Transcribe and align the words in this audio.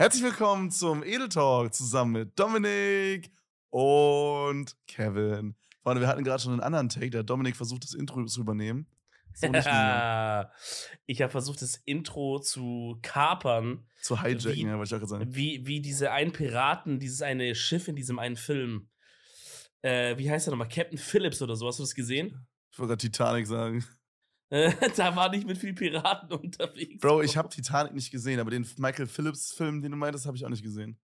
Herzlich 0.00 0.22
willkommen 0.22 0.70
zum 0.70 1.02
Edel 1.04 1.28
Talk 1.28 1.74
zusammen 1.74 2.12
mit 2.12 2.38
Dominik 2.38 3.30
und 3.68 4.74
Kevin. 4.86 5.56
Freunde, 5.82 6.00
wir 6.00 6.08
hatten 6.08 6.24
gerade 6.24 6.42
schon 6.42 6.52
einen 6.52 6.62
anderen 6.62 6.88
Take, 6.88 7.10
der 7.10 7.22
Dominik 7.22 7.54
versucht, 7.54 7.84
das 7.84 7.92
Intro 7.92 8.24
zu 8.24 8.40
übernehmen. 8.40 8.86
So 9.34 9.46
ich 11.06 11.20
habe 11.20 11.30
versucht, 11.30 11.60
das 11.60 11.82
Intro 11.84 12.40
zu 12.40 12.98
kapern. 13.02 13.86
Zu 14.00 14.22
hijacken, 14.22 14.54
wie, 14.54 14.62
ja, 14.62 14.78
wollte 14.78 14.88
ich 14.88 14.94
auch 14.94 14.98
gerade 15.00 15.06
sagen. 15.06 15.34
Wie, 15.34 15.66
wie 15.66 15.82
diese 15.82 16.12
einen 16.12 16.32
Piraten, 16.32 16.98
dieses 16.98 17.20
eine 17.20 17.54
Schiff 17.54 17.86
in 17.86 17.94
diesem 17.94 18.18
einen 18.18 18.36
Film. 18.36 18.88
Äh, 19.82 20.16
wie 20.16 20.30
heißt 20.30 20.46
der 20.46 20.52
nochmal? 20.52 20.70
Captain 20.70 20.96
Phillips 20.96 21.42
oder 21.42 21.56
so. 21.56 21.66
Hast 21.66 21.78
du 21.78 21.82
das 21.82 21.94
gesehen? 21.94 22.46
Ich 22.72 22.78
wollte 22.78 22.92
gerade 22.92 23.02
Titanic 23.02 23.46
sagen. 23.46 23.84
da 24.96 25.14
war 25.14 25.30
nicht 25.30 25.46
mit 25.46 25.58
viel 25.58 25.74
Piraten 25.74 26.32
unterwegs. 26.32 27.00
Bro, 27.00 27.22
ich 27.22 27.36
habe 27.36 27.48
Titanic 27.48 27.94
nicht 27.94 28.10
gesehen, 28.10 28.40
aber 28.40 28.50
den 28.50 28.66
Michael 28.78 29.06
Phillips-Film, 29.06 29.80
den 29.80 29.92
du 29.92 29.96
meintest, 29.96 30.26
habe 30.26 30.36
ich 30.36 30.44
auch 30.44 30.50
nicht 30.50 30.64
gesehen. 30.64 30.98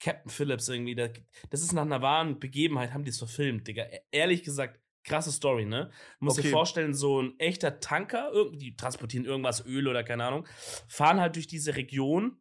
Captain 0.00 0.30
Phillips 0.30 0.68
irgendwie, 0.68 0.94
das 0.94 1.62
ist 1.62 1.72
nach 1.72 1.82
einer 1.82 2.02
wahren 2.02 2.38
Begebenheit, 2.38 2.92
haben 2.92 3.04
die 3.04 3.10
es 3.10 3.18
verfilmt, 3.18 3.68
Digga. 3.68 3.84
E-, 3.84 4.00
ehrlich 4.10 4.42
gesagt, 4.42 4.80
krasse 5.04 5.32
Story, 5.32 5.64
ne? 5.64 5.90
Du 6.18 6.26
musst 6.26 6.38
okay. 6.38 6.48
dir 6.48 6.52
vorstellen, 6.52 6.94
so 6.94 7.22
ein 7.22 7.38
echter 7.38 7.80
Tanker, 7.80 8.32
die 8.54 8.76
transportieren 8.76 9.24
irgendwas, 9.24 9.64
Öl 9.64 9.88
oder 9.88 10.04
keine 10.04 10.24
Ahnung, 10.24 10.46
fahren 10.88 11.20
halt 11.20 11.36
durch 11.36 11.46
diese 11.46 11.76
Region 11.76 12.39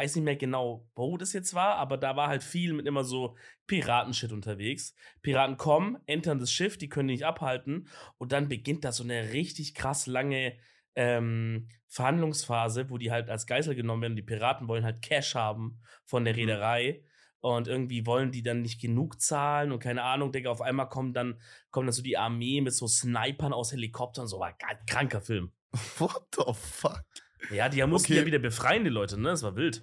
weiß 0.00 0.16
nicht 0.16 0.24
mehr 0.24 0.36
genau, 0.36 0.88
wo 0.94 1.18
das 1.18 1.34
jetzt 1.34 1.52
war, 1.52 1.74
aber 1.74 1.98
da 1.98 2.16
war 2.16 2.28
halt 2.28 2.42
viel 2.42 2.72
mit 2.72 2.86
immer 2.86 3.04
so 3.04 3.36
Piratenshit 3.66 4.32
unterwegs. 4.32 4.94
Piraten 5.20 5.58
kommen, 5.58 5.98
entern 6.06 6.38
das 6.38 6.50
Schiff, 6.50 6.78
die 6.78 6.88
können 6.88 7.06
nicht 7.06 7.24
abhalten 7.24 7.86
und 8.16 8.32
dann 8.32 8.48
beginnt 8.48 8.84
da 8.84 8.92
so 8.92 9.04
eine 9.04 9.32
richtig 9.32 9.74
krass 9.74 10.06
lange 10.06 10.56
ähm, 10.94 11.68
Verhandlungsphase, 11.88 12.88
wo 12.88 12.96
die 12.96 13.10
halt 13.10 13.28
als 13.28 13.46
Geisel 13.46 13.74
genommen 13.74 14.02
werden. 14.02 14.16
Die 14.16 14.22
Piraten 14.22 14.68
wollen 14.68 14.84
halt 14.84 15.02
Cash 15.02 15.34
haben 15.34 15.82
von 16.06 16.24
der 16.24 16.32
mhm. 16.32 16.40
Reederei. 16.40 17.04
Und 17.42 17.68
irgendwie 17.68 18.04
wollen 18.04 18.32
die 18.32 18.42
dann 18.42 18.60
nicht 18.60 18.82
genug 18.82 19.18
zahlen 19.18 19.72
und 19.72 19.78
keine 19.78 20.02
Ahnung, 20.02 20.30
Digga, 20.30 20.50
auf 20.50 20.60
einmal 20.60 20.90
kommt 20.90 21.16
dann, 21.16 21.40
kommt 21.70 21.86
dann 21.86 21.94
so 21.94 22.02
die 22.02 22.18
Armee 22.18 22.60
mit 22.60 22.74
so 22.74 22.86
Snipern 22.86 23.54
aus 23.54 23.72
Helikoptern, 23.72 24.26
so 24.26 24.40
war 24.40 24.48
ein 24.48 24.86
kranker 24.86 25.22
Film. 25.22 25.50
What 25.98 26.26
the 26.36 26.52
fuck? 26.52 27.02
Ja, 27.50 27.68
die 27.68 27.84
mussten 27.86 28.12
okay. 28.12 28.20
ja 28.20 28.26
wieder 28.26 28.38
befreien, 28.38 28.84
die 28.84 28.90
Leute, 28.90 29.18
ne? 29.18 29.30
Das 29.30 29.42
war 29.42 29.56
wild. 29.56 29.82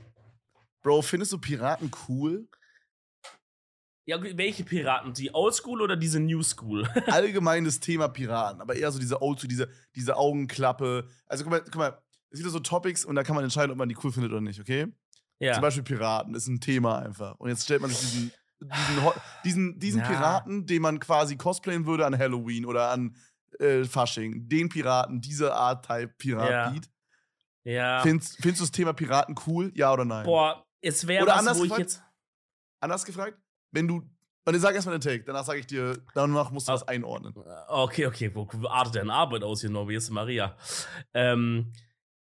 Bro, 0.83 1.01
findest 1.01 1.31
du 1.31 1.37
Piraten 1.37 1.91
cool? 2.07 2.47
Ja, 4.05 4.21
welche 4.21 4.63
Piraten? 4.63 5.13
Die 5.13 5.33
Oldschool 5.33 5.81
oder 5.81 5.97
diese 5.97 6.19
New 6.19 6.41
School? 6.41 6.87
Allgemeines 7.07 7.81
Thema 7.81 8.07
Piraten, 8.07 8.61
aber 8.61 8.75
eher 8.75 8.89
so 8.91 8.99
diese 8.99 9.21
Oldschool, 9.21 9.49
diese, 9.49 9.69
diese 9.95 10.15
Augenklappe. 10.15 11.07
Also 11.25 11.43
guck 11.43 11.51
mal, 11.51 11.61
guck 11.61 11.75
mal, 11.75 12.01
es 12.29 12.39
gibt 12.39 12.49
so 12.51 12.59
Topics 12.59 13.03
und 13.03 13.15
da 13.15 13.23
kann 13.23 13.35
man 13.35 13.43
entscheiden, 13.43 13.71
ob 13.71 13.77
man 13.77 13.89
die 13.89 13.97
cool 14.01 14.11
findet 14.11 14.31
oder 14.31 14.39
nicht, 14.39 14.61
okay? 14.61 14.87
Ja. 15.39 15.53
Zum 15.53 15.61
Beispiel 15.61 15.83
Piraten 15.83 16.35
ist 16.35 16.47
ein 16.47 16.61
Thema 16.61 16.99
einfach. 16.99 17.35
Und 17.39 17.49
jetzt 17.49 17.65
stellt 17.65 17.81
man 17.81 17.89
sich 17.89 17.99
diesen, 17.99 18.31
diesen, 18.61 19.11
diesen, 19.43 19.79
diesen 19.79 20.01
ja. 20.03 20.07
Piraten, 20.07 20.65
den 20.65 20.81
man 20.81 20.99
quasi 20.99 21.35
cosplayen 21.35 21.85
würde 21.85 22.05
an 22.05 22.17
Halloween 22.17 22.65
oder 22.65 22.91
an 22.91 23.15
äh, 23.59 23.83
Fasching. 23.83 24.47
Den 24.47 24.69
Piraten, 24.69 25.21
diese 25.21 25.53
Art 25.53 25.85
Type 25.85 26.13
Pirat 26.17 26.49
ja. 26.49 26.69
Beat. 26.69 26.89
Ja. 27.67 28.01
Findest, 28.01 28.37
findest 28.37 28.61
du 28.61 28.63
das 28.63 28.71
Thema 28.71 28.93
Piraten 28.93 29.35
cool? 29.45 29.71
Ja 29.75 29.91
oder 29.91 30.05
nein? 30.05 30.25
Boah, 30.25 30.65
es 30.81 31.05
wäre 31.05 31.27
was, 31.27 31.39
anders 31.39 31.57
wo 31.57 31.63
gefragt, 31.63 31.81
ich 31.81 31.85
jetzt. 31.85 32.03
Anders 32.79 33.05
gefragt, 33.05 33.37
wenn 33.71 33.87
du. 33.87 34.09
Und 34.45 34.55
ich 34.55 34.61
sag 34.61 34.73
erstmal 34.73 34.97
den 34.97 35.01
Take, 35.01 35.25
danach 35.25 35.43
sage 35.43 35.59
ich 35.59 35.67
dir, 35.67 36.01
danach 36.13 36.51
musst 36.51 36.69
du 36.69 36.71
das 36.71 36.87
einordnen. 36.87 37.33
Okay, 37.67 38.05
okay, 38.05 38.33
wo 38.33 38.47
artet 38.69 38.95
deine 38.95 39.11
Arbeit 39.11 39.43
aus 39.43 39.59
hier 39.59 39.89
ist 39.89 40.09
Maria? 40.09 40.55
Ähm, 41.13 41.73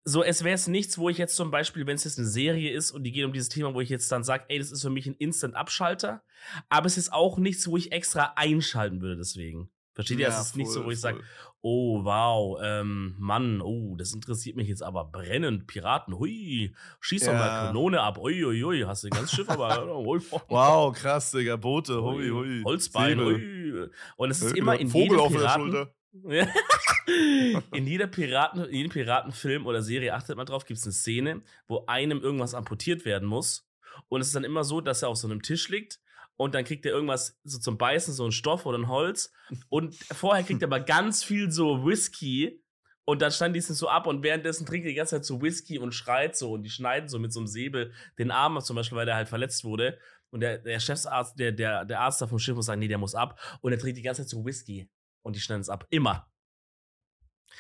so, 0.03 0.25
es 0.25 0.43
wäre 0.43 0.57
es 0.57 0.67
nichts, 0.67 0.99
wo 0.99 1.09
ich 1.09 1.19
jetzt 1.19 1.37
zum 1.37 1.53
Beispiel, 1.53 1.87
wenn 1.87 1.95
es 1.95 2.03
jetzt 2.03 2.19
eine 2.19 2.27
Serie 2.27 2.73
ist 2.73 2.91
und 2.91 3.05
die 3.05 3.13
geht 3.13 3.25
um 3.25 3.33
dieses 3.33 3.51
Thema, 3.51 3.75
wo 3.75 3.81
ich 3.81 3.91
jetzt 3.91 4.11
dann 4.11 4.25
sage, 4.25 4.47
ey, 4.49 4.59
das 4.59 4.73
ist 4.73 4.83
für 4.83 4.91
mich 4.91 5.07
ein 5.07 5.15
Instant-Abschalter, 5.15 6.25
aber 6.69 6.87
es 6.87 6.99
ist 6.99 7.13
auch 7.13 7.39
nichts, 7.39 7.69
wo 7.69 7.77
ich 7.77 7.93
extra 7.93 8.33
einschalten 8.35 9.01
würde 9.01 9.19
deswegen. 9.19 9.71
Versteht 9.95 10.19
ihr? 10.19 10.29
Ja, 10.29 10.35
es 10.35 10.47
ist 10.47 10.51
voll, 10.53 10.63
nicht 10.63 10.73
so, 10.73 10.85
wo 10.85 10.91
ich 10.91 10.99
sage, 10.99 11.23
oh 11.63 12.05
wow, 12.05 12.59
ähm, 12.63 13.15
Mann, 13.19 13.61
oh, 13.61 13.97
das 13.97 14.13
interessiert 14.13 14.57
mich 14.57 14.69
jetzt 14.69 14.83
aber 14.83 15.05
brennend. 15.05 15.67
Piraten, 15.67 16.19
hui, 16.19 16.75
schieß 17.01 17.25
doch 17.25 17.33
ja. 17.33 17.39
mal 17.39 17.67
Kanone 17.67 18.01
ab, 18.01 18.19
ui, 18.19 18.45
ui, 18.45 18.65
ui, 18.65 18.81
hast 18.87 19.05
du 19.05 19.11
ganz 19.11 19.33
Schiff, 19.33 19.49
aber. 19.49 19.87
wow, 20.49 20.93
krass, 20.95 21.31
Digga, 21.31 21.57
Boote, 21.57 22.03
hui, 22.03 22.31
hui. 22.31 22.63
Holzbein, 22.65 23.21
hui. 23.21 23.89
Und 24.17 24.31
es 24.31 24.43
ist 24.43 24.57
immer 24.57 24.79
in 24.79 24.89
Vogel 24.89 25.19
jedem 25.19 25.33
Piraten. 25.33 25.87
in 27.73 27.87
jeder 27.87 28.09
Piraten, 28.09 28.65
in 28.65 28.75
jedem 28.75 28.91
Piratenfilm 28.91 29.67
oder 29.67 29.83
Serie, 29.83 30.15
achtet 30.15 30.37
mal 30.37 30.45
drauf, 30.45 30.65
gibt 30.65 30.79
es 30.79 30.85
eine 30.85 30.93
Szene, 30.93 31.43
wo 31.69 31.85
einem 31.87 32.21
irgendwas 32.21 32.55
amputiert 32.55 33.05
werden 33.05 33.29
muss. 33.29 33.69
Und 34.09 34.21
es 34.21 34.29
ist 34.29 34.37
dann 34.37 34.45
immer 34.45 34.65
so, 34.65 34.81
dass 34.81 35.03
er 35.03 35.09
auf 35.09 35.17
so 35.17 35.29
einem 35.29 35.43
Tisch 35.43 35.69
liegt 35.69 36.01
und 36.41 36.55
dann 36.55 36.65
kriegt 36.65 36.87
er 36.87 36.93
irgendwas 36.93 37.39
so 37.45 37.59
zum 37.59 37.77
Beißen, 37.77 38.15
so 38.15 38.25
ein 38.25 38.33
Stoff 38.33 38.65
oder 38.65 38.79
ein 38.79 38.89
Holz. 38.89 39.31
Und 39.69 39.95
vorher 39.95 40.43
kriegt 40.43 40.63
er 40.63 40.69
aber 40.69 40.81
ganz 40.81 41.23
viel 41.23 41.51
so 41.51 41.85
Whisky. 41.85 42.65
Und 43.05 43.21
dann 43.21 43.31
stand 43.31 43.55
die 43.55 43.61
so 43.61 43.91
ab 43.91 44.07
und 44.07 44.23
währenddessen 44.23 44.65
trinkt 44.65 44.87
er 44.87 44.89
die 44.89 44.95
ganze 44.95 45.17
Zeit 45.17 45.27
so 45.27 45.43
Whisky 45.43 45.79
und 45.79 45.93
schreit 45.95 46.39
so 46.39 46.53
und 46.53 46.63
die 46.63 46.71
schneiden 46.71 47.11
so 47.11 47.19
mit 47.19 47.31
so 47.31 47.41
einem 47.41 47.47
Säbel 47.47 47.93
den 48.19 48.31
Arm 48.31 48.57
ab, 48.57 48.65
zum 48.65 48.75
Beispiel, 48.75 48.97
weil 48.97 49.05
der 49.05 49.17
halt 49.17 49.29
verletzt 49.29 49.65
wurde. 49.65 49.99
Und 50.31 50.41
der, 50.41 50.57
der 50.57 50.81
Chefsarzt, 50.81 51.39
der, 51.39 51.53
der, 51.53 51.85
der 51.85 52.01
Arzt 52.01 52.23
da 52.23 52.27
vom 52.27 52.39
Schiff 52.39 52.57
muss 52.57 52.65
sagen, 52.65 52.81
nee, 52.81 52.89
der 52.89 52.97
muss 52.97 53.15
ab. 53.15 53.39
Und 53.61 53.73
er 53.73 53.79
trinkt 53.79 53.99
die 53.99 54.03
ganze 54.03 54.23
Zeit 54.23 54.31
so 54.31 54.43
Whisky. 54.43 54.89
Und 55.21 55.37
die 55.37 55.41
schneiden 55.41 55.61
es 55.61 55.69
ab. 55.69 55.87
Immer. 55.91 56.27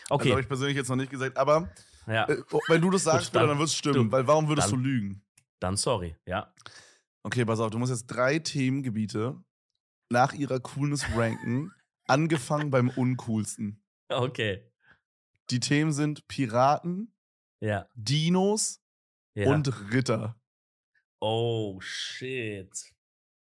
Okay. 0.08 0.24
Das 0.24 0.32
habe 0.32 0.40
ich 0.40 0.48
persönlich 0.48 0.76
jetzt 0.78 0.88
noch 0.88 0.96
nicht 0.96 1.10
gesagt, 1.10 1.36
aber 1.36 1.70
ja. 2.06 2.26
äh, 2.30 2.42
wenn 2.68 2.80
du 2.80 2.88
das 2.88 3.04
sagst, 3.04 3.30
Gut, 3.30 3.42
dann, 3.42 3.48
dann 3.48 3.58
wird 3.58 3.68
es 3.68 3.76
stimmen. 3.76 4.08
Du, 4.08 4.12
weil 4.12 4.26
warum 4.26 4.48
würdest 4.48 4.72
dann, 4.72 4.82
du 4.82 4.88
lügen? 4.88 5.22
Dann 5.58 5.76
sorry, 5.76 6.16
ja. 6.24 6.50
Okay, 7.22 7.44
pass 7.44 7.60
auf, 7.60 7.70
du 7.70 7.78
musst 7.78 7.92
jetzt 7.92 8.06
drei 8.06 8.38
Themengebiete 8.38 9.42
nach 10.10 10.32
ihrer 10.32 10.60
Coolness 10.60 11.04
ranken, 11.14 11.72
angefangen 12.06 12.70
beim 12.70 12.88
uncoolsten. 12.90 13.82
Okay. 14.08 14.64
Die 15.50 15.60
Themen 15.60 15.92
sind 15.92 16.26
Piraten, 16.28 17.12
ja. 17.60 17.88
Dinos 17.94 18.82
ja. 19.34 19.52
und 19.52 19.92
Ritter. 19.92 20.40
Oh, 21.20 21.78
shit. 21.80 22.94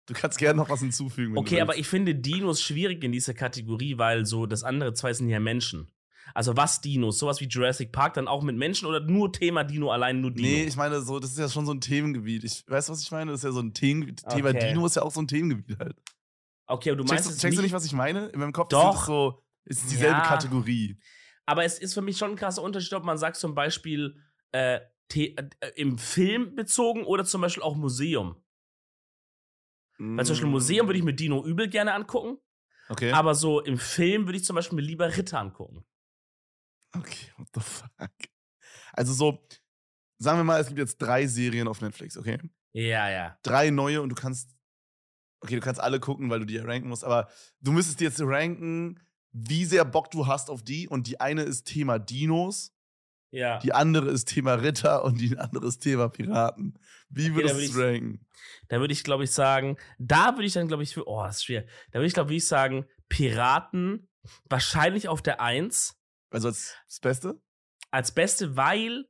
Du 0.07 0.13
kannst 0.13 0.39
gerne 0.39 0.59
noch 0.59 0.69
was 0.69 0.81
hinzufügen. 0.81 1.39
okay, 1.39 1.63
aber 1.63 1.79
ich 1.79 1.89
finde 1.89 2.15
Dinos 2.15 2.61
schwierig 2.61 3.03
in 3.03 3.13
dieser 3.13 3.33
Kategorie, 3.33 3.97
weil 3.97 4.27
so 4.27 4.45
das 4.45 4.63
andere 4.63 4.93
zwei 4.93 5.15
sind 5.15 5.31
ja 5.31 5.41
Menschen. 5.41 5.91
Also 6.33 6.57
was 6.57 6.81
Dinos? 6.81 7.19
Sowas 7.19 7.41
wie 7.41 7.47
Jurassic 7.47 7.93
Park 7.93 8.15
dann 8.15 8.29
auch 8.29 8.43
mit 8.43 8.57
Menschen 8.57 8.87
oder 8.87 9.01
nur 9.01 9.33
Thema 9.33 9.65
Dino 9.65 9.91
allein 9.91 10.21
nur 10.21 10.31
Dino? 10.31 10.49
Nee, 10.49 10.65
ich 10.65 10.77
meine, 10.77 11.01
so, 11.03 11.21
das 11.21 11.31
ist 11.33 11.39
ja 11.39 11.49
schon 11.49 11.67
so 11.67 11.73
ein 11.73 11.81
Themengebiet. 11.81 12.45
Ich 12.45 12.65
weiß, 12.67 12.89
was 12.89 13.03
ich 13.03 13.11
meine? 13.11 13.33
Das 13.33 13.41
ist 13.41 13.45
ja 13.45 13.53
so 13.53 13.61
ein 13.61 13.75
Themengebiet. 13.75 14.23
Okay. 14.25 14.37
Thema 14.37 14.53
Dino 14.53 14.87
ist 14.87 14.97
ja 14.97 15.03
auch 15.03 15.13
so 15.13 15.21
ein 15.21 15.29
Themengebiet 15.29 15.79
halt. 15.79 15.97
Okay, 16.67 16.91
aber 16.91 16.99
du 16.99 17.05
meinst. 17.05 17.27
Checkst, 17.27 17.41
checkst 17.41 17.59
du 17.59 17.63
nicht, 17.63 17.73
was 17.73 17.85
ich 17.85 17.93
meine? 17.93 18.27
In 18.29 18.41
meinem 18.41 18.53
Kopf 18.53 18.69
Doch. 18.69 19.01
ist 19.01 19.07
so, 19.07 19.43
ist 19.65 19.91
dieselbe 19.91 20.19
ja. 20.19 20.27
Kategorie. 20.27 20.99
Aber 21.47 21.65
es 21.65 21.79
ist 21.79 21.95
für 21.95 22.03
mich 22.03 22.17
schon 22.17 22.31
ein 22.31 22.37
krasser 22.37 22.63
Unterschied, 22.63 22.95
ob 22.95 23.05
man 23.05 23.19
sagt, 23.19 23.37
zum 23.37 23.55
Beispiel 23.55 24.17
äh, 24.53 24.81
äh, 25.15 25.35
im 25.77 25.99
Film 25.99 26.55
bezogen 26.55 27.05
oder 27.05 27.25
zum 27.25 27.43
Beispiel 27.43 27.63
auch 27.63 27.77
Museum. 27.77 28.43
Mm. 29.99 30.17
Weil 30.17 30.25
zum 30.25 30.35
Beispiel 30.35 30.51
Museum 30.51 30.87
würde 30.87 30.99
ich 30.99 31.05
mir 31.05 31.15
Dino 31.15 31.45
übel 31.45 31.69
gerne 31.69 31.93
angucken. 31.93 32.39
Okay. 32.89 33.13
Aber 33.13 33.35
so 33.35 33.61
im 33.61 33.79
Film 33.79 34.27
würde 34.27 34.39
ich 34.39 34.45
zum 34.45 34.57
Beispiel 34.57 34.77
mir 34.77 34.83
lieber 34.83 35.17
Ritter 35.17 35.39
angucken. 35.39 35.85
Okay, 36.97 37.33
what 37.37 37.49
the 37.55 37.61
fuck? 37.61 38.11
Also 38.93 39.13
so, 39.13 39.47
sagen 40.19 40.39
wir 40.39 40.45
mal, 40.45 40.61
es 40.61 40.69
gibt 40.69 40.79
jetzt 40.79 40.99
drei 40.99 41.27
Serien 41.27 41.69
auf 41.69 41.81
Netflix, 41.81 42.17
okay? 42.17 42.39
Ja, 42.73 43.11
ja. 43.11 43.39
Drei 43.43 43.71
neue 43.71 44.03
und 44.03 44.09
du 44.09 44.15
kannst, 44.15 44.57
okay, 45.41 45.57
du 45.57 45.61
kannst 45.61 45.81
alle 45.81 46.01
gucken, 46.01 46.31
weil 46.31 46.41
du 46.41 46.47
die 46.47 46.55
ja 46.55 46.65
ranken 46.65 46.89
musst, 46.89 47.05
aber 47.05 47.29
du 47.61 47.73
müsstest 47.73 48.01
jetzt 48.01 48.21
ranken, 48.21 49.01
wie 49.33 49.65
sehr 49.65 49.85
Bock 49.85 50.11
du 50.11 50.27
hast 50.27 50.51
auf 50.51 50.63
die 50.63 50.89
und 50.89 51.07
die 51.07 51.21
eine 51.21 51.43
ist 51.43 51.65
Thema 51.65 51.99
Dinos. 51.99 52.73
Ja. 53.33 53.59
Die 53.59 53.73
andere 53.73 54.11
ist 54.11 54.27
Thema 54.27 54.55
Ritter 54.55 55.05
und 55.05 55.21
die 55.21 55.37
andere 55.37 55.67
ist 55.67 55.81
Thema 55.81 56.09
Piraten. 56.09 56.79
Wie 57.09 57.35
würdest 57.35 57.57
okay, 57.57 57.67
du 57.67 57.73
es 57.73 57.77
ranken? 57.77 58.27
Da 58.69 58.79
würde 58.79 58.93
ich, 58.93 59.03
glaube 59.03 59.25
ich, 59.25 59.33
sagen, 59.33 59.77
da 59.99 60.35
würde 60.35 60.45
ich 60.45 60.53
dann, 60.53 60.69
glaube 60.69 60.85
ich, 60.85 60.95
für, 60.95 61.09
oh, 61.09 61.25
das 61.25 61.39
ist 61.39 61.45
schwer. 61.45 61.67
Da 61.91 61.99
würde 61.99 62.07
ich, 62.07 62.15
glaube 62.15 62.33
ich, 62.33 62.47
sagen, 62.47 62.87
Piraten 63.09 64.09
wahrscheinlich 64.49 65.09
auf 65.09 65.21
der 65.21 65.41
Eins 65.41 66.01
also 66.35 66.49
als 66.49 66.77
das 66.89 67.01
Beste? 67.01 67.41
Als 67.91 68.13
Beste, 68.13 68.57
weil 68.57 69.07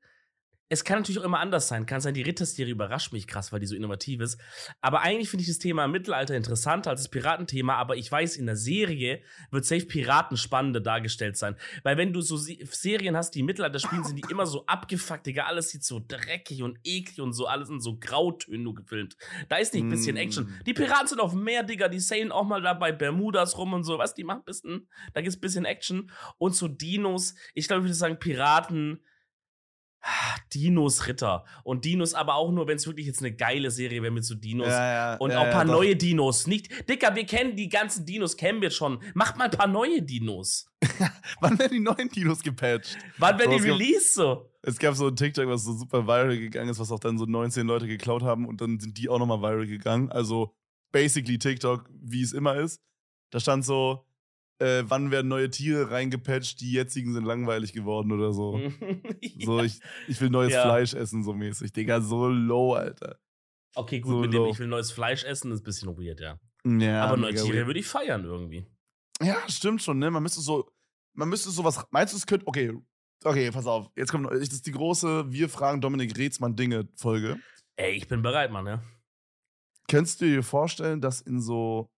es 0.75 0.83
kann 0.83 0.99
natürlich 0.99 1.21
auch 1.21 1.25
immer 1.25 1.39
anders 1.39 1.69
sein. 1.69 1.87
Kann 1.87 2.01
sein, 2.01 2.15
die 2.15 2.23
Ritterserie 2.23 2.73
überrascht 2.73 3.13
mich 3.13 3.29
krass, 3.29 3.53
weil 3.53 3.61
die 3.61 3.67
so 3.67 3.77
innovativ 3.77 4.21
ist. 4.21 4.41
Aber 4.81 5.03
eigentlich 5.03 5.31
finde 5.31 5.43
ich 5.43 5.49
das 5.49 5.59
Thema 5.59 5.87
Mittelalter 5.87 6.35
interessanter 6.35 6.91
als 6.91 7.03
das 7.03 7.09
Piratenthema. 7.11 7.77
Aber 7.77 7.97
ich 7.97 8.11
weiß, 8.11 8.37
in 8.37 8.47
der 8.47 8.57
Serie 8.57 9.23
wird 9.53 9.65
safe 9.65 9.87
Piraten 9.87 10.37
spannender 10.37 10.81
dargestellt 10.81 11.37
sein. 11.37 11.55
Weil 11.85 11.97
wenn 11.97 12.13
du 12.13 12.21
so 12.21 12.37
Serien 12.37 13.17
hast, 13.17 13.37
die 13.37 13.41
im 13.41 13.47
Mittelalter 13.47 13.79
spielen, 13.79 14.03
sind 14.03 14.17
die 14.17 14.29
immer 14.31 14.47
so 14.47 14.67
abgefuckt, 14.67 15.27
Digga. 15.27 15.45
Alles 15.45 15.71
sieht 15.71 15.85
so 15.85 16.03
dreckig 16.07 16.65
und 16.65 16.79
eklig 16.83 17.21
und 17.21 17.35
so. 17.35 17.47
Alles 17.47 17.71
in 17.71 17.81
so 17.81 17.97
Grautönen 17.97 18.65
nur 18.65 18.75
gefilmt. 18.75 19.17
Da 19.49 19.57
ist 19.57 19.75
nicht 19.75 19.85
ein 19.85 19.91
bisschen 19.91 20.17
Action. 20.17 20.47
Mm. 20.47 20.65
Die 20.67 20.75
Piraten 20.75 21.07
sind 21.07 21.21
auf 21.21 21.31
dem 21.31 21.45
Meer, 21.45 21.63
Digga. 21.63 21.87
Die 21.87 22.01
sailen 22.01 22.33
auch 22.33 22.45
mal 22.45 22.61
da 22.61 22.75
bei 22.75 22.91
Bermudas 22.91 23.57
rum 23.57 23.75
und 23.75 23.85
so. 23.85 23.99
Was, 23.99 24.15
die 24.15 24.25
machen 24.25 24.41
ein 24.41 24.45
bisschen, 24.45 24.89
da 25.13 25.21
gibt 25.21 25.31
es 25.31 25.39
ein 25.39 25.41
bisschen 25.41 25.65
Action. 25.67 26.11
Und 26.39 26.57
so 26.57 26.67
Dinos. 26.67 27.37
Ich 27.55 27.69
glaube, 27.69 27.83
ich 27.83 27.85
würde 27.85 27.95
sagen, 27.95 28.19
Piraten 28.19 29.05
Dinos 30.53 31.07
Ritter. 31.07 31.45
Und 31.63 31.85
Dinos 31.85 32.15
aber 32.15 32.35
auch 32.35 32.53
nur, 32.53 32.67
wenn 32.69 32.77
es 32.77 32.87
wirklich 32.87 33.07
jetzt 33.07 33.21
eine 33.21 33.35
geile 33.35 33.71
Serie 33.71 34.03
wäre 34.03 34.13
mit 34.13 34.25
so 34.25 34.35
Dinos. 34.35 34.69
Ja, 34.69 35.13
ja, 35.13 35.17
und 35.17 35.31
ja, 35.31 35.39
auch 35.39 35.45
ein 35.45 35.51
paar 35.51 35.65
neue 35.65 35.97
Dinos. 35.97 36.47
Nicht, 36.47 36.89
Dicker, 36.89 37.15
wir 37.15 37.27
kennen 37.27 37.57
die 37.57 37.69
ganzen 37.69 38.05
Dinos, 38.07 38.37
kennen 38.37 38.61
wir 38.61 38.71
schon. 38.71 39.03
Macht 39.15 39.37
mal 39.37 39.45
ein 39.47 39.51
paar 39.51 39.67
neue 39.67 40.03
Dinos. 40.03 40.67
Wann 41.41 41.59
werden 41.59 41.73
die 41.73 41.81
neuen 41.81 42.09
Dinos 42.09 42.43
gepatcht? 42.43 42.97
Wann 43.19 43.39
werden 43.39 43.57
die 43.57 43.69
released 43.69 44.15
so? 44.15 44.51
Es 44.63 44.79
gab 44.79 44.95
so 44.95 45.09
ein 45.09 45.17
TikTok, 45.17 45.47
was 45.47 45.65
so 45.65 45.73
super 45.73 46.07
viral 46.07 46.39
gegangen 46.39 46.71
ist, 46.71 46.79
was 46.79 46.91
auch 46.91 47.01
dann 47.01 47.19
so 47.19 47.25
19 47.25 47.67
Leute 47.67 47.87
geklaut 47.87 48.23
haben 48.23 48.47
und 48.47 48.61
dann 48.61 48.81
sind 48.81 48.97
die 48.99 49.09
auch 49.09 49.19
nochmal 49.19 49.41
viral 49.41 49.67
gegangen. 49.67 50.11
Also 50.11 50.55
basically 50.93 51.39
TikTok, 51.39 51.91
wie 51.91 52.23
es 52.23 52.33
immer 52.33 52.57
ist. 52.57 52.81
Da 53.31 53.41
stand 53.41 53.65
so, 53.65 54.07
äh, 54.59 54.85
wann 54.87 55.11
werden 55.11 55.29
neue 55.29 55.51
Tiere 55.51 55.91
reingepatcht, 55.91 56.61
die 56.61 56.73
jetzigen 56.73 57.13
sind 57.13 57.25
langweilig 57.25 57.73
geworden 57.73 58.13
oder 58.13 58.33
so. 58.33 58.59
ja. 59.21 59.47
So, 59.47 59.61
ich, 59.61 59.81
ich 60.09 60.21
will 60.21 60.31
neues 60.31 60.53
ja. 60.53 60.63
Fleisch 60.63 60.95
essen, 60.95 61.25
so 61.25 61.33
mäßig. 61.33 61.73
Digga, 61.73 62.01
so 62.01 62.29
low, 62.29 62.75
Alter. 62.75 63.19
Okay, 63.75 64.01
gut, 64.01 64.13
so 64.13 64.19
mit 64.21 64.33
low. 64.33 64.45
dem 64.45 64.53
ich 64.53 64.59
will 64.59 64.69
neues 64.69 64.93
Fleisch 64.93 65.25
essen, 65.25 65.51
ist 65.51 65.61
ein 65.61 65.65
bisschen 65.65 65.97
weird, 65.97 66.21
ja. 66.21 66.39
ja 66.65 67.05
Aber 67.05 67.17
neue 67.17 67.35
Tiere 67.35 67.67
würde 67.67 67.81
ich 67.81 67.87
feiern 67.87 68.25
irgendwie. 68.25 68.67
Ja, 69.21 69.37
stimmt 69.49 69.83
schon, 69.83 69.99
ne? 69.99 70.11
Man 70.11 70.23
müsste 70.23 70.41
so, 70.41 70.71
man 71.15 71.29
müsste 71.29 71.51
sowas, 71.51 71.85
meinst 71.91 72.13
du, 72.13 72.17
es 72.17 72.27
könnte, 72.27 72.47
okay, 72.47 72.73
okay, 73.25 73.51
pass 73.51 73.67
auf, 73.67 73.91
jetzt 73.97 74.11
kommt, 74.11 74.31
das 74.31 74.41
ist 74.41 74.67
die 74.67 74.73
große 74.73 75.31
Wir 75.33 75.49
fragen 75.49 75.81
Dominik 75.81 76.17
Reetzmann 76.17 76.57
Dinge 76.57 76.89
Folge. 76.97 77.39
Ey, 77.77 77.93
ich 77.93 78.07
bin 78.07 78.23
bereit, 78.23 78.53
Mann, 78.53 78.67
ja. 78.67 78.83
Könntest 79.89 80.21
du 80.21 80.27
dir 80.27 80.43
vorstellen, 80.43 81.01
dass 81.01 81.21
in 81.21 81.41
so 81.41 81.91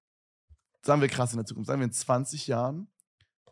sagen 0.86 1.00
wir 1.00 1.08
krass 1.08 1.32
in 1.32 1.38
der 1.38 1.46
Zukunft, 1.46 1.66
sagen 1.66 1.80
wir 1.80 1.86
in 1.86 1.92
20 1.92 2.46
Jahren, 2.46 2.88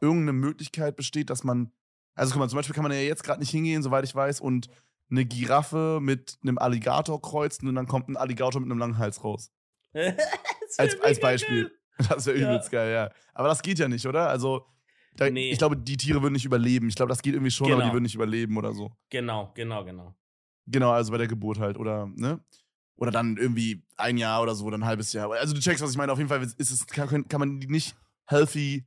irgendeine 0.01 0.33
Möglichkeit 0.33 0.97
besteht, 0.97 1.31
dass 1.31 1.45
man, 1.45 1.73
also 2.15 2.33
guck 2.33 2.41
mal, 2.41 2.49
zum 2.49 2.57
Beispiel 2.57 2.75
kann 2.75 2.85
man 2.85 2.93
ja 2.93 2.99
jetzt 2.99 3.25
gerade 3.25 3.41
nicht 3.41 3.51
hingehen, 3.51 3.83
soweit 3.83 4.05
ich 4.05 4.15
weiß, 4.15 4.41
und 4.41 4.69
eine 5.11 5.25
Giraffe 5.25 5.99
mit 6.01 6.39
einem 6.43 6.59
Alligator 6.59 7.21
kreuzen 7.21 7.69
und 7.69 7.75
dann 7.75 7.87
kommt 7.87 8.09
ein 8.09 8.17
Alligator 8.17 8.61
mit 8.61 8.71
einem 8.71 8.79
langen 8.79 8.99
Hals 8.99 9.23
raus. 9.23 9.53
als, 10.79 11.01
als 11.01 11.21
Beispiel. 11.21 11.65
Geil. 11.65 11.73
Das 12.09 12.27
wäre 12.27 12.37
übelst 12.37 12.73
ja. 12.73 12.81
geil, 12.81 12.93
ja. 12.93 13.11
Aber 13.35 13.47
das 13.47 13.63
geht 13.63 13.79
ja 13.79 13.87
nicht, 13.87 14.05
oder? 14.05 14.29
Also, 14.29 14.67
da, 15.15 15.31
nee. 15.31 15.53
ich 15.53 15.59
glaube, 15.59 15.77
die 15.77 15.97
Tiere 15.97 16.23
würden 16.23 16.33
nicht 16.33 16.45
überleben. 16.45 16.89
Ich 16.89 16.97
glaube, 16.97 17.11
das 17.11 17.23
geht 17.23 17.35
irgendwie 17.35 17.53
schon, 17.53 17.69
genau. 17.69 17.77
aber 17.77 17.83
die 17.83 17.87
genau. 17.87 17.95
würden 17.95 18.03
nicht 18.03 18.17
überleben 18.17 18.57
oder 18.57 18.75
so. 18.75 18.91
Genau, 19.11 19.53
genau, 19.55 19.85
genau. 19.85 20.13
Genau, 20.67 20.91
also 20.91 21.13
bei 21.13 21.19
der 21.19 21.29
Geburt 21.29 21.61
halt, 21.61 21.79
oder, 21.79 22.11
ne? 22.17 22.41
Oder 22.97 23.11
dann 23.11 23.37
irgendwie 23.37 23.85
ein 23.97 24.17
Jahr 24.17 24.43
oder 24.43 24.55
so, 24.55 24.65
oder 24.65 24.79
ein 24.79 24.85
halbes 24.85 25.13
Jahr. 25.13 25.31
Also 25.33 25.55
du 25.55 25.61
checkst, 25.61 25.83
was 25.83 25.91
ich 25.91 25.97
meine. 25.97 26.13
Auf 26.13 26.19
jeden 26.19 26.29
Fall 26.29 26.43
ist 26.43 26.71
es, 26.71 26.87
kann, 26.87 27.27
kann 27.29 27.41
man 27.41 27.61
die 27.61 27.67
nicht 27.67 27.97
healthy 28.27 28.87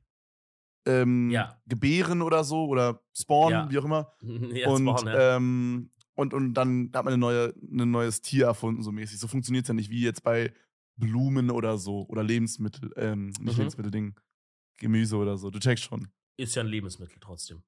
ähm, 0.86 1.30
ja. 1.30 1.60
gebären 1.66 2.22
oder 2.22 2.44
so 2.44 2.66
oder 2.66 3.02
spawnen, 3.14 3.66
ja. 3.66 3.70
wie 3.70 3.78
auch 3.78 3.84
immer. 3.84 4.12
ja, 4.22 4.68
und, 4.68 4.98
spawn, 4.98 5.14
ähm, 5.14 5.90
und, 6.14 6.34
und 6.34 6.54
dann 6.54 6.90
hat 6.94 7.04
man 7.04 7.14
eine 7.14 7.18
neue, 7.18 7.54
ein 7.62 7.90
neues 7.90 8.22
Tier 8.22 8.46
erfunden, 8.46 8.82
so 8.82 8.90
mäßig. 8.90 9.20
So 9.20 9.28
funktioniert 9.28 9.64
es 9.64 9.68
ja 9.68 9.74
nicht 9.74 9.90
wie 9.90 10.02
jetzt 10.02 10.22
bei 10.22 10.52
Blumen 10.96 11.50
oder 11.50 11.78
so. 11.78 12.06
Oder 12.08 12.22
Lebensmittel, 12.22 12.90
ähm, 12.96 13.26
nicht 13.26 13.40
mhm. 13.40 13.58
Lebensmittelding, 13.58 14.18
Gemüse 14.78 15.16
oder 15.16 15.36
so. 15.36 15.50
Du 15.50 15.58
checkst 15.58 15.84
schon. 15.84 16.08
Ist 16.36 16.54
ja 16.54 16.62
ein 16.62 16.68
Lebensmittel 16.68 17.18
trotzdem. 17.20 17.62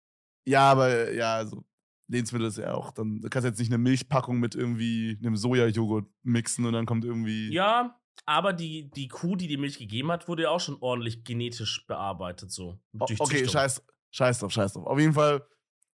Ja, 0.46 0.70
aber 0.70 1.12
ja, 1.12 1.36
also 1.36 1.64
Lebensmittel 2.10 2.48
ist 2.48 2.58
ja 2.58 2.74
auch, 2.74 2.90
dann 2.90 3.20
du 3.20 3.28
kannst 3.28 3.46
jetzt 3.46 3.58
nicht 3.58 3.70
eine 3.70 3.78
Milchpackung 3.78 4.40
mit 4.40 4.54
irgendwie 4.54 5.16
einem 5.20 5.36
Sojajoghurt 5.36 6.06
mixen 6.22 6.66
und 6.66 6.72
dann 6.72 6.84
kommt 6.84 7.04
irgendwie. 7.04 7.52
Ja, 7.52 8.00
aber 8.26 8.52
die, 8.52 8.90
die 8.90 9.08
Kuh, 9.08 9.36
die 9.36 9.46
die 9.46 9.56
Milch 9.56 9.78
gegeben 9.78 10.10
hat, 10.10 10.28
wurde 10.28 10.44
ja 10.44 10.50
auch 10.50 10.60
schon 10.60 10.76
ordentlich 10.80 11.24
genetisch 11.24 11.86
bearbeitet, 11.86 12.50
so. 12.50 12.78
okay, 12.98 13.46
scheiß, 13.48 13.82
scheiß 14.10 14.40
drauf, 14.40 14.52
scheiß 14.52 14.72
drauf. 14.72 14.86
Auf 14.86 14.98
jeden 14.98 15.14
Fall, 15.14 15.46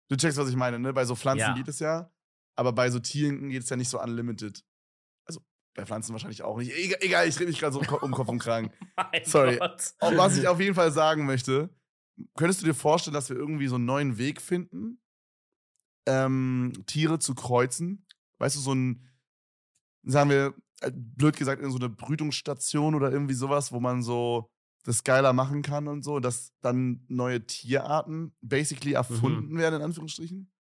du 0.10 0.18
checkst, 0.18 0.38
was 0.38 0.50
ich 0.50 0.56
meine, 0.56 0.80
ne? 0.80 0.94
Bei 0.94 1.06
so 1.06 1.16
Pflanzen 1.16 1.40
ja. 1.48 1.54
geht 1.54 1.70
es 1.70 1.80
ja, 1.80 2.12
aber 2.56 2.74
bei 2.74 2.90
so 2.90 3.00
Tieren 3.00 3.50
geht 3.50 3.64
es 3.64 3.70
ja 3.70 3.78
nicht 3.78 3.90
so 3.90 4.02
unlimited. 4.02 4.64
Also 5.26 5.42
bei 5.74 5.86
Pflanzen 5.86 6.12
wahrscheinlich 6.12 6.44
auch 6.44 6.58
nicht. 6.58 6.72
Egal, 6.72 7.00
egal 7.02 7.28
ich 7.28 7.40
rede 7.40 7.50
mich 7.50 7.60
gerade 7.60 7.74
so 7.74 7.80
um 8.02 8.12
Kopf 8.12 8.28
und 8.28 8.40
Kragen. 8.40 8.72
Sorry. 9.24 9.58
Gott. 9.58 9.94
was 10.00 10.38
ich 10.38 10.48
auf 10.48 10.60
jeden 10.60 10.76
Fall 10.76 10.92
sagen 10.92 11.26
möchte, 11.26 11.70
könntest 12.36 12.62
du 12.62 12.66
dir 12.66 12.74
vorstellen, 12.74 13.14
dass 13.14 13.30
wir 13.30 13.38
irgendwie 13.38 13.68
so 13.68 13.76
einen 13.76 13.86
neuen 13.86 14.18
Weg 14.18 14.42
finden, 14.42 15.02
ähm, 16.06 16.74
Tiere 16.86 17.20
zu 17.20 17.36
kreuzen. 17.36 18.06
Weißt 18.38 18.56
du, 18.56 18.60
so 18.60 18.74
ein, 18.74 19.08
sagen 20.04 20.30
wir, 20.30 20.54
äh, 20.82 20.92
blöd 20.94 21.38
gesagt, 21.38 21.62
in 21.62 21.72
so 21.72 21.78
eine 21.78 21.90
Brütungsstation 21.90 22.96
oder 22.96 23.12
irgendwie 23.12 23.34
sowas, 23.34 23.72
wo 23.72 23.80
man 23.80 24.02
so 24.02 24.50
das 24.84 25.04
geiler 25.04 25.34
machen 25.34 25.62
kann 25.62 25.88
und 25.88 26.04
so, 26.04 26.20
dass 26.20 26.54
dann 26.62 27.06
neue 27.08 27.46
Tierarten 27.46 28.34
basically 28.42 28.94
erfunden 28.94 29.54
mhm. 29.54 29.58
werden, 29.58 29.76
in 29.76 29.82
Anführungsstrichen? 29.84 30.52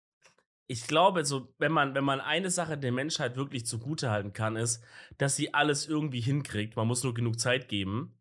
Ich 0.66 0.86
glaube, 0.86 1.24
so, 1.24 1.52
wenn 1.58 1.72
man, 1.72 1.94
wenn 1.94 2.04
man 2.04 2.20
eine 2.20 2.50
Sache 2.50 2.78
der 2.78 2.92
Menschheit 2.92 3.36
wirklich 3.36 3.66
zugutehalten 3.66 4.32
kann, 4.32 4.56
ist, 4.56 4.84
dass 5.18 5.34
sie 5.34 5.52
alles 5.52 5.88
irgendwie 5.88 6.20
hinkriegt. 6.20 6.76
Man 6.76 6.86
muss 6.86 7.02
nur 7.02 7.14
genug 7.14 7.40
Zeit 7.40 7.68
geben. 7.68 8.14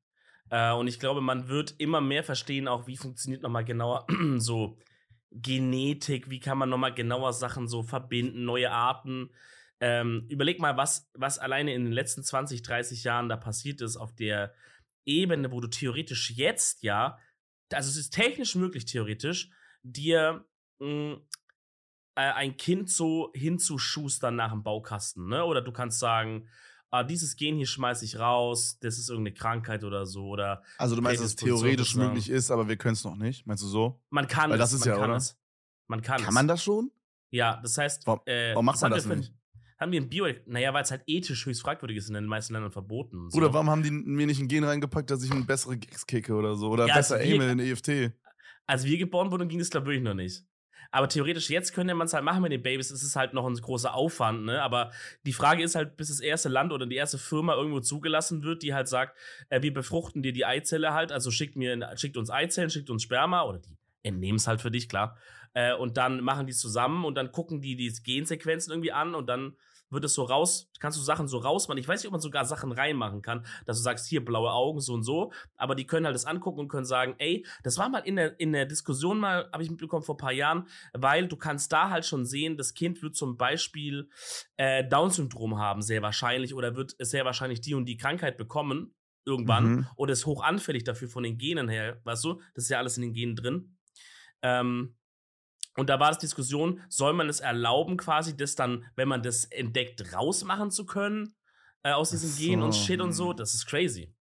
Äh, 0.49 0.73
und 0.73 0.87
ich 0.87 0.99
glaube, 0.99 1.21
man 1.21 1.47
wird 1.47 1.75
immer 1.77 2.01
mehr 2.01 2.23
verstehen, 2.23 2.67
auch 2.67 2.87
wie 2.87 2.97
funktioniert 2.97 3.43
nochmal 3.43 3.65
genauer 3.65 4.07
so 4.37 4.79
Genetik, 5.31 6.29
wie 6.29 6.39
kann 6.39 6.57
man 6.57 6.69
nochmal 6.69 6.93
genauer 6.93 7.33
Sachen 7.33 7.67
so 7.67 7.83
verbinden, 7.83 8.45
neue 8.45 8.71
Arten. 8.71 9.29
Ähm, 9.79 10.25
überleg 10.29 10.59
mal, 10.59 10.77
was, 10.77 11.09
was 11.13 11.37
alleine 11.37 11.73
in 11.73 11.85
den 11.85 11.93
letzten 11.93 12.23
20, 12.23 12.61
30 12.63 13.03
Jahren 13.03 13.29
da 13.29 13.37
passiert 13.37 13.81
ist 13.81 13.97
auf 13.97 14.13
der 14.13 14.53
Ebene, 15.05 15.51
wo 15.51 15.61
du 15.61 15.67
theoretisch 15.67 16.31
jetzt 16.31 16.83
ja, 16.83 17.17
also 17.71 17.89
es 17.89 17.97
ist 17.97 18.11
technisch 18.11 18.55
möglich, 18.55 18.85
theoretisch, 18.85 19.49
dir 19.83 20.45
mh, 20.79 20.87
hm, 20.87 21.21
äh, 22.15 22.33
ein 22.33 22.57
Kind 22.57 22.89
so 22.89 23.31
hinzuschustern 23.33 24.35
nach 24.35 24.51
dem 24.51 24.63
Baukasten, 24.63 25.27
ne? 25.29 25.45
Oder 25.45 25.61
du 25.61 25.71
kannst 25.71 25.99
sagen, 25.99 26.49
ah, 26.91 27.03
dieses 27.03 27.35
Gen 27.35 27.57
hier 27.57 27.65
schmeiße 27.65 28.05
ich 28.05 28.19
raus, 28.19 28.77
das 28.81 28.97
ist 28.97 29.09
irgendeine 29.09 29.35
Krankheit 29.35 29.83
oder 29.83 30.05
so. 30.05 30.27
Oder 30.27 30.63
also 30.77 30.95
du 30.95 31.01
meinst, 31.01 31.21
dass 31.21 31.31
es 31.31 31.35
theoretisch 31.35 31.95
möglich 31.95 32.29
ist, 32.29 32.51
aber 32.51 32.67
wir 32.67 32.77
können 32.77 32.93
es 32.93 33.03
noch 33.03 33.15
nicht? 33.15 33.45
Meinst 33.45 33.63
du 33.63 33.67
so? 33.67 34.01
Man 34.09 34.27
kann 34.27 34.51
Weil 34.51 34.57
das 34.57 34.73
es, 34.73 34.81
ist 34.81 34.85
ja, 34.85 34.97
oder? 34.97 35.15
Es. 35.15 35.37
Man 35.87 36.01
kann 36.01 36.21
Kann 36.21 36.33
man 36.33 36.47
das 36.47 36.63
schon? 36.63 36.91
Ja, 37.31 37.59
das 37.61 37.77
heißt. 37.77 38.05
Warum, 38.05 38.21
äh, 38.25 38.53
warum 38.53 38.65
macht 38.65 38.81
man 38.81 38.91
das 38.91 39.05
nicht? 39.05 39.33
Haben 39.79 39.93
wir 39.93 40.01
ein 40.01 40.09
Bio, 40.09 40.27
naja, 40.45 40.73
weil 40.73 40.83
es 40.83 40.91
halt 40.91 41.03
ethisch 41.07 41.45
höchst 41.45 41.61
fragwürdig 41.61 41.97
ist 41.97 42.09
in 42.09 42.13
den 42.13 42.25
meisten 42.25 42.51
Ländern 42.51 42.71
verboten. 42.71 43.29
So. 43.29 43.37
Oder 43.37 43.53
warum 43.53 43.69
haben 43.69 43.81
die 43.81 43.91
mir 43.91 44.27
nicht 44.27 44.41
ein 44.41 44.49
Gen 44.49 44.65
reingepackt, 44.65 45.09
dass 45.09 45.23
ich 45.23 45.31
ein 45.31 45.45
bessere 45.45 45.77
Gags 45.77 46.05
kicke 46.05 46.33
oder 46.33 46.55
so? 46.55 46.69
Oder 46.69 46.87
ja, 46.87 46.95
besser 46.95 47.15
also 47.15 47.33
aime 47.33 47.51
in 47.51 47.59
EFT? 47.59 48.11
Als 48.65 48.83
wir 48.83 48.97
geboren 48.97 49.31
wurden, 49.31 49.47
ging 49.47 49.57
das, 49.57 49.69
glaube 49.69 49.95
ich, 49.95 50.01
noch 50.01 50.13
nicht. 50.13 50.43
Aber 50.91 51.07
theoretisch 51.07 51.49
jetzt 51.49 51.73
könnte 51.73 51.93
man 51.93 52.07
es 52.07 52.13
halt 52.13 52.23
machen 52.23 52.41
mit 52.41 52.51
den 52.51 52.63
Babys. 52.63 52.89
Es 52.89 53.03
ist 53.03 53.15
halt 53.15 53.33
noch 53.33 53.45
ein 53.45 53.53
großer 53.53 53.93
Aufwand, 53.93 54.45
ne? 54.45 54.61
Aber 54.61 54.91
die 55.25 55.33
Frage 55.33 55.63
ist 55.63 55.75
halt, 55.75 55.97
bis 55.97 56.07
das 56.07 56.19
erste 56.19 56.49
Land 56.49 56.73
oder 56.73 56.87
die 56.87 56.95
erste 56.95 57.17
Firma 57.17 57.53
irgendwo 57.53 57.79
zugelassen 57.79 58.43
wird, 58.43 58.63
die 58.63 58.73
halt 58.73 58.87
sagt, 58.87 59.17
äh, 59.49 59.61
wir 59.61 59.73
befruchten 59.73 60.23
dir 60.23 60.33
die 60.33 60.45
Eizelle 60.45 60.93
halt, 60.93 61.11
also 61.11 61.29
schickt 61.29 61.55
mir, 61.55 61.95
schickt 61.95 62.17
uns 62.17 62.31
Eizellen, 62.31 62.69
schickt 62.69 62.89
uns 62.89 63.03
Sperma 63.03 63.43
oder 63.43 63.59
die 63.59 63.77
entnehmen 64.03 64.37
es 64.37 64.47
halt 64.47 64.61
für 64.61 64.71
dich, 64.71 64.89
klar. 64.89 65.17
Äh, 65.53 65.73
und 65.75 65.97
dann 65.97 66.21
machen 66.21 66.47
die 66.47 66.53
zusammen 66.53 67.05
und 67.05 67.15
dann 67.15 67.31
gucken 67.31 67.61
die 67.61 67.75
die 67.75 67.91
Gensequenzen 68.03 68.71
irgendwie 68.71 68.91
an 68.91 69.15
und 69.15 69.27
dann 69.27 69.55
wird 69.89 70.05
es 70.05 70.13
so 70.13 70.23
raus, 70.23 70.69
kannst 70.79 70.97
du 70.97 71.03
Sachen 71.03 71.27
so 71.27 71.39
rausmachen. 71.39 71.79
Ich 71.79 71.87
weiß 71.87 72.01
nicht, 72.01 72.07
ob 72.07 72.11
man 72.11 72.21
sogar 72.21 72.45
Sachen 72.45 72.71
reinmachen 72.71 73.21
kann, 73.21 73.45
dass 73.65 73.77
du 73.77 73.83
sagst, 73.83 74.07
hier 74.07 74.23
blaue 74.23 74.51
Augen, 74.51 74.79
so 74.79 74.93
und 74.93 75.03
so. 75.03 75.31
Aber 75.57 75.75
die 75.75 75.85
können 75.85 76.05
halt 76.05 76.15
das 76.15 76.25
angucken 76.25 76.59
und 76.59 76.67
können 76.67 76.85
sagen, 76.85 77.15
ey, 77.17 77.45
das 77.63 77.77
war 77.77 77.89
mal 77.89 77.99
in 77.99 78.15
der, 78.15 78.39
in 78.39 78.53
der 78.53 78.65
Diskussion 78.65 79.19
mal, 79.19 79.49
habe 79.51 79.63
ich 79.63 79.69
mitbekommen 79.69 80.03
vor 80.03 80.15
ein 80.15 80.19
paar 80.19 80.31
Jahren, 80.31 80.67
weil 80.93 81.27
du 81.27 81.37
kannst 81.37 81.71
da 81.71 81.89
halt 81.89 82.05
schon 82.05 82.25
sehen, 82.25 82.57
das 82.57 82.73
Kind 82.73 83.01
wird 83.01 83.15
zum 83.15 83.37
Beispiel 83.37 84.09
äh, 84.57 84.87
Down-Syndrom 84.87 85.57
haben, 85.57 85.81
sehr 85.81 86.01
wahrscheinlich, 86.01 86.53
oder 86.53 86.75
wird 86.75 86.95
sehr 86.99 87.25
wahrscheinlich 87.25 87.61
die 87.61 87.73
und 87.73 87.85
die 87.85 87.97
Krankheit 87.97 88.37
bekommen, 88.37 88.93
irgendwann, 89.25 89.71
mhm. 89.71 89.87
oder 89.95 90.13
ist 90.13 90.25
hoch 90.25 90.43
anfällig 90.43 90.83
dafür 90.83 91.09
von 91.09 91.23
den 91.23 91.37
Genen 91.37 91.69
her, 91.69 91.99
weißt 92.03 92.23
du? 92.23 92.41
Das 92.53 92.65
ist 92.65 92.69
ja 92.69 92.77
alles 92.77 92.97
in 92.97 93.03
den 93.03 93.13
Genen 93.13 93.35
drin. 93.35 93.77
Ähm, 94.41 94.95
und 95.77 95.89
da 95.89 95.99
war 95.99 96.11
es 96.11 96.17
Diskussion, 96.17 96.81
soll 96.89 97.13
man 97.13 97.29
es 97.29 97.39
erlauben, 97.39 97.97
quasi 97.97 98.35
das 98.35 98.55
dann, 98.55 98.85
wenn 98.95 99.07
man 99.07 99.23
das 99.23 99.45
entdeckt, 99.45 100.13
rausmachen 100.13 100.71
zu 100.71 100.85
können 100.85 101.35
äh, 101.83 101.91
aus 101.91 102.11
diesem 102.11 102.29
so. 102.29 102.41
Gen 102.41 102.61
und 102.61 102.75
Shit 102.75 103.01
und 103.01 103.13
so? 103.13 103.29
Hm. 103.31 103.37
Das 103.37 103.53
ist 103.53 103.65
crazy. 103.65 104.13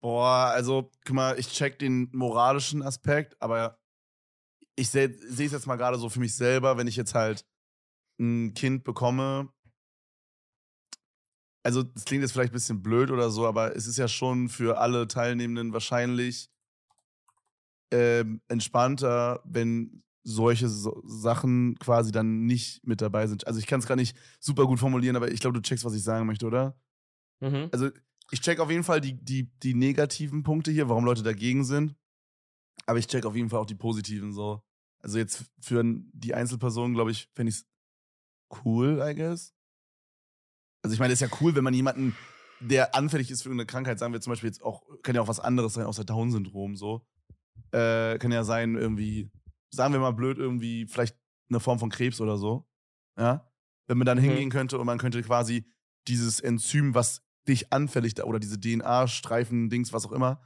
Boah, 0.00 0.52
also, 0.54 0.90
guck 1.04 1.14
mal, 1.14 1.38
ich 1.38 1.48
check 1.48 1.78
den 1.78 2.08
moralischen 2.12 2.82
Aspekt, 2.82 3.36
aber 3.42 3.80
ich 4.76 4.90
sehe 4.90 5.08
es 5.08 5.38
jetzt 5.38 5.66
mal 5.66 5.76
gerade 5.76 5.98
so 5.98 6.08
für 6.08 6.20
mich 6.20 6.36
selber, 6.36 6.76
wenn 6.76 6.86
ich 6.86 6.94
jetzt 6.94 7.14
halt 7.14 7.44
ein 8.20 8.54
Kind 8.54 8.84
bekomme, 8.84 9.52
also 11.64 11.82
das 11.82 12.04
klingt 12.04 12.22
jetzt 12.22 12.32
vielleicht 12.32 12.52
ein 12.52 12.54
bisschen 12.54 12.82
blöd 12.82 13.10
oder 13.10 13.30
so, 13.30 13.46
aber 13.46 13.76
es 13.76 13.86
ist 13.86 13.98
ja 13.98 14.08
schon 14.08 14.48
für 14.48 14.78
alle 14.78 15.08
Teilnehmenden 15.08 15.72
wahrscheinlich 15.72 16.48
ähm, 17.90 18.40
entspannter, 18.48 19.42
wenn 19.44 20.02
solche 20.28 20.68
so 20.68 21.02
Sachen 21.06 21.78
quasi 21.78 22.12
dann 22.12 22.44
nicht 22.44 22.86
mit 22.86 23.00
dabei 23.00 23.26
sind. 23.26 23.46
Also 23.46 23.58
ich 23.58 23.66
kann 23.66 23.80
es 23.80 23.86
gar 23.86 23.96
nicht 23.96 24.16
super 24.40 24.66
gut 24.66 24.78
formulieren, 24.78 25.16
aber 25.16 25.30
ich 25.30 25.40
glaube, 25.40 25.54
du 25.54 25.62
checkst, 25.62 25.84
was 25.84 25.94
ich 25.94 26.02
sagen 26.02 26.26
möchte, 26.26 26.46
oder? 26.46 26.78
Mhm. 27.40 27.68
Also 27.72 27.88
ich 28.30 28.40
check 28.40 28.60
auf 28.60 28.70
jeden 28.70 28.84
Fall 28.84 29.00
die, 29.00 29.14
die, 29.14 29.50
die 29.62 29.74
negativen 29.74 30.42
Punkte 30.42 30.70
hier, 30.70 30.88
warum 30.88 31.04
Leute 31.04 31.22
dagegen 31.22 31.64
sind. 31.64 31.96
Aber 32.86 32.98
ich 32.98 33.06
check 33.06 33.24
auf 33.24 33.34
jeden 33.34 33.48
Fall 33.48 33.60
auch 33.60 33.66
die 33.66 33.74
positiven 33.74 34.32
so. 34.32 34.62
Also 35.00 35.18
jetzt 35.18 35.44
für 35.60 35.82
die 35.84 36.34
Einzelpersonen, 36.34 36.94
glaube 36.94 37.10
ich, 37.10 37.30
fände 37.34 37.50
ich 37.50 37.56
es 37.56 37.66
cool, 38.64 39.02
I 39.02 39.14
guess. 39.14 39.54
Also 40.82 40.94
ich 40.94 41.00
meine, 41.00 41.12
es 41.12 41.22
ist 41.22 41.30
ja 41.30 41.36
cool, 41.40 41.54
wenn 41.54 41.64
man 41.64 41.74
jemanden, 41.74 42.16
der 42.60 42.94
anfällig 42.94 43.30
ist 43.30 43.42
für 43.42 43.48
irgendeine 43.48 43.66
Krankheit, 43.66 43.98
sagen 43.98 44.12
wir 44.12 44.20
zum 44.20 44.32
Beispiel 44.32 44.48
jetzt 44.48 44.62
auch, 44.62 44.82
kann 45.02 45.14
ja 45.14 45.22
auch 45.22 45.28
was 45.28 45.40
anderes 45.40 45.74
sein, 45.74 45.86
außer 45.86 46.04
Down-Syndrom 46.04 46.76
so. 46.76 47.06
Äh, 47.72 48.18
kann 48.18 48.32
ja 48.32 48.44
sein, 48.44 48.74
irgendwie, 48.74 49.30
sagen 49.70 49.92
wir 49.92 50.00
mal 50.00 50.12
blöd, 50.12 50.38
irgendwie 50.38 50.86
vielleicht 50.86 51.16
eine 51.50 51.60
Form 51.60 51.78
von 51.78 51.90
Krebs 51.90 52.20
oder 52.20 52.36
so. 52.36 52.66
Ja. 53.18 53.50
Wenn 53.86 53.98
man 53.98 54.06
dann 54.06 54.18
mhm. 54.18 54.22
hingehen 54.22 54.50
könnte 54.50 54.78
und 54.78 54.86
man 54.86 54.98
könnte 54.98 55.22
quasi 55.22 55.70
dieses 56.06 56.40
Enzym, 56.40 56.94
was 56.94 57.22
dich 57.46 57.72
anfällig, 57.72 58.22
oder 58.22 58.38
diese 58.38 58.60
DNA-Streifen, 58.60 59.70
Dings, 59.70 59.92
was 59.92 60.06
auch 60.06 60.12
immer, 60.12 60.42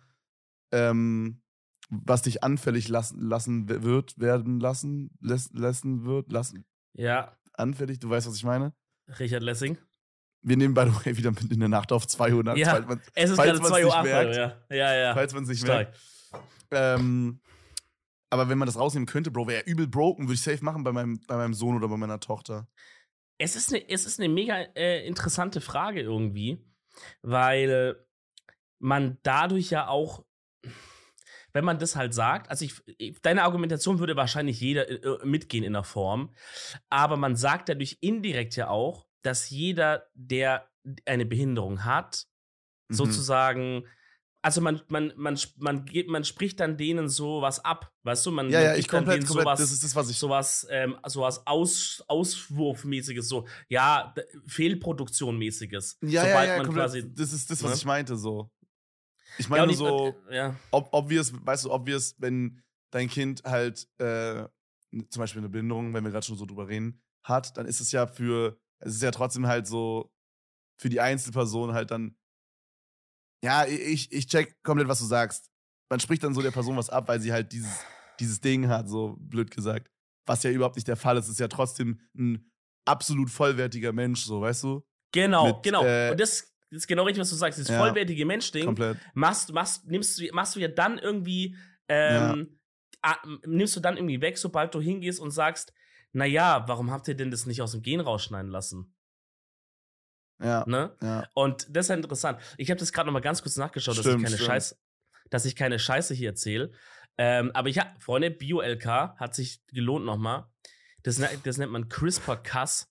ähm, 0.73 1.43
was 1.91 2.23
dich 2.23 2.43
anfällig 2.43 2.89
lassen, 2.89 3.21
lassen 3.21 3.69
wird, 3.69 4.19
werden 4.19 4.61
lassen, 4.61 5.11
lassen 5.21 6.05
wird, 6.05 6.33
lassen. 6.33 6.65
Ja. 6.95 7.37
Anfällig, 7.55 7.99
du 7.99 8.09
weißt, 8.09 8.27
was 8.29 8.37
ich 8.37 8.45
meine? 8.45 8.73
Richard 9.19 9.43
Lessing. 9.43 9.77
Wir 10.43 10.57
nehmen, 10.57 10.75
by 10.75 10.83
the 10.83 11.05
way, 11.05 11.17
wieder 11.17 11.31
mit 11.31 11.53
in 11.53 11.61
der 11.61 11.69
Nacht 11.69 11.93
auf 11.93 12.07
200. 12.07 12.57
Ja, 12.57 12.81
man, 12.81 13.01
es 13.15 13.31
ist 13.31 13.37
gerade 13.37 13.61
2 13.61 13.87
Uhr 13.87 13.95
8, 13.95 14.07
ja. 14.07 14.57
ja, 14.71 14.95
ja. 14.95 15.15
Falls 15.15 15.35
man 15.35 15.45
es 15.45 15.51
nicht 15.51 15.61
Stark. 15.61 15.89
merkt. 15.89 16.01
Ähm, 16.71 17.41
aber 18.33 18.49
wenn 18.49 18.57
man 18.57 18.65
das 18.65 18.79
rausnehmen 18.79 19.05
könnte, 19.07 19.31
Bro, 19.31 19.47
wäre 19.47 19.61
er 19.61 19.67
übel 19.67 19.87
broken, 19.87 20.25
würde 20.25 20.35
ich 20.35 20.41
safe 20.41 20.65
machen 20.65 20.85
bei 20.85 20.93
meinem, 20.93 21.21
bei 21.27 21.37
meinem 21.37 21.53
Sohn 21.53 21.77
oder 21.77 21.89
bei 21.89 21.99
meiner 21.99 22.19
Tochter. 22.19 22.67
Es 23.37 23.57
ist 23.57 23.69
eine, 23.69 23.87
es 23.91 24.07
ist 24.07 24.19
eine 24.19 24.31
mega 24.31 24.57
äh, 24.75 25.07
interessante 25.07 25.61
Frage 25.61 26.01
irgendwie, 26.01 26.65
weil 27.21 28.03
man 28.79 29.19
dadurch 29.23 29.69
ja 29.69 29.87
auch, 29.87 30.25
wenn 31.53 31.67
man 31.67 31.79
das 31.79 31.95
halt 31.95 32.15
sagt, 32.15 32.49
also 32.49 32.65
ich, 32.65 33.21
deine 33.21 33.43
Argumentation 33.43 33.99
würde 33.99 34.17
wahrscheinlich 34.17 34.59
jeder 34.61 34.89
äh, 34.89 35.27
mitgehen 35.27 35.63
in 35.63 35.75
der 35.75 35.85
Form, 35.85 36.35
aber 36.89 37.19
man 37.19 37.37
sagt 37.37 37.69
dadurch 37.69 37.99
indirekt 38.01 38.57
ja 38.57 38.71
auch, 38.71 39.07
dass 39.21 39.51
jeder, 39.51 40.07
der 40.15 40.71
eine 41.05 41.27
Behinderung 41.27 41.85
hat, 41.85 42.27
mhm. 42.89 42.95
sozusagen 42.95 43.85
also 44.45 44.61
man, 44.61 44.83
man, 44.89 45.13
man, 45.17 45.39
man, 45.59 45.85
geht, 45.85 46.09
man 46.09 46.25
spricht 46.25 46.59
dann 46.59 46.77
denen 46.77 47.09
sowas 47.09 47.65
ab, 47.65 47.93
weißt 48.03 48.27
du? 48.27 48.33
Man, 48.33 48.51
ja, 48.51 48.61
ja, 48.61 48.75
ich 48.75 48.89
komplett, 48.89 49.19
denen 49.19 49.27
komplett, 49.27 49.45
sowas, 49.45 49.61
das 49.61 49.73
ist 49.73 49.85
das, 49.85 49.95
was 49.95 50.11
ich. 50.11 50.19
Sowas, 50.19 50.67
ähm, 50.69 50.97
sowas 51.07 51.47
Aus, 51.47 52.03
Auswurfmäßiges, 52.09 53.29
so, 53.29 53.47
ja, 53.69 54.13
Fehlproduktionmäßiges. 54.49 55.99
Ja, 56.03 56.27
ja, 56.27 56.45
ja, 56.45 56.57
komplett, 56.57 56.75
quasi, 56.75 57.15
das 57.15 57.33
ist 57.33 57.51
das, 57.51 57.63
was 57.63 57.71
ne? 57.71 57.77
ich 57.77 57.85
meinte, 57.85 58.17
so. 58.17 58.51
Ich 59.39 59.49
meine 59.49 59.69
ja, 59.69 59.77
so, 59.77 60.15
ja. 60.29 60.57
ob, 60.73 60.89
ob 60.93 61.09
wir 61.09 61.21
es, 61.21 61.33
weißt 61.33 61.65
du, 61.65 61.71
ob 61.71 61.87
wir 61.87 61.97
es, 61.97 62.17
wenn 62.19 62.61
dein 62.91 63.09
Kind 63.09 63.45
halt 63.45 63.89
äh, 63.99 64.45
zum 65.09 65.21
Beispiel 65.21 65.41
eine 65.41 65.49
Behinderung, 65.49 65.95
wenn 65.95 66.05
wir 66.05 66.11
gerade 66.11 66.27
schon 66.27 66.37
so 66.37 66.47
drüber 66.47 66.69
reden, 66.69 67.01
hat, 67.25 67.57
dann 67.57 67.67
ist 67.67 67.81
es 67.81 67.93
ja 67.93 68.09
für, 68.09 68.59
es 68.81 68.97
ist 68.97 69.03
ja 69.03 69.13
trotzdem 69.13 69.47
halt 69.47 69.67
so 69.67 70.13
für 70.79 70.91
die 70.91 71.01
Einzelperson 71.01 71.73
halt 71.73 71.93
dann 71.93 72.17
ja, 73.43 73.67
ich, 73.67 74.13
ich 74.13 74.27
check 74.27 74.63
komplett, 74.63 74.89
was 74.89 75.01
du 75.01 75.05
sagst. 75.05 75.51
Man 75.91 76.01
spricht 76.01 76.23
dann 76.23 76.35
so 76.35 76.41
der 76.41 76.51
Person 76.51 76.77
was 76.77 76.89
ab, 76.89 77.09
weil 77.09 77.21
sie 77.21 77.33
halt 77.33 77.53
dieses, 77.53 77.81
dieses 78.21 78.41
Ding 78.41 78.69
hat, 78.69 78.89
so 78.89 79.17
blöd 79.19 79.51
gesagt. 79.51 79.91
Was 80.27 80.43
ja 80.45 80.51
überhaupt 80.51 80.77
nicht 80.77 80.89
der 80.89 80.97
Fall 80.97 81.17
ist. 81.17 81.29
Ist 81.29 81.41
ja 81.41 81.49
trotzdem 81.49 82.01
ein 82.17 82.51
absolut 82.85 83.31
vollwertiger 83.31 83.93
Mensch, 83.93 84.25
so, 84.25 84.41
weißt 84.41 84.63
du? 84.63 84.83
Genau, 85.13 85.49
Mit, 85.49 85.63
genau. 85.63 85.85
Äh, 85.85 86.13
Und 86.13 86.21
das, 86.21 86.55
das, 86.71 86.79
ist 86.79 86.87
genau 86.87 87.05
richtig, 87.05 87.21
was 87.21 87.31
du 87.31 87.37
sagst. 87.37 87.59
Das 87.59 87.69
ja, 87.69 87.79
vollwertige 87.79 88.25
Mensch-Ding 88.25 88.65
komplett. 88.65 88.99
machst, 89.15 89.53
machst, 89.53 89.87
nimmst, 89.87 90.19
du, 90.19 90.29
machst 90.33 90.57
du 90.57 90.61
ja 90.61 90.69
dann 90.69 90.99
irgendwie, 90.99 91.57
ähm, 91.89 92.59
ja. 93.05 93.19
nimmst 93.45 93.77
du 93.77 93.81
dann 93.81 93.97
irgendwie 93.97 94.21
weg, 94.21 94.39
sobald 94.39 94.75
du 94.75 94.81
hingehst 94.81 95.21
und 95.21 95.33
sagst, 95.33 95.75
naja, 96.13 96.65
warum 96.69 96.91
habt 96.91 97.09
ihr 97.09 97.15
denn 97.15 97.31
das 97.31 97.47
nicht 97.47 97.61
aus 97.61 97.73
dem 97.73 97.83
Gen 97.83 98.01
rausschneiden 98.01 98.51
lassen? 98.51 98.95
Ja, 100.43 100.65
ne? 100.67 100.95
ja. 101.01 101.29
Und 101.35 101.67
das 101.71 101.87
ist 101.87 101.91
ja 101.91 101.95
interessant. 101.95 102.39
Ich 102.57 102.71
habe 102.71 102.81
das 102.81 102.93
gerade 102.93 103.07
noch 103.07 103.13
mal 103.13 103.21
ganz 103.21 103.43
kurz 103.43 103.57
nachgeschaut, 103.57 103.97
stimmt, 103.97 104.07
dass 104.07 104.15
ich 104.15 104.23
keine 104.23 104.37
stimmt. 104.37 104.49
Scheiße, 104.49 104.77
dass 105.31 105.45
ich 105.45 105.57
keine 105.57 105.79
Scheiße 105.79 106.15
hier 106.15 106.31
erzähle. 106.31 106.73
Ähm, 107.19 107.51
aber 107.55 107.69
ich 107.69 107.79
habe, 107.79 107.91
Freunde, 108.01 108.31
Bio-LK 108.31 108.87
hat 109.17 109.35
sich 109.35 109.65
gelohnt 109.67 110.05
nochmal. 110.05 110.47
Das, 111.03 111.19
ne, 111.19 111.29
das 111.45 111.59
nennt 111.59 111.73
man 111.73 111.89
CRISPR-Cas. 111.89 112.89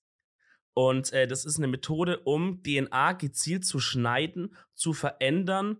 Und 0.73 1.11
äh, 1.11 1.27
das 1.27 1.45
ist 1.45 1.57
eine 1.57 1.67
Methode, 1.67 2.19
um 2.19 2.63
DNA 2.63 3.13
gezielt 3.13 3.65
zu 3.65 3.79
schneiden, 3.79 4.55
zu 4.73 4.93
verändern 4.93 5.77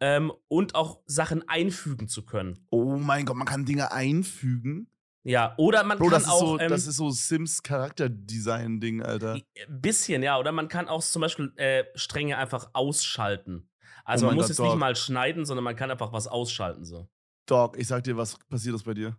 ähm, 0.00 0.32
und 0.48 0.74
auch 0.74 1.02
Sachen 1.06 1.48
einfügen 1.48 2.08
zu 2.08 2.26
können. 2.26 2.66
Oh 2.70 2.96
mein 2.96 3.24
Gott, 3.24 3.36
man 3.36 3.46
kann 3.46 3.64
Dinge 3.64 3.92
einfügen? 3.92 4.90
Ja, 5.26 5.54
oder 5.56 5.84
man 5.84 5.98
Bro, 5.98 6.08
kann 6.08 6.20
das 6.20 6.28
auch. 6.28 6.40
So, 6.40 6.58
ähm, 6.58 6.68
das 6.68 6.86
ist 6.86 6.96
so 6.96 7.10
Sims 7.10 7.62
Charakterdesign-Ding, 7.62 9.02
Alter. 9.02 9.34
Ein 9.34 9.80
bisschen, 9.80 10.22
ja. 10.22 10.38
Oder 10.38 10.52
man 10.52 10.68
kann 10.68 10.86
auch 10.86 11.02
zum 11.02 11.22
Beispiel 11.22 11.52
äh, 11.56 11.84
Stränge 11.94 12.36
einfach 12.36 12.70
ausschalten. 12.74 13.70
Also 14.04 14.26
oh 14.26 14.28
man 14.28 14.36
muss 14.36 14.44
Gott, 14.44 14.48
jetzt 14.50 14.58
Dog. 14.58 14.66
nicht 14.66 14.76
mal 14.76 14.94
schneiden, 14.94 15.46
sondern 15.46 15.64
man 15.64 15.76
kann 15.76 15.90
einfach 15.90 16.12
was 16.12 16.26
ausschalten. 16.26 16.84
so. 16.84 17.08
Dog, 17.46 17.78
ich 17.78 17.88
sag 17.88 18.04
dir, 18.04 18.16
was 18.18 18.38
passiert 18.50 18.74
ist 18.74 18.84
bei 18.84 18.92
dir. 18.92 19.16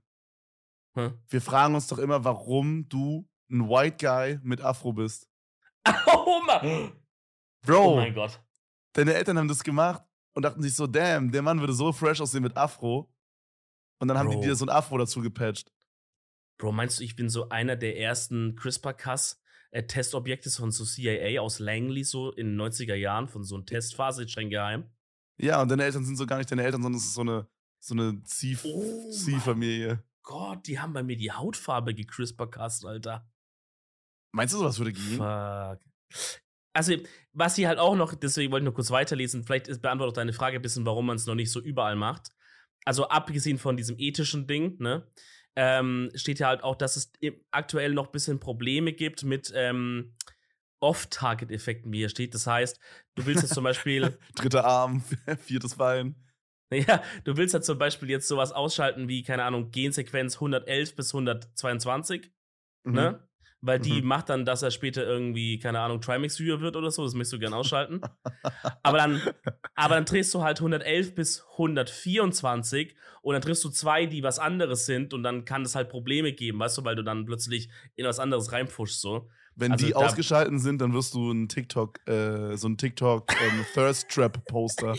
Hm? 0.96 1.20
Wir 1.28 1.42
fragen 1.42 1.74
uns 1.74 1.88
doch 1.88 1.98
immer, 1.98 2.24
warum 2.24 2.88
du 2.88 3.28
ein 3.50 3.68
White 3.68 3.98
Guy 4.00 4.40
mit 4.44 4.62
Afro 4.62 4.94
bist. 4.94 5.28
Oh 6.08 6.42
mein, 6.46 6.92
Bro, 7.62 7.94
oh 7.94 7.96
mein 7.98 8.14
Gott. 8.14 8.40
Deine 8.94 9.14
Eltern 9.14 9.38
haben 9.38 9.48
das 9.48 9.64
gemacht 9.64 10.04
und 10.34 10.44
dachten 10.44 10.62
sich 10.62 10.76
so, 10.76 10.88
damn, 10.88 11.32
der 11.32 11.42
Mann 11.42 11.60
würde 11.60 11.74
so 11.74 11.92
fresh 11.92 12.20
aussehen 12.20 12.42
mit 12.44 12.58
Afro. 12.58 13.12
Und 14.00 14.08
dann 14.08 14.18
haben 14.18 14.30
Bro. 14.30 14.42
die 14.42 14.48
dir 14.48 14.56
so 14.56 14.66
ein 14.66 14.70
Afro 14.70 14.98
dazu 14.98 15.22
gepatcht. 15.22 15.72
Bro, 16.58 16.72
meinst 16.72 17.00
du, 17.00 17.04
ich 17.04 17.16
bin 17.16 17.30
so 17.30 17.50
einer 17.50 17.76
der 17.76 17.98
ersten 17.98 18.56
CRISPR-Cas 18.56 19.42
äh, 19.72 19.84
Testobjekte 19.84 20.50
von 20.50 20.72
so 20.72 20.86
CIA 20.86 21.42
aus 21.42 21.60
Langley 21.60 22.04
so 22.04 22.32
in 22.32 22.58
den 22.58 22.62
90er 22.62 22.96
Jahren 22.96 23.28
von 23.28 23.44
so 23.44 23.56
einer 23.56 23.66
Testphase, 23.66 24.28
streng 24.28 24.50
geheim? 24.50 24.90
Ja, 25.38 25.62
und 25.62 25.70
deine 25.70 25.84
Eltern 25.84 26.06
sind 26.06 26.16
so 26.16 26.26
gar 26.26 26.38
nicht 26.38 26.50
deine 26.50 26.64
Eltern, 26.64 26.82
sondern 26.82 27.00
es 27.00 27.08
ist 27.08 27.14
so 27.16 27.22
eine, 27.22 27.48
so 27.80 27.94
eine 27.94 28.24
Ziehfamilie. 28.24 30.02
Oh 30.02 30.20
Gott, 30.24 30.68
die 30.68 30.80
haben 30.80 30.94
bei 30.94 31.04
mir 31.04 31.18
die 31.18 31.32
Hautfarbe 31.32 31.94
gecrisper-cast, 31.94 32.86
Alter. 32.86 33.30
Meinst 34.32 34.54
du, 34.54 34.60
sowas 34.60 34.78
würde 34.80 34.94
gehen? 34.94 35.18
Fuck. 35.18 35.80
Also, 36.74 36.96
was 37.34 37.56
sie 37.56 37.68
halt 37.68 37.80
auch 37.80 37.96
noch, 37.96 38.16
deswegen 38.16 38.52
wollte 38.52 38.64
ich 38.64 38.66
nur 38.66 38.74
kurz 38.74 38.92
weiterlesen, 38.92 39.44
vielleicht 39.44 39.82
beantwortet 39.82 40.18
deine 40.18 40.34
Frage 40.34 40.58
ein 40.58 40.62
bisschen, 40.62 40.86
warum 40.86 41.06
man 41.06 41.16
es 41.16 41.26
noch 41.26 41.36
nicht 41.36 41.52
so 41.52 41.62
überall 41.62 41.96
macht. 41.96 42.32
Also, 42.86 43.08
abgesehen 43.08 43.58
von 43.58 43.78
diesem 43.78 43.98
ethischen 43.98 44.48
Ding, 44.48 44.78
ne? 44.80 45.06
Ähm, 45.56 46.12
steht 46.16 46.40
ja 46.40 46.48
halt 46.48 46.64
auch, 46.64 46.76
dass 46.76 46.96
es 46.96 47.12
aktuell 47.52 47.94
noch 47.94 48.08
ein 48.08 48.12
bisschen 48.12 48.40
Probleme 48.40 48.94
gibt 48.94 49.24
mit 49.24 49.52
ähm, 49.56 50.16
Off-Target-Effekten, 50.82 51.92
wie 51.92 52.00
hier 52.00 52.10
steht. 52.10 52.34
Das 52.34 52.46
heißt, 52.48 52.80
du 53.16 53.26
willst 53.26 53.44
jetzt 53.44 53.54
zum 53.54 53.64
Beispiel. 53.64 54.18
Dritter 54.36 54.66
Arm, 54.66 55.04
viertes 55.40 55.76
Bein. 55.76 56.16
Ja, 56.74 57.02
du 57.24 57.38
willst 57.38 57.54
ja 57.54 57.62
zum 57.62 57.78
Beispiel 57.78 58.10
jetzt 58.10 58.28
sowas 58.28 58.52
ausschalten 58.52 59.08
wie, 59.08 59.24
keine 59.24 59.44
Ahnung, 59.44 59.72
Gensequenz 59.72 60.36
111 60.36 60.96
bis 60.96 61.14
122. 61.14 62.32
Mhm. 62.84 62.94
Ne? 62.94 63.25
Weil 63.66 63.80
die 63.80 64.02
mhm. 64.02 64.08
macht 64.08 64.30
dann, 64.30 64.46
dass 64.46 64.62
er 64.62 64.72
später 64.72 65.06
irgendwie, 65.06 65.58
keine 65.58 65.80
Ahnung, 65.80 66.00
Trimax-Viewer 66.00 66.62
wird 66.62 66.76
oder 66.76 66.92
so. 66.92 67.04
Das 67.04 67.14
möchtest 67.14 67.34
du 67.34 67.40
gerne 67.40 67.56
ausschalten. 67.56 68.02
aber, 68.84 68.98
dann, 68.98 69.22
aber 69.76 69.96
dann 69.96 70.06
drehst 70.06 70.34
du 70.34 70.44
halt 70.44 70.60
111 70.60 71.16
bis 71.16 71.44
124 71.54 72.96
und 73.22 73.34
dann 73.34 73.42
triffst 73.42 73.64
du 73.64 73.70
zwei, 73.70 74.06
die 74.06 74.22
was 74.22 74.38
anderes 74.38 74.86
sind 74.86 75.14
und 75.14 75.24
dann 75.24 75.46
kann 75.46 75.64
es 75.64 75.76
halt 75.76 75.90
Probleme 75.90 76.34
geben, 76.34 76.60
weißt 76.60 76.78
du, 76.78 76.86
weil 76.86 76.96
du 76.96 77.04
dann 77.04 77.26
plötzlich 77.26 77.70
in 77.96 78.06
was 78.06 78.20
anderes 78.20 78.52
reinpfuschst, 78.52 79.02
so. 79.02 79.30
Wenn 79.58 79.72
also 79.72 79.86
die 79.86 79.96
ausgeschalten 79.96 80.60
sind, 80.60 80.82
dann 80.82 80.94
wirst 80.94 81.14
du 81.14 81.32
ein 81.32 81.48
TikTok, 81.48 82.06
äh, 82.08 82.58
so 82.58 82.68
ein 82.68 82.78
TikTok 82.78 83.32
ähm, 83.42 83.66
Thirst 83.74 84.10
Trap 84.10 84.46
Poster. 84.48 84.96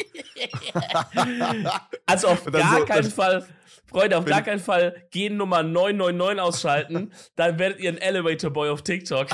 also 2.06 2.28
auf 2.28 2.44
gar 2.44 2.78
so, 2.78 2.84
keinen 2.86 3.10
Fall 3.10 3.46
Freunde, 3.86 4.18
auf 4.18 4.24
gar 4.24 4.42
keinen 4.42 4.58
Fall 4.58 5.06
Gen 5.10 5.36
Nummer 5.36 5.62
999 5.62 6.40
ausschalten, 6.40 7.12
dann 7.36 7.58
werdet 7.58 7.80
ihr 7.80 7.90
ein 7.90 7.98
Elevator 7.98 8.50
Boy 8.50 8.70
auf 8.70 8.82
TikTok. 8.82 9.28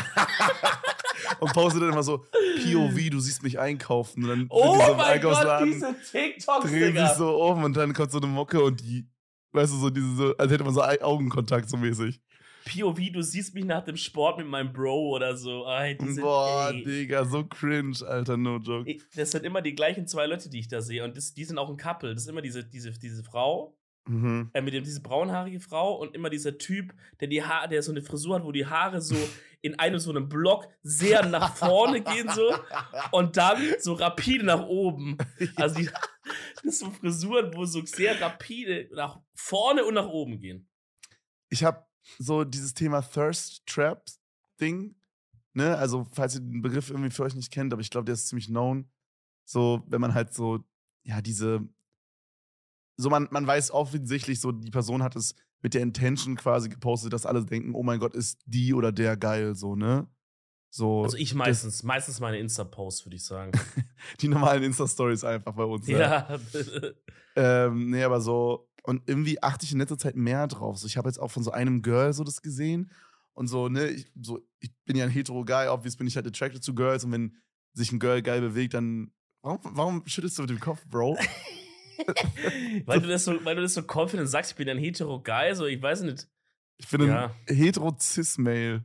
und 1.40 1.52
postet 1.52 1.82
dann 1.82 1.90
immer 1.90 2.02
so, 2.02 2.18
POV, 2.18 3.10
du 3.10 3.20
siehst 3.20 3.42
mich 3.42 3.58
einkaufen. 3.58 4.24
Und 4.24 4.28
dann 4.28 4.46
oh 4.50 4.74
so 4.74 4.94
mein 4.94 5.20
Gott, 5.20 5.64
diese 5.64 5.94
TikToks, 6.10 6.66
Drehen 6.66 6.96
sich 6.96 7.16
so 7.16 7.42
um 7.42 7.64
und 7.64 7.76
dann 7.76 7.94
kommt 7.94 8.12
so 8.12 8.18
eine 8.18 8.26
Mocke 8.26 8.62
und 8.62 8.80
die, 8.80 9.08
weißt 9.52 9.72
du, 9.72 9.78
so 9.78 9.90
diese, 9.90 10.16
so, 10.16 10.36
als 10.36 10.52
hätte 10.52 10.64
man 10.64 10.74
so 10.74 10.82
Augenkontakt 10.82 11.68
so 11.68 11.76
mäßig. 11.76 12.20
POV, 12.64 13.12
du 13.12 13.22
siehst 13.22 13.54
mich 13.54 13.64
nach 13.64 13.84
dem 13.84 13.96
Sport 13.96 14.38
mit 14.38 14.46
meinem 14.46 14.72
Bro 14.72 15.10
oder 15.10 15.36
so. 15.36 15.66
Ay, 15.66 15.96
sind, 16.00 16.20
Boah, 16.20 16.70
ey, 16.72 16.82
Digga, 16.82 17.24
so 17.24 17.44
cringe, 17.44 17.98
Alter, 18.06 18.36
no 18.36 18.58
joke. 18.58 18.96
Das 19.14 19.30
sind 19.30 19.44
immer 19.44 19.62
die 19.62 19.74
gleichen 19.74 20.06
zwei 20.06 20.26
Leute, 20.26 20.48
die 20.48 20.60
ich 20.60 20.68
da 20.68 20.80
sehe. 20.80 21.04
Und 21.04 21.16
das, 21.16 21.34
die 21.34 21.44
sind 21.44 21.58
auch 21.58 21.68
ein 21.68 21.76
Couple. 21.76 22.14
Das 22.14 22.24
ist 22.24 22.28
immer 22.28 22.42
diese, 22.42 22.64
diese, 22.64 22.90
diese 22.92 23.22
Frau, 23.22 23.76
Mhm. 24.08 24.50
Äh, 24.52 24.62
mit 24.62 24.74
dem 24.74 24.82
diese 24.82 25.00
braunhaarige 25.00 25.60
Frau 25.60 25.94
und 25.94 26.14
immer 26.14 26.28
dieser 26.28 26.58
Typ, 26.58 26.92
der 27.20 27.28
die 27.28 27.44
Haare, 27.44 27.68
der 27.68 27.82
so 27.82 27.92
eine 27.92 28.02
Frisur 28.02 28.34
hat, 28.34 28.44
wo 28.44 28.50
die 28.50 28.66
Haare 28.66 29.00
so 29.00 29.14
in 29.60 29.78
einem 29.78 30.00
so 30.00 30.10
einem 30.10 30.28
Block 30.28 30.68
sehr 30.82 31.24
nach 31.24 31.54
vorne 31.54 32.00
gehen 32.00 32.28
so 32.28 32.52
und 33.12 33.36
dann 33.36 33.58
so 33.78 33.92
rapide 33.92 34.44
nach 34.44 34.66
oben. 34.66 35.18
Also 35.56 35.76
die, 35.76 35.86
das 36.54 36.62
sind 36.62 36.74
so 36.74 36.90
Frisuren, 36.90 37.54
wo 37.54 37.64
so 37.64 37.84
sehr 37.84 38.20
rapide 38.20 38.88
nach 38.92 39.20
vorne 39.34 39.84
und 39.84 39.94
nach 39.94 40.08
oben 40.08 40.40
gehen. 40.40 40.68
Ich 41.48 41.62
habe 41.62 41.86
so 42.18 42.44
dieses 42.44 42.74
Thema 42.74 43.00
Thirst 43.02 43.66
Trap 43.66 44.04
Ding, 44.60 44.94
ne? 45.54 45.76
Also 45.76 46.06
falls 46.12 46.34
ihr 46.34 46.40
den 46.40 46.62
Begriff 46.62 46.90
irgendwie 46.90 47.10
für 47.10 47.24
euch 47.24 47.34
nicht 47.34 47.52
kennt, 47.52 47.72
aber 47.72 47.82
ich 47.82 47.90
glaube, 47.90 48.04
der 48.06 48.14
ist 48.14 48.28
ziemlich 48.28 48.46
known. 48.46 48.90
So, 49.44 49.82
wenn 49.86 50.00
man 50.00 50.14
halt 50.14 50.34
so 50.34 50.64
ja 51.04 51.20
diese 51.20 51.68
so 52.96 53.10
man, 53.10 53.28
man 53.30 53.46
weiß 53.46 53.70
offensichtlich, 53.70 54.40
so 54.40 54.52
die 54.52 54.70
Person 54.70 55.02
hat 55.02 55.16
es 55.16 55.34
mit 55.62 55.74
der 55.74 55.82
Intention 55.82 56.36
quasi 56.36 56.68
gepostet, 56.68 57.12
dass 57.12 57.26
alle 57.26 57.44
denken, 57.44 57.74
oh 57.74 57.82
mein 57.82 58.00
Gott, 58.00 58.14
ist 58.14 58.40
die 58.46 58.74
oder 58.74 58.92
der 58.92 59.16
geil, 59.16 59.54
so, 59.54 59.76
ne? 59.76 60.08
So, 60.70 61.02
also 61.02 61.18
ich 61.18 61.34
meistens, 61.34 61.76
das, 61.76 61.82
meistens 61.82 62.18
meine 62.18 62.38
Insta-Posts, 62.38 63.04
würde 63.04 63.16
ich 63.16 63.24
sagen. 63.24 63.52
die 64.20 64.28
normalen 64.28 64.62
Insta-Stories 64.62 65.22
einfach 65.22 65.52
bei 65.52 65.64
uns. 65.64 65.86
Ne? 65.86 65.98
Ja. 65.98 66.38
ähm, 67.36 67.90
nee, 67.90 68.02
aber 68.02 68.20
so, 68.22 68.70
und 68.82 69.02
irgendwie 69.06 69.42
achte 69.42 69.64
ich 69.64 69.72
in 69.72 69.78
letzter 69.78 69.98
Zeit 69.98 70.16
mehr 70.16 70.46
drauf. 70.46 70.78
So, 70.78 70.86
ich 70.86 70.96
habe 70.96 71.08
jetzt 71.08 71.18
auch 71.18 71.30
von 71.30 71.42
so 71.42 71.52
einem 71.52 71.82
Girl 71.82 72.12
so 72.12 72.24
das 72.24 72.42
gesehen. 72.42 72.90
Und 73.34 73.46
so, 73.46 73.68
ne, 73.68 73.88
ich, 73.88 74.06
so, 74.20 74.40
ich 74.60 74.70
bin 74.84 74.96
ja 74.96 75.04
ein 75.04 75.10
hetero 75.10 75.44
Guy, 75.44 75.68
obvious 75.68 75.96
bin 75.96 76.06
ich 76.06 76.16
halt 76.16 76.26
attracted 76.26 76.64
to 76.64 76.74
Girls. 76.74 77.04
Und 77.04 77.12
wenn 77.12 77.36
sich 77.72 77.92
ein 77.92 77.98
Girl 77.98 78.22
geil 78.22 78.40
bewegt, 78.40 78.74
dann. 78.74 79.12
Warum, 79.42 79.60
warum 79.62 80.06
schüttelst 80.06 80.38
du 80.38 80.42
mit 80.42 80.50
dem 80.50 80.60
Kopf, 80.60 80.84
Bro? 80.86 81.18
weil, 82.86 83.00
du 83.00 83.08
das 83.08 83.24
so, 83.24 83.44
weil 83.44 83.56
du 83.56 83.62
das 83.62 83.74
so 83.74 83.82
confident 83.82 84.28
sagst, 84.28 84.52
ich 84.52 84.56
bin 84.56 84.68
ein 84.68 84.78
hetero-Guy, 84.78 85.54
so, 85.54 85.66
ich 85.66 85.80
weiß 85.80 86.02
nicht. 86.02 86.28
Ich 86.78 86.88
bin 86.88 87.06
ja. 87.06 87.34
ein 87.48 87.56
hetero-cis-Male. 87.56 88.84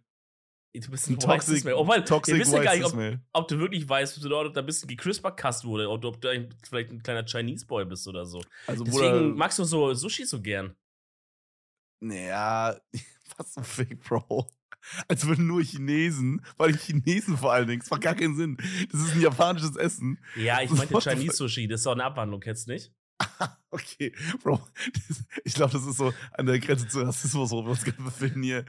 Du 0.79 0.91
bist 0.91 1.07
ein, 1.07 1.13
ein 1.13 1.19
toxic, 1.19 1.65
oh, 1.75 1.88
weil, 1.88 2.03
toxic 2.03 2.36
ihr 2.36 2.41
wisst 2.41 2.53
ja 2.53 2.63
gar 2.63 2.75
nicht, 2.75 2.86
ob, 2.86 3.19
ob, 3.34 3.48
du 3.48 3.60
wirklich 3.60 3.88
weißt, 3.88 4.17
ob 4.17 4.24
du 4.24 4.29
da 4.29 4.60
ein 4.62 4.65
bisschen 4.65 4.88
gecrisper-cast 4.88 5.65
wurde 5.65 5.88
oder 5.88 6.10
ob 6.10 6.22
du 6.22 6.50
vielleicht 6.63 6.91
ein 6.91 7.01
kleiner 7.01 7.25
Chinese-Boy 7.25 7.86
bist 7.86 8.07
oder 8.07 8.25
so. 8.25 8.41
Also, 8.67 8.84
Deswegen 8.84 9.36
magst 9.36 9.60
du 9.60 9.63
so 9.63 9.93
Sushi 9.93 10.25
so 10.25 10.41
gern. 10.41 10.75
Naja, 12.00 12.79
was 13.38 13.53
so 13.53 13.62
fake, 13.62 14.00
Bro. 14.03 14.48
Als 15.07 15.25
würden 15.25 15.48
nur 15.48 15.62
Chinesen, 15.62 16.41
weil 16.57 16.77
Chinesen 16.77 17.38
vor 17.38 17.51
allen 17.51 17.67
Dingen, 17.67 17.81
das 17.81 17.89
macht 17.89 18.01
gar 18.01 18.15
keinen 18.15 18.36
Sinn. 18.36 18.57
Das 18.91 19.01
ist 19.01 19.15
ein 19.15 19.22
japanisches 19.22 19.75
Essen. 19.75 20.19
Ja, 20.36 20.62
ich 20.62 20.69
meinte 20.72 20.98
Chinese 21.01 21.36
Sushi, 21.36 21.67
das 21.67 21.81
ist 21.81 21.88
auch 21.88 21.93
eine 21.93 22.05
Abwandlung, 22.05 22.39
kennst 22.39 22.67
du 22.67 22.72
nicht? 22.72 22.93
okay, 23.72 24.13
Bro, 24.43 24.62
das, 25.07 25.24
ich 25.43 25.53
glaube, 25.55 25.74
das 25.74 25.86
ist 25.86 25.98
so 25.98 26.13
an 26.34 26.46
der 26.46 26.60
Grenze 26.60 26.88
zu 26.88 27.01
Rassismus, 27.01 27.51
wo 27.51 27.63
wir 27.63 27.72
uns 27.72 27.84
gerade 27.84 28.01
befinden 28.01 28.43
hier. 28.43 28.65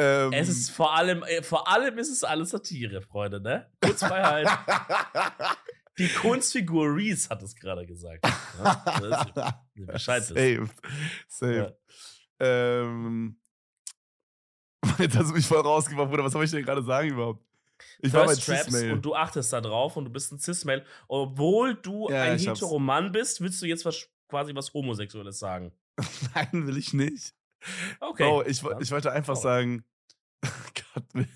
Ähm, 0.00 0.32
es 0.32 0.48
ist 0.48 0.70
vor 0.70 0.94
allem, 0.94 1.22
äh, 1.24 1.42
vor 1.42 1.68
allem 1.68 1.98
ist 1.98 2.10
es 2.10 2.24
alles 2.24 2.50
Satire, 2.50 3.02
Freunde, 3.02 3.38
ne? 3.40 3.70
Kurzfreiheit. 3.82 4.48
Die 5.98 6.08
Kunstfigur 6.08 6.96
Reese 6.96 7.28
hat 7.28 7.42
es 7.42 7.54
gerade 7.54 7.84
gesagt. 7.84 8.26
Ja? 8.58 9.62
Bescheid 9.74 10.24
Safe. 10.24 10.66
Safe. 11.28 11.76
Ja. 12.40 12.72
Ähm, 12.72 13.38
jetzt 14.98 15.18
hast 15.18 15.28
du 15.28 15.34
mich 15.34 15.46
voll 15.46 15.60
rausgemacht, 15.60 16.08
Bruder. 16.08 16.24
Was 16.24 16.32
soll 16.32 16.44
ich 16.44 16.50
denn 16.50 16.64
gerade 16.64 16.82
sagen 16.82 17.10
überhaupt? 17.10 17.44
Ich 17.98 18.12
war 18.14 18.24
bei 18.24 18.34
Traps 18.34 18.74
und 18.74 19.02
du 19.02 19.14
achtest 19.14 19.52
da 19.52 19.60
drauf 19.60 19.96
und 19.96 20.06
du 20.06 20.10
bist 20.10 20.32
ein 20.32 20.38
Cis-Mail. 20.38 20.84
Obwohl 21.08 21.74
du 21.74 22.08
ja, 22.08 22.22
ein 22.22 22.38
hetero 22.38 22.78
Mann 22.78 23.12
bist, 23.12 23.42
willst 23.42 23.60
du 23.60 23.66
jetzt 23.66 23.84
was, 23.84 24.08
quasi 24.28 24.54
was 24.54 24.72
Homosexuelles 24.72 25.38
sagen? 25.38 25.72
Nein, 26.34 26.66
will 26.66 26.78
ich 26.78 26.94
nicht. 26.94 27.34
Okay. 28.00 28.24
Oh, 28.24 28.42
ich, 28.46 28.62
ich 28.80 28.90
wollte 28.90 29.12
einfach 29.12 29.36
sagen. 29.36 29.84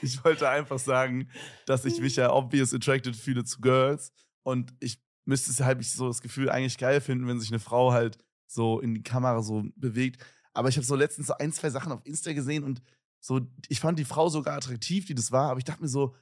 ich 0.00 0.24
wollte 0.24 0.48
einfach 0.48 0.78
sagen, 0.78 1.30
dass 1.66 1.84
ich 1.84 2.00
mich 2.00 2.16
ja 2.16 2.32
obvious 2.32 2.74
attracted 2.74 3.16
fühle 3.16 3.44
zu 3.44 3.60
Girls 3.60 4.12
und 4.42 4.74
ich 4.80 5.00
müsste 5.24 5.50
es 5.50 5.60
halt 5.60 5.84
so 5.84 6.08
das 6.08 6.20
Gefühl 6.20 6.50
eigentlich 6.50 6.78
geil 6.78 7.00
finden, 7.00 7.26
wenn 7.26 7.40
sich 7.40 7.50
eine 7.50 7.60
Frau 7.60 7.92
halt 7.92 8.18
so 8.46 8.80
in 8.80 8.94
die 8.94 9.02
Kamera 9.02 9.42
so 9.42 9.64
bewegt. 9.76 10.24
Aber 10.52 10.68
ich 10.68 10.76
habe 10.76 10.86
so 10.86 10.96
letztens 10.96 11.28
so 11.28 11.34
ein, 11.34 11.52
zwei 11.52 11.70
Sachen 11.70 11.92
auf 11.92 12.04
Insta 12.04 12.32
gesehen 12.32 12.64
und 12.64 12.82
so, 13.20 13.40
ich 13.68 13.80
fand 13.80 13.98
die 13.98 14.04
Frau 14.04 14.28
sogar 14.28 14.56
attraktiv, 14.56 15.06
die 15.06 15.14
das 15.14 15.30
war, 15.30 15.50
aber 15.50 15.58
ich 15.58 15.64
dachte 15.64 15.82
mir 15.82 15.88
so, 15.88 16.14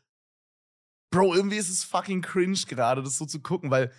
Bro, 1.11 1.35
irgendwie 1.35 1.57
ist 1.57 1.71
es 1.71 1.83
fucking 1.83 2.23
cringe 2.23 2.61
gerade, 2.69 3.03
das 3.03 3.19
so 3.19 3.27
zu 3.27 3.41
gucken, 3.41 3.71
weil 3.71 3.91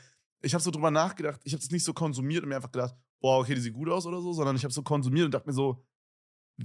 ich 0.41 0.53
habe 0.53 0.63
so 0.63 0.71
drüber 0.71 0.91
nachgedacht, 0.91 1.41
ich 1.43 1.53
habe 1.53 1.61
das 1.61 1.71
nicht 1.71 1.83
so 1.83 1.93
konsumiert 1.93 2.43
und 2.43 2.49
mir 2.49 2.55
einfach 2.55 2.71
gedacht, 2.71 2.95
boah, 3.19 3.39
okay, 3.39 3.53
die 3.53 3.61
sieht 3.61 3.73
gut 3.73 3.89
aus 3.89 4.05
oder 4.05 4.21
so, 4.21 4.31
sondern 4.33 4.55
ich 4.55 4.63
habe 4.63 4.73
so 4.73 4.81
konsumiert 4.81 5.25
und 5.25 5.33
dachte 5.33 5.47
mir 5.47 5.53
so, 5.53 5.83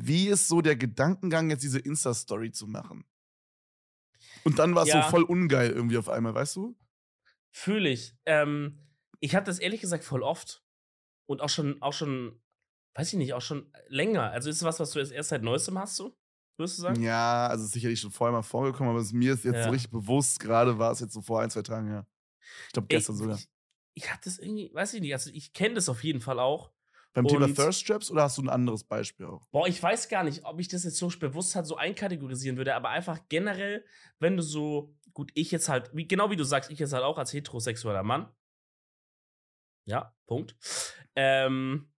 wie 0.01 0.29
ist 0.29 0.49
so 0.49 0.61
der 0.61 0.77
Gedankengang, 0.77 1.51
jetzt 1.51 1.63
diese 1.63 1.79
Insta-Story 1.79 2.53
zu 2.53 2.67
machen? 2.67 3.05
Und 4.45 4.59
dann 4.59 4.75
war 4.75 4.85
es 4.85 4.91
ja. 4.91 5.03
so 5.03 5.11
voll 5.11 5.23
ungeil 5.23 5.71
irgendwie 5.71 5.99
auf 5.99 6.09
einmal, 6.09 6.35
weißt 6.35 6.57
du? 6.57 6.77
Fühle 7.53 7.89
ich. 7.89 8.15
Ähm, 8.27 8.79
ich 9.21 9.35
habe 9.35 9.47
das 9.47 9.59
ehrlich 9.59 9.81
gesagt 9.81 10.05
voll 10.05 10.23
oft. 10.23 10.63
Und 11.27 11.41
auch 11.41 11.49
schon, 11.49 11.83
auch 11.83 11.93
schon, 11.93 12.41
weiß 12.95 13.13
ich 13.13 13.19
nicht, 13.19 13.35
auch 13.35 13.43
schon 13.43 13.73
länger. 13.89 14.31
Also 14.31 14.49
ist 14.49 14.57
es 14.57 14.63
was, 14.63 14.79
was 14.79 14.93
du 14.93 15.01
erst 15.01 15.31
seit 15.31 15.43
neuestem 15.43 15.79
hast, 15.79 15.97
so? 15.97 16.17
Würdest 16.57 16.79
du 16.79 16.83
sagen? 16.83 17.03
Ja, 17.03 17.49
also 17.49 17.67
sicherlich 17.67 18.01
schon 18.01 18.11
vorher 18.11 18.33
mal 18.33 18.43
vorgekommen, 18.43 18.95
aber 18.95 19.05
mir 19.13 19.35
ist 19.35 19.45
jetzt 19.45 19.57
ja. 19.57 19.65
so 19.65 19.71
richtig 19.71 19.91
bewusst, 19.91 20.41
gerade 20.41 20.79
war 20.79 20.93
es 20.93 21.01
jetzt 21.01 21.13
so 21.13 21.21
vor 21.21 21.41
ein, 21.41 21.51
zwei 21.51 21.63
Tagen, 21.63 21.91
ja. 21.91 22.07
Ich 22.67 22.73
glaube 22.73 22.89
gestern 22.89 23.17
Ey, 23.17 23.19
sogar. 23.19 23.37
Ich, 23.37 23.49
ich 23.95 24.13
hatte 24.13 24.25
das 24.25 24.39
irgendwie, 24.39 24.73
weiß 24.73 24.95
ich 24.95 25.01
nicht, 25.01 25.13
also 25.13 25.31
ich 25.31 25.53
kenne 25.53 25.75
das 25.75 25.89
auf 25.89 26.03
jeden 26.05 26.21
Fall 26.21 26.39
auch. 26.39 26.73
Beim 27.17 27.25
und, 27.25 27.33
Thema 27.33 27.49
Thirst 27.49 27.87
Traps 27.87 28.11
oder 28.11 28.25
hast 28.25 28.37
du 28.37 28.43
ein 28.43 28.51
anderes 28.51 28.85
Beispiel 28.85 29.25
auch? 29.25 29.47
Boah, 29.51 29.67
ich 29.67 29.83
weiß 29.83 30.11
gar 30.11 30.23
nicht, 30.23 30.45
ob 30.45 30.61
ich 30.61 30.69
das 30.69 30.85
jetzt 30.85 30.99
so 30.99 31.09
bewusst 31.19 31.57
halt 31.57 31.65
so 31.65 31.77
einkategorisieren 31.77 32.59
würde, 32.59 32.75
aber 32.75 32.91
einfach 32.91 33.21
generell, 33.31 33.87
wenn 34.19 34.37
du 34.37 34.43
so, 34.43 34.95
gut, 35.15 35.31
ich 35.33 35.51
jetzt 35.51 35.71
halt, 35.71 35.89
wie, 35.95 36.07
genau 36.07 36.31
wie 36.31 36.37
du 36.37 36.45
sagst, 36.45 36.71
ich 36.71 36.79
jetzt 36.79 36.93
halt 36.93 37.05
auch 37.05 37.17
als 37.17 37.33
heterosexueller 37.33 38.03
Mann. 38.03 38.29
Ja, 39.87 40.15
Punkt. 40.27 40.57
Ähm, 41.15 41.91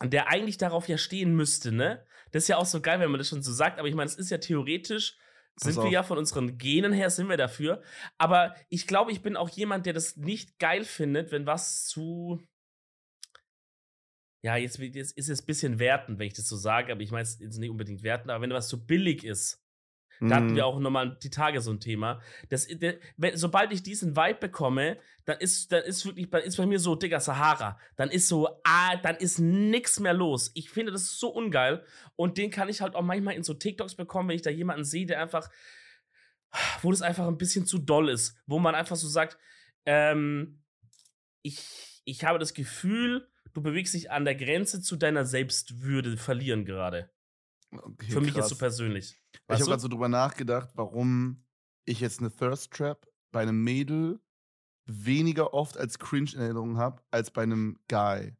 der 0.00 0.28
eigentlich 0.28 0.56
darauf 0.56 0.86
ja 0.86 0.98
stehen 0.98 1.34
müsste, 1.34 1.72
ne? 1.72 2.06
Das 2.30 2.44
ist 2.44 2.48
ja 2.48 2.58
auch 2.58 2.66
so 2.66 2.80
geil, 2.80 3.00
wenn 3.00 3.10
man 3.10 3.18
das 3.18 3.28
schon 3.28 3.42
so 3.42 3.52
sagt, 3.52 3.80
aber 3.80 3.88
ich 3.88 3.94
meine, 3.96 4.08
es 4.08 4.14
ist 4.14 4.30
ja 4.30 4.38
theoretisch 4.38 5.16
sind 5.56 5.76
wir 5.76 5.90
ja 5.90 6.02
von 6.02 6.18
unseren 6.18 6.58
Genen 6.58 6.92
her, 6.92 7.10
sind 7.10 7.28
wir 7.28 7.36
dafür. 7.36 7.82
Aber 8.18 8.54
ich 8.68 8.86
glaube, 8.86 9.12
ich 9.12 9.22
bin 9.22 9.36
auch 9.36 9.50
jemand, 9.50 9.86
der 9.86 9.92
das 9.92 10.16
nicht 10.16 10.58
geil 10.58 10.84
findet, 10.84 11.30
wenn 11.30 11.46
was 11.46 11.86
zu. 11.86 12.40
Ja, 14.42 14.56
jetzt, 14.56 14.78
jetzt 14.78 15.16
ist 15.16 15.28
es 15.28 15.40
ein 15.40 15.46
bisschen 15.46 15.78
wertend, 15.78 16.18
wenn 16.18 16.26
ich 16.26 16.34
das 16.34 16.48
so 16.48 16.56
sage, 16.56 16.92
aber 16.92 17.00
ich 17.00 17.12
meine 17.12 17.22
es 17.22 17.38
jetzt 17.38 17.58
nicht 17.58 17.70
unbedingt 17.70 18.02
wertend, 18.02 18.30
aber 18.30 18.42
wenn 18.42 18.50
was 18.50 18.68
zu 18.68 18.84
billig 18.84 19.24
ist, 19.24 19.62
da 20.28 20.36
hatten 20.36 20.54
wir 20.54 20.62
mhm. 20.62 20.68
auch 20.68 20.78
nochmal 20.78 21.18
die 21.20 21.30
Tage 21.30 21.60
so 21.60 21.72
ein 21.72 21.80
Thema. 21.80 22.20
Das, 22.48 22.68
der, 22.68 22.98
wenn, 23.16 23.36
sobald 23.36 23.72
ich 23.72 23.82
diesen 23.82 24.14
Vibe 24.14 24.38
bekomme, 24.38 24.98
dann 25.24 25.38
ist, 25.38 25.72
dann 25.72 25.82
ist 25.82 26.06
wirklich, 26.06 26.30
dann 26.30 26.42
ist 26.42 26.56
bei 26.56 26.66
mir 26.66 26.78
so, 26.78 26.94
Digga, 26.94 27.18
Sahara. 27.18 27.78
Dann 27.96 28.08
ist 28.10 28.28
so, 28.28 28.48
ah, 28.62 28.96
dann 28.96 29.16
ist 29.16 29.40
nix 29.40 29.98
mehr 29.98 30.14
los. 30.14 30.52
Ich 30.54 30.70
finde 30.70 30.92
das 30.92 31.18
so 31.18 31.28
ungeil. 31.28 31.84
Und 32.14 32.38
den 32.38 32.50
kann 32.50 32.68
ich 32.68 32.80
halt 32.80 32.94
auch 32.94 33.02
manchmal 33.02 33.34
in 33.34 33.42
so 33.42 33.54
TikToks 33.54 33.96
bekommen, 33.96 34.28
wenn 34.28 34.36
ich 34.36 34.42
da 34.42 34.50
jemanden 34.50 34.84
sehe, 34.84 35.06
der 35.06 35.20
einfach, 35.20 35.50
wo 36.82 36.92
das 36.92 37.02
einfach 37.02 37.26
ein 37.26 37.38
bisschen 37.38 37.66
zu 37.66 37.78
doll 37.78 38.08
ist. 38.08 38.36
Wo 38.46 38.60
man 38.60 38.76
einfach 38.76 38.96
so 38.96 39.08
sagt, 39.08 39.38
ähm, 39.86 40.62
ich, 41.42 42.02
ich 42.04 42.24
habe 42.24 42.38
das 42.38 42.54
Gefühl, 42.54 43.28
du 43.52 43.62
bewegst 43.62 43.94
dich 43.94 44.10
an 44.10 44.24
der 44.24 44.34
Grenze 44.34 44.80
zu 44.80 44.96
deiner 44.96 45.24
Selbstwürde 45.24 46.16
verlieren 46.16 46.64
gerade. 46.64 47.10
Okay, 47.70 48.10
Für 48.10 48.20
mich 48.20 48.34
krass. 48.34 48.44
jetzt 48.44 48.50
so 48.50 48.56
persönlich. 48.56 49.18
ich 49.32 49.40
habe 49.48 49.64
gerade 49.64 49.80
so 49.80 49.88
drüber 49.88 50.08
nachgedacht, 50.08 50.70
warum 50.74 51.44
ich 51.84 52.00
jetzt 52.00 52.20
eine 52.20 52.30
Thirst 52.30 52.72
Trap 52.72 53.06
bei 53.30 53.40
einem 53.40 53.62
Mädel 53.62 54.20
weniger 54.84 55.54
oft 55.54 55.78
als 55.78 55.98
cringe 55.98 56.32
in 56.34 56.40
Erinnerung 56.40 56.76
habe, 56.76 57.02
als 57.10 57.30
bei 57.30 57.42
einem 57.42 57.78
Guy. 57.88 58.36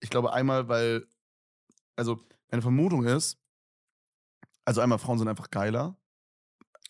Ich 0.00 0.10
glaube 0.10 0.32
einmal, 0.32 0.68
weil, 0.68 1.06
also 1.96 2.20
meine 2.50 2.62
Vermutung 2.62 3.04
ist, 3.04 3.38
also 4.64 4.80
einmal 4.80 4.98
Frauen 4.98 5.18
sind 5.18 5.28
einfach 5.28 5.50
geiler. 5.50 5.96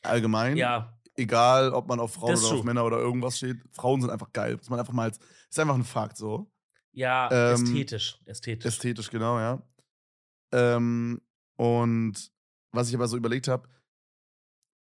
Allgemein. 0.03 0.57
Ja. 0.57 0.97
Egal, 1.17 1.73
ob 1.73 1.87
man 1.89 2.01
auf 2.01 2.15
Frauen 2.15 2.37
oder 2.37 2.55
auf 2.55 2.65
Männer 2.65 2.85
oder 2.85 2.99
irgendwas 2.99 3.37
steht. 3.37 3.63
Frauen 3.73 4.01
sind 4.01 4.11
einfach 4.11 4.33
geil. 4.33 4.57
Muss 4.57 4.71
man 4.71 4.81
einfach 4.81 4.93
mal 4.93 5.05
als, 5.05 5.19
ist 5.19 5.59
einfach 5.59 5.75
ein 5.75 5.85
Fakt 5.85 6.17
so. 6.17 6.51
Ja, 6.93 7.29
ähm, 7.31 7.65
ästhetisch. 7.65 8.21
Ästhetisch. 8.25 8.67
Ästhetisch, 8.67 9.11
genau, 9.11 9.39
ja. 9.39 9.63
Ähm, 10.53 11.21
und 11.57 12.33
was 12.73 12.89
ich 12.89 12.95
aber 12.95 13.09
so 13.09 13.17
überlegt 13.17 13.49
habe, 13.49 13.69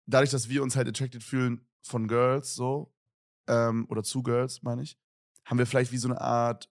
dadurch, 0.06 0.30
dass 0.30 0.48
wir 0.48 0.62
uns 0.62 0.76
halt 0.76 0.88
attracted 0.88 1.22
fühlen 1.22 1.66
von 1.82 2.08
Girls, 2.08 2.54
so, 2.54 2.94
ähm, 3.48 3.86
oder 3.88 4.02
zu 4.02 4.22
Girls, 4.22 4.62
meine 4.62 4.82
ich, 4.82 4.98
haben 5.44 5.58
wir 5.58 5.66
vielleicht 5.66 5.92
wie 5.92 5.98
so 5.98 6.08
eine 6.08 6.20
Art, 6.20 6.70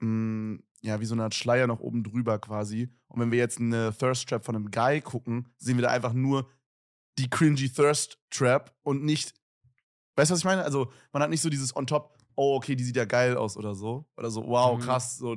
hm, 0.00 0.64
ja, 0.82 1.00
wie 1.00 1.06
so 1.06 1.14
eine 1.14 1.24
Art 1.24 1.34
Schleier 1.34 1.66
noch 1.66 1.80
oben 1.80 2.04
drüber 2.04 2.38
quasi. 2.38 2.90
Und 3.08 3.20
wenn 3.20 3.30
wir 3.30 3.38
jetzt 3.38 3.58
eine 3.58 3.96
Thirst 3.96 4.28
Trap 4.28 4.44
von 4.44 4.54
einem 4.54 4.70
Guy 4.70 5.00
gucken, 5.00 5.48
sehen 5.56 5.78
wir 5.78 5.82
da 5.82 5.88
einfach 5.88 6.12
nur 6.12 6.50
die 7.18 7.30
cringy 7.30 7.70
Thirst 7.70 8.18
Trap 8.30 8.76
und 8.82 9.02
nicht, 9.02 9.32
weißt 10.16 10.30
du, 10.30 10.32
was 10.34 10.40
ich 10.40 10.44
meine? 10.44 10.62
Also, 10.62 10.92
man 11.12 11.22
hat 11.22 11.30
nicht 11.30 11.40
so 11.40 11.48
dieses 11.48 11.74
on 11.74 11.86
top, 11.86 12.13
oh, 12.36 12.56
okay, 12.56 12.74
die 12.76 12.84
sieht 12.84 12.96
ja 12.96 13.04
geil 13.04 13.36
aus 13.36 13.56
oder 13.56 13.74
so. 13.74 14.06
Oder 14.16 14.30
so, 14.30 14.46
wow, 14.46 14.76
mhm. 14.76 14.82
krass, 14.82 15.18
so 15.18 15.36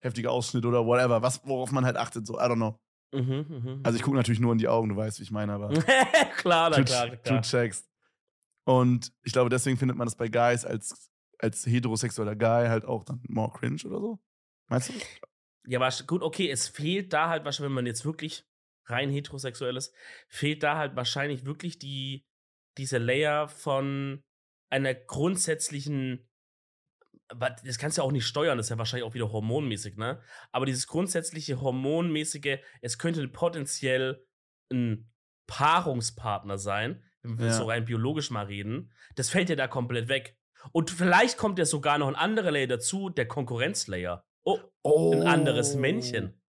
heftiger 0.00 0.30
Ausschnitt 0.30 0.64
oder 0.64 0.86
whatever, 0.86 1.22
was, 1.22 1.40
worauf 1.44 1.72
man 1.72 1.84
halt 1.84 1.96
achtet, 1.96 2.26
so, 2.26 2.38
I 2.38 2.42
don't 2.42 2.56
know. 2.56 2.78
Mhm, 3.12 3.46
mh, 3.48 3.80
also 3.84 3.96
ich 3.96 4.02
gucke 4.02 4.16
natürlich 4.16 4.40
nur 4.40 4.52
in 4.52 4.58
die 4.58 4.68
Augen, 4.68 4.90
du 4.90 4.96
weißt, 4.96 5.18
wie 5.18 5.22
ich 5.22 5.30
meine, 5.30 5.52
aber. 5.52 5.68
klar, 6.36 6.70
na, 6.70 6.82
klar, 6.82 7.16
klar. 7.16 7.40
Du 7.40 7.48
checkst. 7.48 7.88
Und 8.64 9.12
ich 9.22 9.32
glaube, 9.32 9.48
deswegen 9.48 9.78
findet 9.78 9.96
man 9.96 10.06
das 10.06 10.16
bei 10.16 10.28
Guys 10.28 10.66
als, 10.66 11.10
als 11.38 11.64
heterosexueller 11.64 12.36
Guy 12.36 12.68
halt 12.68 12.84
auch 12.84 13.04
dann 13.04 13.22
more 13.28 13.50
cringe 13.50 13.80
oder 13.86 13.98
so. 13.98 14.18
Meinst 14.68 14.90
du? 14.90 14.94
Ja, 15.66 15.80
aber 15.80 15.90
gut, 16.06 16.22
okay, 16.22 16.50
es 16.50 16.68
fehlt 16.68 17.12
da 17.14 17.30
halt 17.30 17.44
wahrscheinlich, 17.46 17.70
wenn 17.70 17.74
man 17.74 17.86
jetzt 17.86 18.04
wirklich 18.04 18.46
rein 18.84 19.10
heterosexuell 19.10 19.76
ist, 19.76 19.94
fehlt 20.28 20.62
da 20.62 20.76
halt 20.76 20.96
wahrscheinlich 20.96 21.46
wirklich 21.46 21.78
die, 21.78 22.26
diese 22.76 22.98
Layer 22.98 23.48
von 23.48 24.22
einer 24.70 24.94
grundsätzlichen 24.94 26.27
das 27.28 27.78
kannst 27.78 27.96
du 27.96 28.02
ja 28.02 28.06
auch 28.06 28.12
nicht 28.12 28.26
steuern, 28.26 28.56
das 28.56 28.66
ist 28.66 28.70
ja 28.70 28.78
wahrscheinlich 28.78 29.08
auch 29.08 29.14
wieder 29.14 29.30
hormonmäßig, 29.30 29.96
ne? 29.96 30.20
Aber 30.50 30.66
dieses 30.66 30.86
grundsätzliche 30.86 31.60
hormonmäßige, 31.60 32.58
es 32.80 32.98
könnte 32.98 33.26
potenziell 33.28 34.24
ein 34.72 35.10
Paarungspartner 35.46 36.58
sein, 36.58 37.04
wenn 37.22 37.38
wir 37.38 37.46
ja. 37.46 37.52
so 37.52 37.64
rein 37.64 37.84
biologisch 37.84 38.30
mal 38.30 38.46
reden, 38.46 38.92
das 39.16 39.30
fällt 39.30 39.50
ja 39.50 39.56
da 39.56 39.66
komplett 39.66 40.08
weg. 40.08 40.36
Und 40.72 40.90
vielleicht 40.90 41.38
kommt 41.38 41.58
ja 41.58 41.64
sogar 41.64 41.98
noch 41.98 42.08
ein 42.08 42.16
anderer 42.16 42.50
Layer 42.50 42.66
dazu, 42.66 43.08
der 43.10 43.28
Konkurrenzlayer. 43.28 44.24
Oh, 44.44 44.58
oh. 44.82 45.12
ein 45.12 45.26
anderes 45.26 45.74
Männchen. 45.74 46.40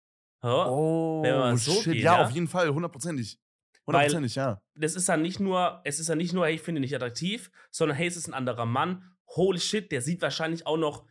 Oh, 0.42 1.22
wenn 1.22 1.36
man 1.36 1.56
so 1.56 1.72
shit. 1.72 1.94
Geht, 1.94 2.02
ja, 2.02 2.18
ja, 2.18 2.24
auf 2.24 2.30
jeden 2.30 2.48
Fall, 2.48 2.68
hundertprozentig. 2.68 3.40
Hundertprozentig, 3.86 4.34
ja. 4.34 4.60
Das 4.74 4.94
ist 4.94 5.08
dann 5.08 5.22
nicht 5.22 5.40
nur, 5.40 5.80
es 5.84 5.98
ist 5.98 6.08
ja 6.08 6.14
nicht 6.14 6.32
nur, 6.32 6.46
hey, 6.46 6.54
ich 6.54 6.60
finde 6.60 6.78
ihn 6.80 6.82
nicht 6.82 6.94
attraktiv, 6.94 7.50
sondern 7.70 7.96
hey, 7.96 8.06
es 8.06 8.16
ist 8.16 8.28
ein 8.28 8.34
anderer 8.34 8.66
Mann. 8.66 9.16
Holy 9.34 9.60
shit, 9.60 9.90
der 9.92 10.02
sieht 10.02 10.22
wahrscheinlich 10.22 10.66
auch 10.66 10.76
noch 10.76 11.04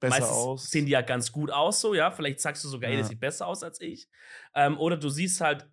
besser 0.00 0.20
Meistens 0.20 0.36
aus. 0.36 0.70
Sehen 0.70 0.86
die 0.86 0.92
ja 0.92 1.02
ganz 1.02 1.32
gut 1.32 1.50
aus, 1.50 1.80
so, 1.80 1.94
ja. 1.94 2.10
Vielleicht 2.10 2.40
sagst 2.40 2.64
du 2.64 2.68
sogar, 2.68 2.90
ja. 2.90 2.96
ey, 2.96 3.02
der 3.02 3.08
sieht 3.08 3.20
besser 3.20 3.46
aus 3.46 3.62
als 3.62 3.80
ich. 3.80 4.08
Ähm, 4.54 4.78
oder 4.78 4.96
du 4.96 5.08
siehst 5.08 5.40
halt, 5.40 5.68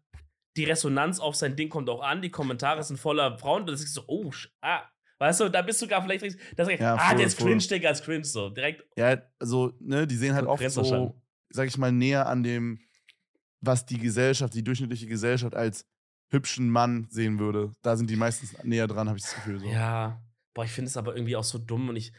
die 0.58 0.66
Resonanz 0.66 1.20
auf 1.20 1.36
sein 1.36 1.56
Ding 1.56 1.70
kommt 1.70 1.90
auch 1.90 2.02
an, 2.02 2.22
die 2.22 2.32
Kommentare 2.32 2.84
sind 2.84 3.00
voller 3.00 3.38
Frauen, 3.38 3.66
siehst 3.68 3.96
du 3.98 4.02
so, 4.02 4.08
oh, 4.08 4.32
ah, 4.62 4.84
Weißt 5.22 5.40
du, 5.40 5.50
da 5.50 5.62
bist 5.62 5.80
du 5.80 5.88
gar 5.88 6.02
vielleicht, 6.02 6.24
das 6.58 6.68
ja, 6.68 6.96
ah, 6.96 7.14
der 7.14 7.28
ist 7.28 7.38
cringe, 7.38 7.62
Digga, 7.62 7.90
als 7.90 8.02
cringe, 8.02 8.26
so, 8.26 8.50
direkt. 8.50 8.84
Ja, 8.98 9.22
also, 9.38 9.72
ne, 9.80 10.08
die 10.08 10.16
sehen 10.16 10.34
halt 10.34 10.48
oft 10.48 10.68
so, 10.72 11.16
sag 11.52 11.68
ich 11.68 11.78
mal, 11.78 11.92
näher 11.92 12.26
an 12.26 12.42
dem, 12.42 12.80
was 13.60 13.86
die 13.86 14.00
Gesellschaft, 14.00 14.56
die 14.56 14.64
durchschnittliche 14.64 15.06
Gesellschaft 15.06 15.56
als 15.56 15.86
hübschen 16.32 16.72
Mann 16.72 17.06
sehen 17.12 17.38
würde. 17.38 17.76
Da 17.84 17.96
sind 17.98 18.10
die 18.10 18.16
meistens 18.16 18.64
näher 18.64 18.88
dran, 18.88 19.10
habe 19.10 19.20
ich 19.20 19.24
das 19.24 19.36
Gefühl. 19.36 19.60
So. 19.60 19.68
Ja, 19.68 20.20
boah, 20.54 20.66
ich 20.66 20.72
finde 20.72 20.90
es 20.90 20.98
aber 20.98 21.16
irgendwie 21.16 21.36
auch 21.36 21.44
so 21.44 21.58
dumm 21.58 21.90
und 21.90 21.96
ich, 21.96 22.14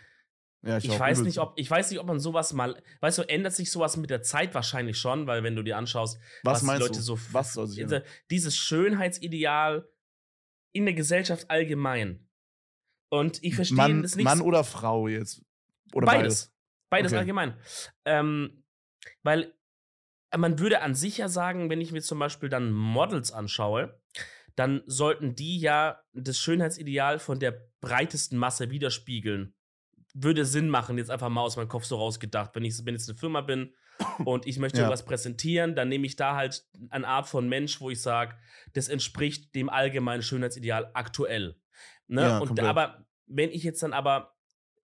ja, 0.64 0.78
ich, 0.78 0.84
ich 0.84 0.98
weiß 0.98 1.22
nicht, 1.22 1.38
ob 1.38 1.54
ich 1.56 1.68
weiß 1.70 1.90
nicht, 1.90 1.98
ob 1.98 2.06
man 2.06 2.20
sowas 2.20 2.52
mal, 2.52 2.80
weißt 3.00 3.18
du, 3.18 3.22
ändert 3.22 3.52
sich 3.52 3.70
sowas 3.70 3.96
mit 3.96 4.10
der 4.10 4.22
Zeit 4.22 4.54
wahrscheinlich 4.54 4.96
schon, 4.96 5.26
weil 5.26 5.42
wenn 5.42 5.56
du 5.56 5.62
dir 5.62 5.76
anschaust, 5.76 6.18
was, 6.44 6.66
was 6.66 6.74
die 6.74 6.80
Leute 6.80 6.98
du? 6.98 7.00
so 7.00 7.18
was 7.32 7.54
soll 7.54 7.66
sich 7.66 7.82
diese, 7.82 8.04
dieses 8.30 8.56
Schönheitsideal 8.56 9.88
in 10.72 10.84
der 10.84 10.94
Gesellschaft 10.94 11.50
allgemein. 11.50 12.28
Und 13.10 13.42
ich 13.42 13.56
verstehe 13.56 14.00
es 14.02 14.16
nicht. 14.16 14.24
Mann 14.24 14.40
oder 14.40 14.64
Frau 14.64 15.06
jetzt? 15.06 15.44
Oder 15.92 16.06
beides. 16.06 16.22
Beides, 16.22 16.52
beides 16.88 17.12
okay. 17.12 17.18
allgemein. 17.18 17.56
Ähm, 18.06 18.64
weil 19.22 19.52
man 20.34 20.58
würde 20.58 20.80
an 20.80 20.94
sich 20.94 21.18
ja 21.18 21.28
sagen, 21.28 21.68
wenn 21.68 21.80
ich 21.80 21.92
mir 21.92 22.00
zum 22.00 22.18
Beispiel 22.18 22.48
dann 22.48 22.72
Models 22.72 23.32
anschaue, 23.32 24.00
dann 24.56 24.82
sollten 24.86 25.34
die 25.34 25.58
ja 25.60 26.02
das 26.12 26.38
Schönheitsideal 26.38 27.18
von 27.18 27.38
der 27.38 27.71
breitesten 27.82 28.38
Masse 28.38 28.70
widerspiegeln. 28.70 29.52
Würde 30.14 30.46
Sinn 30.46 30.70
machen, 30.70 30.96
jetzt 30.96 31.10
einfach 31.10 31.28
mal 31.28 31.42
aus 31.42 31.56
meinem 31.56 31.68
Kopf 31.68 31.84
so 31.84 31.96
rausgedacht. 31.96 32.54
Wenn 32.54 32.64
ich 32.64 32.86
wenn 32.86 32.94
jetzt 32.94 33.10
eine 33.10 33.18
Firma 33.18 33.42
bin 33.42 33.74
und 34.24 34.46
ich 34.46 34.58
möchte 34.58 34.80
ja. 34.80 34.88
was 34.88 35.04
präsentieren, 35.04 35.74
dann 35.74 35.90
nehme 35.90 36.06
ich 36.06 36.16
da 36.16 36.36
halt 36.36 36.64
eine 36.88 37.06
Art 37.06 37.28
von 37.28 37.48
Mensch, 37.48 37.80
wo 37.80 37.90
ich 37.90 38.00
sage, 38.00 38.36
das 38.72 38.88
entspricht 38.88 39.54
dem 39.54 39.68
allgemeinen 39.68 40.22
Schönheitsideal 40.22 40.90
aktuell. 40.94 41.56
Ne? 42.08 42.22
Ja, 42.22 42.38
und 42.38 42.58
aber 42.60 43.04
wenn 43.26 43.50
ich 43.50 43.62
jetzt 43.62 43.82
dann 43.82 43.92
aber, 43.92 44.36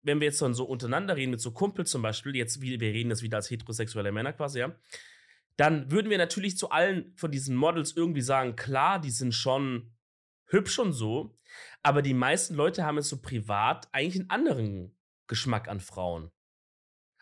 wenn 0.01 0.19
wir 0.19 0.27
jetzt 0.27 0.41
dann 0.41 0.53
so 0.53 0.65
untereinander 0.65 1.15
reden, 1.15 1.32
mit 1.32 1.41
so 1.41 1.51
Kumpel 1.51 1.86
zum 1.86 2.01
Beispiel, 2.01 2.36
jetzt, 2.36 2.62
wir 2.62 2.79
reden 2.79 3.10
jetzt 3.10 3.23
wieder 3.23 3.38
als 3.38 3.49
heterosexuelle 3.49 4.12
Männer 4.12 4.34
quasi, 4.34 4.60
ja, 4.60 4.75
dann 5.56 5.91
würden 5.91 6.10
wir 6.10 6.17
natürlich 6.17 6.58
zu 6.58 6.71
allen 6.71 7.13
von 7.15 7.32
diesen 7.32 7.56
Models 7.56 7.95
irgendwie 7.95 8.21
sagen, 8.21 8.56
klar, 8.56 8.99
die 8.99 9.12
sind 9.12 9.34
schon 9.34 9.92
hübsch 10.47 10.79
und 10.79 10.93
so, 10.93 11.38
aber 11.82 12.01
die 12.01 12.13
meisten 12.13 12.56
Leute 12.56 12.86
haben 12.86 12.97
jetzt 12.97 13.10
so 13.10 13.21
privat 13.21 13.88
eigentlich 13.91 14.21
einen 14.21 14.29
anderen 14.29 14.97
Geschmack 15.27 15.67
an 15.67 15.79
Frauen. 15.79 16.32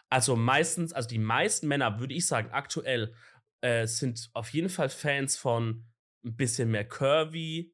Also 0.09 0.35
meistens, 0.35 0.91
also 0.93 1.07
die 1.07 1.19
meisten 1.19 1.67
Männer, 1.67 1.99
würde 1.99 2.13
ich 2.13 2.27
sagen, 2.27 2.51
aktuell 2.51 3.15
äh, 3.61 3.87
sind 3.87 4.29
auf 4.33 4.49
jeden 4.49 4.69
Fall 4.69 4.89
Fans 4.89 5.37
von 5.37 5.85
ein 6.25 6.35
bisschen 6.35 6.69
mehr 6.69 6.87
curvy, 6.87 7.73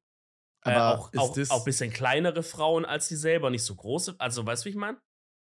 äh, 0.63 0.75
auch, 0.75 1.11
auch, 1.15 1.37
auch 1.49 1.59
ein 1.59 1.65
bisschen 1.65 1.91
kleinere 1.91 2.43
Frauen 2.43 2.85
als 2.85 3.07
die 3.07 3.15
selber, 3.15 3.49
nicht 3.49 3.63
so 3.63 3.75
große. 3.75 4.15
Also, 4.19 4.45
weißt 4.45 4.63
du, 4.63 4.65
wie 4.65 4.71
ich 4.71 4.75
meine? 4.75 5.01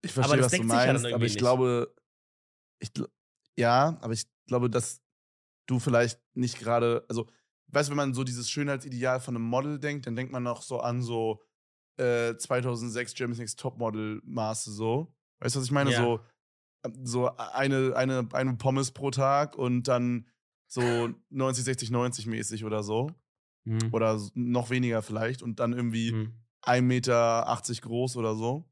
Ich 0.03 0.13
verstehe, 0.13 0.43
was 0.43 0.53
du 0.53 0.63
meinst, 0.65 1.07
aber 1.07 1.17
ich 1.17 1.33
nicht. 1.33 1.39
glaube, 1.39 1.95
ich, 2.81 2.91
ja, 3.57 3.99
aber 4.01 4.13
ich 4.13 4.27
glaube, 4.47 4.69
dass 4.69 5.03
du 5.67 5.79
vielleicht 5.79 6.21
nicht 6.35 6.59
gerade, 6.59 7.05
also, 7.09 7.29
weißt 7.75 7.89
du, 7.89 7.91
wenn 7.91 7.97
man 7.97 8.15
so 8.15 8.25
dieses 8.25 8.51
Schönheitsideal 8.51 9.21
von 9.21 9.37
einem 9.37 9.45
Model 9.45 9.79
denkt, 9.79 10.07
dann 10.07 10.17
denkt 10.17 10.33
man 10.33 10.43
noch 10.43 10.63
so 10.63 10.81
an 10.81 11.03
so 11.03 11.43
äh, 11.97 12.37
2006 12.37 13.15
James 13.17 13.39
Next 13.39 13.59
Topmodel 13.59 14.21
Maße 14.25 14.71
so. 14.73 15.15
Weißt 15.41 15.55
du, 15.55 15.61
was 15.61 15.67
ich 15.67 15.73
meine? 15.73 15.93
Ja. 15.93 16.01
So, 16.03 16.21
ähm, 16.85 17.07
so 17.07 17.37
eine, 17.37 17.95
eine, 17.97 18.29
eine 18.33 18.55
Pommes 18.55 18.91
pro 18.93 19.11
Tag 19.11 19.57
und 19.57 19.89
dann 19.89 20.29
so 20.67 21.11
90, 21.31 21.65
60, 21.65 21.91
90 21.91 22.27
mäßig 22.27 22.65
oder 22.65 22.83
so. 22.83 23.11
Mhm. 23.65 23.91
Oder 23.93 24.21
noch 24.35 24.71
weniger 24.71 25.03
vielleicht 25.03 25.43
und 25.43 25.61
dann 25.61 25.73
irgendwie 25.73 26.13
mhm. 26.13 26.33
1,80 26.63 26.83
Meter 26.83 27.63
groß 27.81 28.17
oder 28.17 28.35
so. 28.35 28.69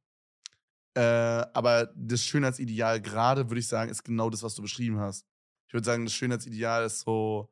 Äh, 0.95 1.01
aber 1.01 1.91
das 1.97 2.23
Schönheitsideal 2.25 3.01
gerade, 3.01 3.49
würde 3.49 3.61
ich 3.61 3.69
sagen, 3.69 3.91
ist 3.91 4.05
genau 4.05 4.29
das, 4.29 4.43
was 4.43 4.55
du 4.55 4.63
beschrieben 4.63 4.99
hast. 5.01 5.27
Ich 5.69 5.75
würde 5.75 5.87
sagen, 5.87 6.05
das 6.05 6.13
Schönheitsideal 6.13 6.85
ist 6.85 7.01
so 7.01 7.51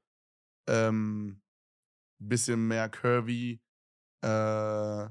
ähm, 0.68 1.40
bisschen 2.18 2.66
mehr 2.68 2.88
curvy, 2.88 3.60
äh, 4.22 5.04
äh, 5.04 5.10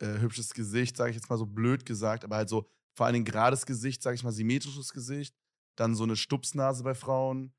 hübsches 0.00 0.52
Gesicht, 0.54 0.96
sage 0.96 1.10
ich 1.10 1.16
jetzt 1.16 1.30
mal 1.30 1.38
so 1.38 1.46
blöd 1.46 1.86
gesagt, 1.86 2.24
aber 2.24 2.36
halt 2.36 2.48
so 2.48 2.68
vor 2.94 3.06
allen 3.06 3.14
Dingen 3.14 3.24
gerades 3.24 3.66
Gesicht, 3.66 4.02
sage 4.02 4.14
ich 4.14 4.24
mal 4.24 4.32
symmetrisches 4.32 4.92
Gesicht, 4.92 5.34
dann 5.76 5.94
so 5.94 6.04
eine 6.04 6.16
Stupsnase 6.16 6.82
bei 6.84 6.94
Frauen, 6.94 7.54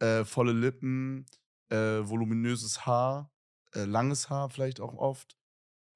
äh, 0.00 0.24
volle 0.24 0.52
Lippen, 0.52 1.26
äh, 1.70 2.00
voluminöses 2.02 2.84
Haar, 2.86 3.32
äh, 3.74 3.84
langes 3.84 4.28
Haar 4.28 4.50
vielleicht 4.50 4.80
auch 4.80 4.94
oft. 4.94 5.36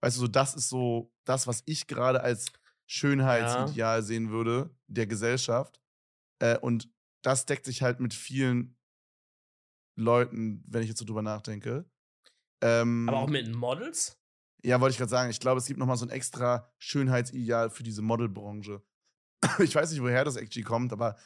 Weißt 0.01 0.17
du, 0.17 0.21
so 0.21 0.29
das 0.29 0.55
ist 0.55 0.69
so 0.69 1.13
das, 1.25 1.47
was 1.47 1.63
ich 1.67 1.87
gerade 1.87 2.23
als 2.23 2.47
Schönheitsideal 2.87 3.99
ja. 3.99 4.03
sehen 4.03 4.31
würde 4.31 4.71
der 4.87 5.07
Gesellschaft. 5.07 5.81
Äh, 6.39 6.59
und 6.59 6.89
das 7.23 7.47
deckt 7.47 7.67
sich 7.67 7.83
halt 7.83 8.01
mit 8.01 8.15
vielen 8.15 8.77
Leuten, 9.97 10.63
wenn 10.69 10.83
ich 10.83 10.89
jetzt 10.89 10.99
so 10.99 11.05
drüber 11.05 11.23
nachdenke. 11.23 11.91
Ähm, 12.61 13.09
Aber 13.09 13.19
auch 13.19 13.29
mit 13.29 13.55
Models? 13.55 14.19
Ja, 14.63 14.81
wollte 14.81 14.93
ich 14.93 14.99
gerade 14.99 15.11
sagen. 15.11 15.31
Ich 15.31 15.41
glaube, 15.41 15.59
es 15.59 15.67
gibt 15.67 15.79
nochmal 15.79 15.97
so 15.97 16.07
ein 16.07 16.11
extra 16.11 16.73
Schönheitsideal 16.79 17.71
für 17.71 17.83
diese 17.83 18.03
Modelbranche. 18.03 18.83
ich 19.59 19.75
weiß 19.75 19.91
nicht, 19.91 20.03
woher 20.03 20.25
das 20.25 20.37
actually 20.37 20.65
kommt, 20.65 20.93
aber 20.93 21.17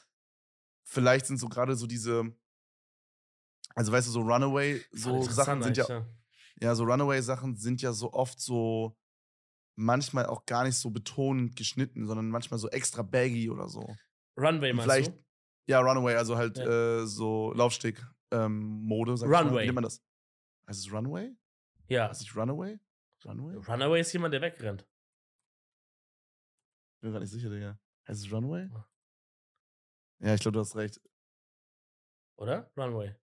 vielleicht 0.85 1.27
sind 1.27 1.39
so 1.39 1.49
gerade 1.49 1.77
so 1.77 1.87
diese, 1.87 2.35
also 3.75 3.93
weißt 3.93 4.09
du, 4.09 4.13
so 4.13 4.21
Runaway, 4.21 4.85
so 4.93 5.23
Sachen 5.23 5.63
sind 5.63 5.77
ja, 5.77 5.89
ja, 5.89 6.07
ja, 6.61 6.75
so 6.75 6.85
Runaway-Sachen 6.85 7.57
sind 7.57 7.81
ja 7.83 7.93
so 7.93 8.13
oft 8.13 8.41
so 8.41 8.97
manchmal 9.77 10.27
auch 10.27 10.45
gar 10.45 10.65
nicht 10.65 10.77
so 10.77 10.91
betonend 10.91 11.57
geschnitten, 11.57 12.07
sondern 12.07 12.29
manchmal 12.29 12.59
so 12.59 12.69
extra 12.69 13.03
baggy 13.03 13.49
oder 13.49 13.69
so. 13.69 13.97
Runway 14.37 14.73
meinst 14.73 14.85
Vielleicht, 14.85 15.13
du? 15.13 15.25
Ja, 15.67 15.81
Runaway, 15.81 16.17
also 16.17 16.37
halt 16.37 16.59
ja. 16.59 17.01
äh, 17.01 17.07
so 17.07 17.53
Laufsteg-Mode. 17.55 18.15
Ähm, 18.33 18.89
Runway. 18.91 19.63
Wie 19.63 19.67
nennt 19.67 19.75
man 19.75 19.85
das? 19.85 20.03
Heißt 20.69 20.87
es 20.87 20.93
Runway? 20.93 21.35
Ja. 21.89 22.09
Heißt 22.09 22.23
es 22.23 22.37
Runaway? 22.37 22.79
Runway? 23.25 23.57
Runaway 23.57 24.01
ist 24.01 24.13
jemand, 24.13 24.33
der 24.35 24.41
wegrennt. 24.41 24.87
Ich 26.95 27.01
bin 27.03 27.13
gar 27.13 27.21
nicht 27.21 27.31
sicher, 27.31 27.51
Digga. 27.51 27.79
Heißt 28.07 28.25
es 28.25 28.33
Runway? 28.33 28.69
Ja, 30.21 30.35
ich 30.35 30.41
glaube, 30.41 30.55
du 30.55 30.61
hast 30.61 30.77
recht. 30.77 31.01
Oder? 32.37 32.71
Runway. 32.77 33.15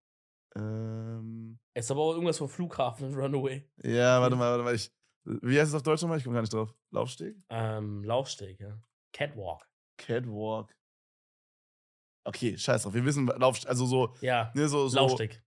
Ähm. 0.56 1.60
Es 1.74 1.86
ist 1.86 1.92
aber 1.92 2.02
auch 2.02 2.14
irgendwas 2.14 2.38
vom 2.38 2.50
Flughafen, 2.50 3.14
Runaway. 3.20 3.70
Ja, 3.84 4.20
warte 4.22 4.36
mal, 4.36 4.52
warte 4.52 4.64
mal. 4.64 4.76
Ich, 4.76 4.92
wie 5.24 5.60
heißt 5.60 5.70
es 5.70 5.76
auf 5.76 5.84
Deutsch 5.84 6.02
nochmal? 6.02 6.18
Ich 6.18 6.24
komme 6.24 6.36
gar 6.36 6.42
nicht 6.42 6.54
drauf. 6.54 6.74
Laufsteg? 6.92 7.38
Ähm, 7.50 8.04
Laufsteg, 8.04 8.60
ja. 8.60 8.82
Catwalk. 9.14 9.68
Catwalk. 9.98 10.76
Okay, 12.28 12.58
scheiß 12.58 12.84
drauf. 12.84 12.94
Wir 12.94 13.06
wissen, 13.06 13.30
also 13.32 13.86
so. 13.86 14.14
Ja. 14.22 14.52
Ne, 14.54 14.68
so, 14.68 14.88
so, 14.90 14.96
Laufsteg. 14.98 15.42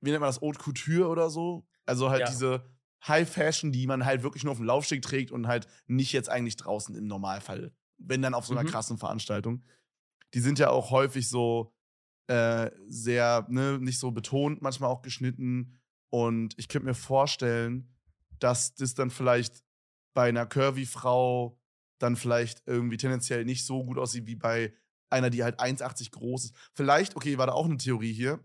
Wie 0.00 0.10
nennt 0.10 0.20
man 0.20 0.28
das? 0.28 0.40
Haute 0.40 0.58
Couture 0.58 1.08
oder 1.08 1.30
so? 1.30 1.66
Also 1.86 2.10
halt 2.10 2.20
Ja. 2.20 2.26
diese 2.28 2.64
High 3.06 3.28
Fashion, 3.28 3.72
die 3.72 3.86
man 3.86 4.04
halt 4.04 4.22
wirklich 4.22 4.44
nur 4.44 4.52
auf 4.52 4.58
dem 4.58 4.66
Laufsteg 4.66 5.02
trägt 5.02 5.30
und 5.30 5.46
halt 5.46 5.66
nicht 5.86 6.12
jetzt 6.12 6.28
eigentlich 6.28 6.56
draußen 6.56 6.94
im 6.94 7.06
Normalfall. 7.06 7.72
Wenn 7.96 8.20
dann 8.22 8.34
auf 8.34 8.46
so 8.46 8.52
einer 8.52 8.64
Mhm. 8.64 8.68
krassen 8.72 8.98
Veranstaltung. 8.98 9.64
Die 10.34 10.40
sind 10.40 10.58
ja 10.58 10.70
auch 10.70 10.90
häufig 10.90 11.28
so 11.28 11.72
äh, 12.30 12.70
sehr, 12.86 13.46
ne, 13.48 13.78
nicht 13.78 13.98
so 13.98 14.10
betont, 14.10 14.60
manchmal 14.60 14.90
auch 14.90 15.00
geschnitten. 15.00 15.78
Und 16.10 16.52
ich 16.58 16.68
könnte 16.68 16.86
mir 16.86 16.94
vorstellen, 16.94 17.96
dass 18.38 18.74
das 18.74 18.92
dann 18.92 19.08
vielleicht 19.08 19.64
bei 20.12 20.28
einer 20.28 20.44
Curvy-Frau 20.44 21.58
dann 21.98 22.16
vielleicht 22.16 22.62
irgendwie 22.66 22.98
tendenziell 22.98 23.46
nicht 23.46 23.64
so 23.64 23.82
gut 23.84 23.96
aussieht 23.96 24.26
wie 24.26 24.36
bei 24.36 24.74
einer, 25.10 25.30
die 25.30 25.44
halt 25.44 25.60
1,80 25.60 26.10
groß 26.10 26.46
ist. 26.46 26.54
Vielleicht, 26.74 27.16
okay, 27.16 27.38
war 27.38 27.46
da 27.46 27.52
auch 27.52 27.66
eine 27.66 27.76
Theorie 27.78 28.12
hier. 28.12 28.40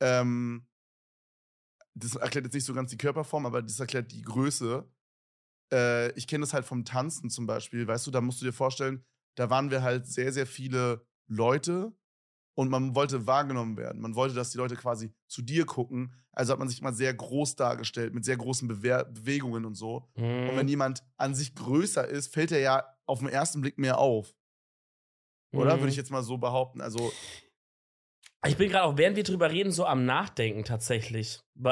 Ähm, 0.00 0.66
das 1.94 2.14
erklärt 2.16 2.46
jetzt 2.46 2.54
nicht 2.54 2.64
so 2.64 2.74
ganz 2.74 2.90
die 2.90 2.96
Körperform, 2.96 3.46
aber 3.46 3.62
das 3.62 3.78
erklärt 3.80 4.12
die 4.12 4.22
Größe. 4.22 4.88
Äh, 5.72 6.12
ich 6.12 6.26
kenne 6.26 6.42
das 6.42 6.54
halt 6.54 6.64
vom 6.66 6.84
Tanzen 6.84 7.30
zum 7.30 7.46
Beispiel, 7.46 7.86
weißt 7.86 8.06
du, 8.06 8.10
da 8.10 8.20
musst 8.20 8.40
du 8.40 8.46
dir 8.46 8.52
vorstellen, 8.52 9.04
da 9.36 9.50
waren 9.50 9.70
wir 9.70 9.82
halt 9.82 10.06
sehr, 10.06 10.32
sehr 10.32 10.46
viele 10.46 11.06
Leute 11.28 11.92
und 12.54 12.70
man 12.70 12.94
wollte 12.94 13.26
wahrgenommen 13.26 13.76
werden. 13.78 14.00
Man 14.02 14.14
wollte, 14.14 14.34
dass 14.34 14.50
die 14.50 14.58
Leute 14.58 14.76
quasi 14.76 15.14
zu 15.28 15.42
dir 15.42 15.66
gucken. 15.66 16.14
Also 16.32 16.52
hat 16.52 16.58
man 16.60 16.68
sich 16.68 16.80
immer 16.80 16.92
sehr 16.94 17.14
groß 17.14 17.56
dargestellt, 17.56 18.14
mit 18.14 18.24
sehr 18.24 18.36
großen 18.38 18.68
Bewehr 18.68 19.04
Bewegungen 19.04 19.64
und 19.64 19.74
so. 19.76 20.08
Und 20.44 20.56
wenn 20.56 20.66
Mhm. 20.66 20.68
jemand 20.68 21.04
an 21.16 21.34
sich 21.34 21.54
größer 21.54 22.06
ist, 22.08 22.32
fällt 22.32 22.52
er 22.52 22.60
ja 22.60 22.84
auf 23.06 23.20
den 23.20 23.28
ersten 23.28 23.60
Blick 23.62 23.78
mehr 23.78 23.98
auf. 23.98 24.34
Oder? 25.52 25.76
Mhm. 25.76 25.80
Würde 25.80 25.90
ich 25.90 25.96
jetzt 25.96 26.10
mal 26.10 26.22
so 26.22 26.38
behaupten. 26.38 26.80
Also, 26.80 27.12
Ich 28.46 28.56
bin 28.56 28.70
gerade 28.70 28.84
auch, 28.84 28.96
während 28.96 29.16
wir 29.16 29.24
drüber 29.24 29.50
reden, 29.50 29.70
so 29.70 29.86
am 29.86 30.04
Nachdenken 30.04 30.64
tatsächlich, 30.64 31.40
wo, 31.54 31.70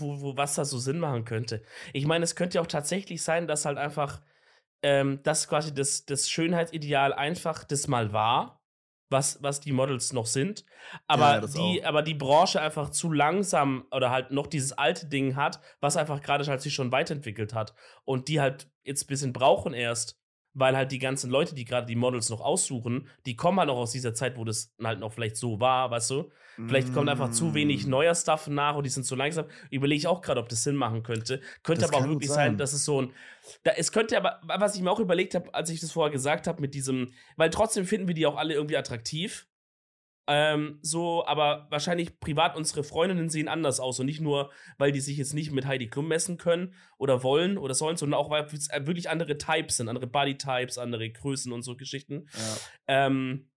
wo, 0.00 0.20
wo, 0.20 0.36
was 0.36 0.54
da 0.54 0.64
so 0.64 0.78
Sinn 0.78 0.98
machen 0.98 1.24
könnte. 1.24 1.62
Ich 1.92 2.04
meine, 2.06 2.24
es 2.24 2.36
könnte 2.36 2.56
ja 2.56 2.62
auch 2.62 2.66
tatsächlich 2.66 3.22
sein, 3.22 3.46
dass 3.46 3.64
halt 3.64 3.78
einfach 3.78 4.20
ähm, 4.82 5.20
das 5.22 5.48
quasi 5.48 5.72
das, 5.72 6.04
das 6.04 6.28
Schönheitsideal 6.28 7.12
einfach 7.14 7.64
das 7.64 7.88
mal 7.88 8.12
war, 8.12 8.62
was, 9.08 9.42
was 9.42 9.60
die 9.60 9.72
Models 9.72 10.12
noch 10.12 10.26
sind. 10.26 10.64
Aber, 11.06 11.40
Ja, 11.40 11.46
die, 11.46 11.82
auch. 11.82 11.88
aber 11.88 12.02
die 12.02 12.14
Branche 12.14 12.60
einfach 12.60 12.90
zu 12.90 13.12
langsam 13.12 13.86
oder 13.90 14.10
halt 14.10 14.32
noch 14.32 14.48
dieses 14.48 14.72
alte 14.72 15.06
Ding 15.06 15.36
hat, 15.36 15.60
was 15.80 15.96
einfach 15.96 16.20
gerade 16.20 16.44
halt 16.46 16.60
sich 16.60 16.74
schon 16.74 16.92
weiterentwickelt 16.92 17.54
hat. 17.54 17.74
Und 18.04 18.28
die 18.28 18.40
halt 18.40 18.70
jetzt 18.82 19.04
ein 19.04 19.06
bisschen 19.06 19.32
brauchen 19.32 19.72
erst, 19.74 20.18
weil 20.54 20.76
halt 20.76 20.92
die 20.92 20.98
ganzen 20.98 21.30
Leute, 21.30 21.54
die 21.54 21.64
gerade 21.64 21.86
die 21.86 21.96
Models 21.96 22.28
noch 22.30 22.40
aussuchen, 22.40 23.08
die 23.26 23.36
kommen 23.36 23.58
halt 23.58 23.68
noch 23.68 23.76
aus 23.76 23.92
dieser 23.92 24.14
Zeit, 24.14 24.36
wo 24.36 24.44
das 24.44 24.74
halt 24.82 25.00
noch 25.00 25.12
vielleicht 25.12 25.36
so 25.36 25.60
war, 25.60 25.90
weißt 25.90 26.10
du? 26.10 26.30
Vielleicht 26.66 26.92
kommt 26.92 27.08
einfach 27.08 27.30
zu 27.30 27.54
wenig 27.54 27.86
mm, 27.86 27.90
neuer 27.90 28.14
Stuff 28.14 28.46
nach 28.48 28.76
und 28.76 28.84
die 28.84 28.90
sind 28.90 29.04
zu 29.04 29.16
langsam. 29.16 29.46
Überlege 29.70 29.98
ich 29.98 30.06
auch 30.06 30.20
gerade, 30.20 30.38
ob 30.38 30.50
das 30.50 30.62
Sinn 30.62 30.76
machen 30.76 31.02
könnte. 31.02 31.40
Könnte 31.62 31.80
Das 31.80 31.90
aber 31.92 32.04
auch 32.04 32.08
wirklich 32.08 32.28
sein, 32.28 32.52
sein. 32.52 32.58
dass 32.58 32.74
es 32.74 32.84
so 32.84 33.00
ein. 33.00 33.12
Da, 33.62 33.72
es 33.72 33.90
könnte 33.90 34.18
aber, 34.18 34.40
was 34.42 34.76
ich 34.76 34.82
mir 34.82 34.90
auch 34.90 35.00
überlegt 35.00 35.34
habe, 35.34 35.52
als 35.54 35.70
ich 35.70 35.80
das 35.80 35.92
vorher 35.92 36.12
gesagt 36.12 36.46
habe, 36.46 36.60
mit 36.60 36.74
diesem, 36.74 37.12
weil 37.36 37.48
trotzdem 37.48 37.86
finden 37.86 38.06
wir 38.06 38.14
die 38.14 38.26
auch 38.26 38.36
alle 38.36 38.52
irgendwie 38.52 38.76
attraktiv. 38.76 39.46
Ähm, 40.28 40.78
so, 40.82 41.26
aber 41.26 41.66
wahrscheinlich 41.70 42.20
privat 42.20 42.56
unsere 42.56 42.84
Freundinnen 42.84 43.28
sehen 43.28 43.48
anders 43.48 43.80
aus 43.80 43.98
und 43.98 44.06
nicht 44.06 44.20
nur, 44.20 44.52
weil 44.78 44.92
die 44.92 45.00
sich 45.00 45.16
jetzt 45.16 45.34
nicht 45.34 45.50
mit 45.50 45.66
Heidi 45.66 45.88
Klum 45.88 46.06
messen 46.06 46.38
können 46.38 46.74
oder 46.96 47.24
wollen 47.24 47.58
oder 47.58 47.74
sollen, 47.74 47.96
sondern 47.96 48.20
auch, 48.20 48.30
weil 48.30 48.44
es 48.44 48.68
wirklich 48.70 49.10
andere 49.10 49.36
Types 49.36 49.78
sind, 49.78 49.88
andere 49.88 50.06
Bodytypes, 50.06 50.78
andere 50.78 51.10
Größen 51.10 51.52
und 51.52 51.62
so 51.62 51.76
Geschichten. 51.76 52.28
Ja. 52.34 53.06
Ähm, 53.06 53.50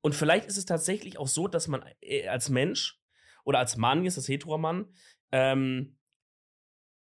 und 0.00 0.14
vielleicht 0.14 0.46
ist 0.46 0.56
es 0.56 0.66
tatsächlich 0.66 1.18
auch 1.18 1.26
so, 1.26 1.48
dass 1.48 1.66
man 1.66 1.84
äh, 2.00 2.28
als 2.28 2.48
Mensch 2.48 3.00
oder 3.44 3.58
als 3.58 3.76
Mann, 3.76 4.04
jetzt 4.04 4.18
als 4.18 4.28
Heteromann, 4.28 4.86
ähm, 5.32 5.98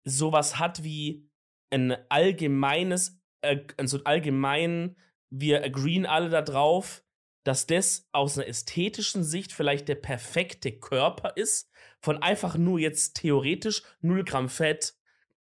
sowas 0.05 0.59
hat 0.59 0.83
wie 0.83 1.29
ein 1.71 1.97
allgemeines, 2.09 3.21
äh, 3.43 3.59
also 3.77 4.03
allgemein, 4.05 4.97
wir 5.31 5.63
agreeen 5.63 6.07
alle 6.07 6.31
darauf, 6.31 7.05
dass 7.45 7.67
das 7.67 8.09
aus 8.13 8.37
einer 8.37 8.49
ästhetischen 8.49 9.25
Sicht 9.25 9.53
vielleicht 9.53 9.89
der 9.89 9.95
perfekte 9.95 10.73
Körper 10.73 11.33
ist, 11.37 11.71
von 12.01 12.23
einfach 12.23 12.57
nur 12.57 12.79
jetzt 12.79 13.15
theoretisch 13.15 13.83
0 14.01 14.25
Gramm 14.25 14.49
Fett, 14.49 14.95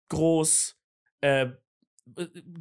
groß, 0.10 0.80
äh, 1.22 1.50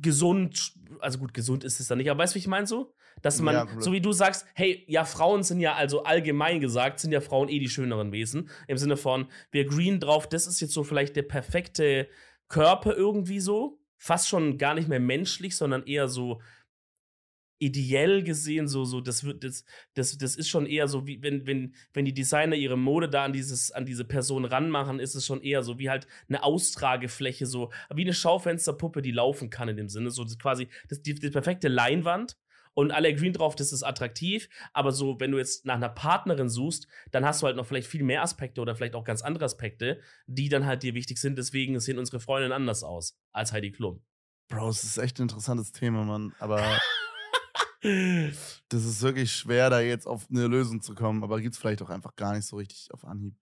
gesund, 0.01 0.75
also 1.01 1.19
gut, 1.19 1.33
gesund 1.33 1.65
ist 1.65 1.81
es 1.81 1.89
dann 1.89 1.99
nicht, 1.99 2.11
aber 2.11 2.23
weißt 2.23 2.35
du, 2.35 2.37
wie 2.37 2.41
ich 2.41 2.47
meine 2.49 2.67
so? 2.67 2.95
Dass 3.23 3.41
man, 3.41 3.55
Ja, 3.55 3.67
so 3.81 3.93
wie 3.93 4.01
du 4.01 4.13
sagst, 4.13 4.47
hey, 4.55 4.85
ja, 4.89 5.05
Frauen 5.05 5.43
sind 5.43 5.61
ja, 5.61 5.75
also 5.75 6.05
allgemein 6.05 6.61
gesagt, 6.61 7.01
sind 7.01 7.13
ja 7.13 7.21
Frauen 7.21 7.49
eh 7.49 7.59
die 7.59 7.69
schöneren 7.69 8.13
Wesen. 8.13 8.51
Im 8.69 8.77
Sinne 8.77 8.97
von, 8.97 9.31
wir 9.51 9.65
green 9.65 10.01
drauf, 10.01 10.29
das 10.29 10.47
ist 10.47 10.61
jetzt 10.61 10.73
so 10.73 10.85
vielleicht 10.85 11.17
der 11.17 11.23
perfekte 11.23 12.09
Körper 12.49 12.95
irgendwie 12.95 13.41
so. 13.41 13.79
Fast 13.97 14.29
schon 14.29 14.59
gar 14.59 14.75
nicht 14.75 14.89
mehr 14.89 15.01
menschlich, 15.01 15.57
sondern 15.57 15.87
eher 15.87 16.09
so 16.09 16.43
ideell 17.59 18.23
gesehen, 18.23 18.69
so, 18.69 18.85
so, 18.85 19.01
das 19.01 19.25
wird, 19.25 19.43
das, 19.45 19.65
das, 19.95 20.19
das 20.19 20.37
ist 20.37 20.49
schon 20.49 20.67
eher 20.67 20.89
so, 20.89 21.07
wie 21.07 21.23
wenn, 21.23 21.47
wenn, 21.47 21.75
wenn 21.93 22.05
die 22.05 22.15
Designer 22.15 22.57
ihre 22.57 22.77
Mode 22.77 23.09
da 23.09 23.25
an 23.25 23.33
dieses, 23.33 23.71
an 23.73 23.87
diese 23.87 24.05
Person 24.05 24.45
ranmachen, 24.45 25.01
ist 25.01 25.15
es 25.15 25.25
schon 25.25 25.41
eher 25.41 25.63
so 25.63 25.79
wie 25.79 25.89
halt 25.89 26.07
eine 26.29 26.43
Austragefläche, 26.43 27.47
so 27.47 27.71
wie 27.95 28.03
eine 28.03 28.13
Schaufensterpuppe, 28.13 29.03
die 29.03 29.13
laufen 29.13 29.51
kann 29.51 29.69
in 29.69 29.77
dem 29.77 29.89
Sinne. 29.89 30.11
So 30.11 30.23
das 30.23 30.33
ist 30.33 30.41
quasi 30.41 30.69
das, 30.89 31.03
die, 31.03 31.15
die 31.15 31.31
perfekte 31.31 31.69
Leinwand. 31.69 32.37
Und 32.79 32.91
alle 32.91 33.15
green 33.15 33.33
drauf, 33.33 33.57
das 33.57 33.73
ist 33.73 33.83
attraktiv, 33.83 34.51
aber 34.75 34.93
so, 34.93 35.19
wenn 35.19 35.31
du 35.31 35.39
jetzt 35.39 35.65
nach 35.65 35.77
einer 35.77 35.89
Partnerin 35.89 36.51
suchst, 36.51 36.87
dann 37.11 37.25
hast 37.25 37.41
du 37.41 37.47
halt 37.47 37.57
noch 37.57 37.65
vielleicht 37.65 37.87
viel 37.87 38.03
mehr 38.03 38.21
Aspekte 38.21 38.61
oder 38.61 38.77
vielleicht 38.77 38.95
auch 38.95 39.05
ganz 39.05 39.23
andere 39.23 39.47
Aspekte, 39.47 39.99
die 40.27 40.51
dann 40.51 40.67
halt 40.67 40.83
dir 40.83 40.93
wichtig 40.93 41.17
sind. 41.17 41.39
Deswegen 41.39 41.81
sehen 41.81 41.99
unsere 41.99 42.21
Freundinnen 42.21 42.53
anders 42.53 42.85
aus 42.85 43.19
als 43.33 43.55
Heidi 43.55 43.73
Klum. 43.73 44.03
Bro, 44.49 44.69
es 44.69 44.85
ist 44.85 44.99
echt 44.99 45.19
ein 45.19 45.23
interessantes 45.23 45.73
Thema, 45.73 46.05
Mann. 46.05 46.35
Aber 46.39 46.61
das 47.83 48.85
ist 48.85 49.03
wirklich 49.03 49.33
schwer, 49.33 49.71
da 49.71 49.81
jetzt 49.81 50.07
auf 50.07 50.29
eine 50.31 50.47
Lösung 50.47 50.81
zu 50.83 50.95
kommen. 50.95 51.23
Aber 51.23 51.41
gibt 51.41 51.55
es 51.55 51.61
vielleicht 51.61 51.83
auch 51.83 51.91
einfach 51.91 52.17
gar 52.17 52.35
nicht 52.35 52.47
so 52.47 52.57
richtig 52.57 52.93
auf 52.93 53.05
Anhieb. 53.05 53.37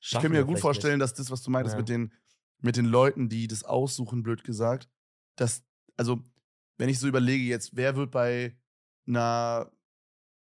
ich 0.00 0.12
kann 0.12 0.32
mir 0.32 0.44
gut 0.44 0.58
vorstellen, 0.58 0.98
dass 1.00 1.14
das, 1.14 1.30
was 1.30 1.42
du 1.42 1.50
meintest 1.50 1.74
Ja. 1.74 1.78
mit, 1.78 1.88
den, 1.88 2.12
mit 2.60 2.76
den 2.76 2.86
Leuten, 2.86 3.28
die 3.28 3.46
das 3.48 3.64
aussuchen, 3.64 4.22
blöd 4.22 4.44
gesagt, 4.44 4.88
dass, 5.36 5.64
also, 5.96 6.22
wenn 6.78 6.88
ich 6.88 6.98
so 6.98 7.08
überlege 7.08 7.44
jetzt, 7.44 7.76
wer 7.76 7.96
wird 7.96 8.10
bei 8.10 8.56
einer 9.06 9.70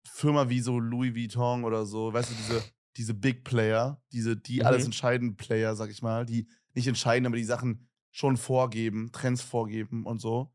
Firma 0.06 0.48
wie 0.48 0.60
so 0.60 0.78
Louis 0.78 1.14
Vuitton 1.14 1.64
oder 1.64 1.86
so, 1.86 2.12
weißt 2.12 2.30
du, 2.30 2.34
diese, 2.34 2.64
diese 2.96 3.14
Big 3.14 3.44
Player, 3.44 4.02
diese, 4.12 4.36
die 4.36 4.60
Mhm. 4.60 4.66
alles 4.66 4.84
entscheidenden 4.84 5.36
Player, 5.36 5.74
sag 5.76 5.90
ich 5.90 6.02
mal, 6.02 6.26
die 6.26 6.48
nicht 6.74 6.86
entscheiden, 6.86 7.26
aber 7.26 7.36
die 7.36 7.44
Sachen 7.44 7.88
schon 8.10 8.36
vorgeben, 8.36 9.12
Trends 9.12 9.42
vorgeben 9.42 10.04
und 10.06 10.20
so. 10.20 10.52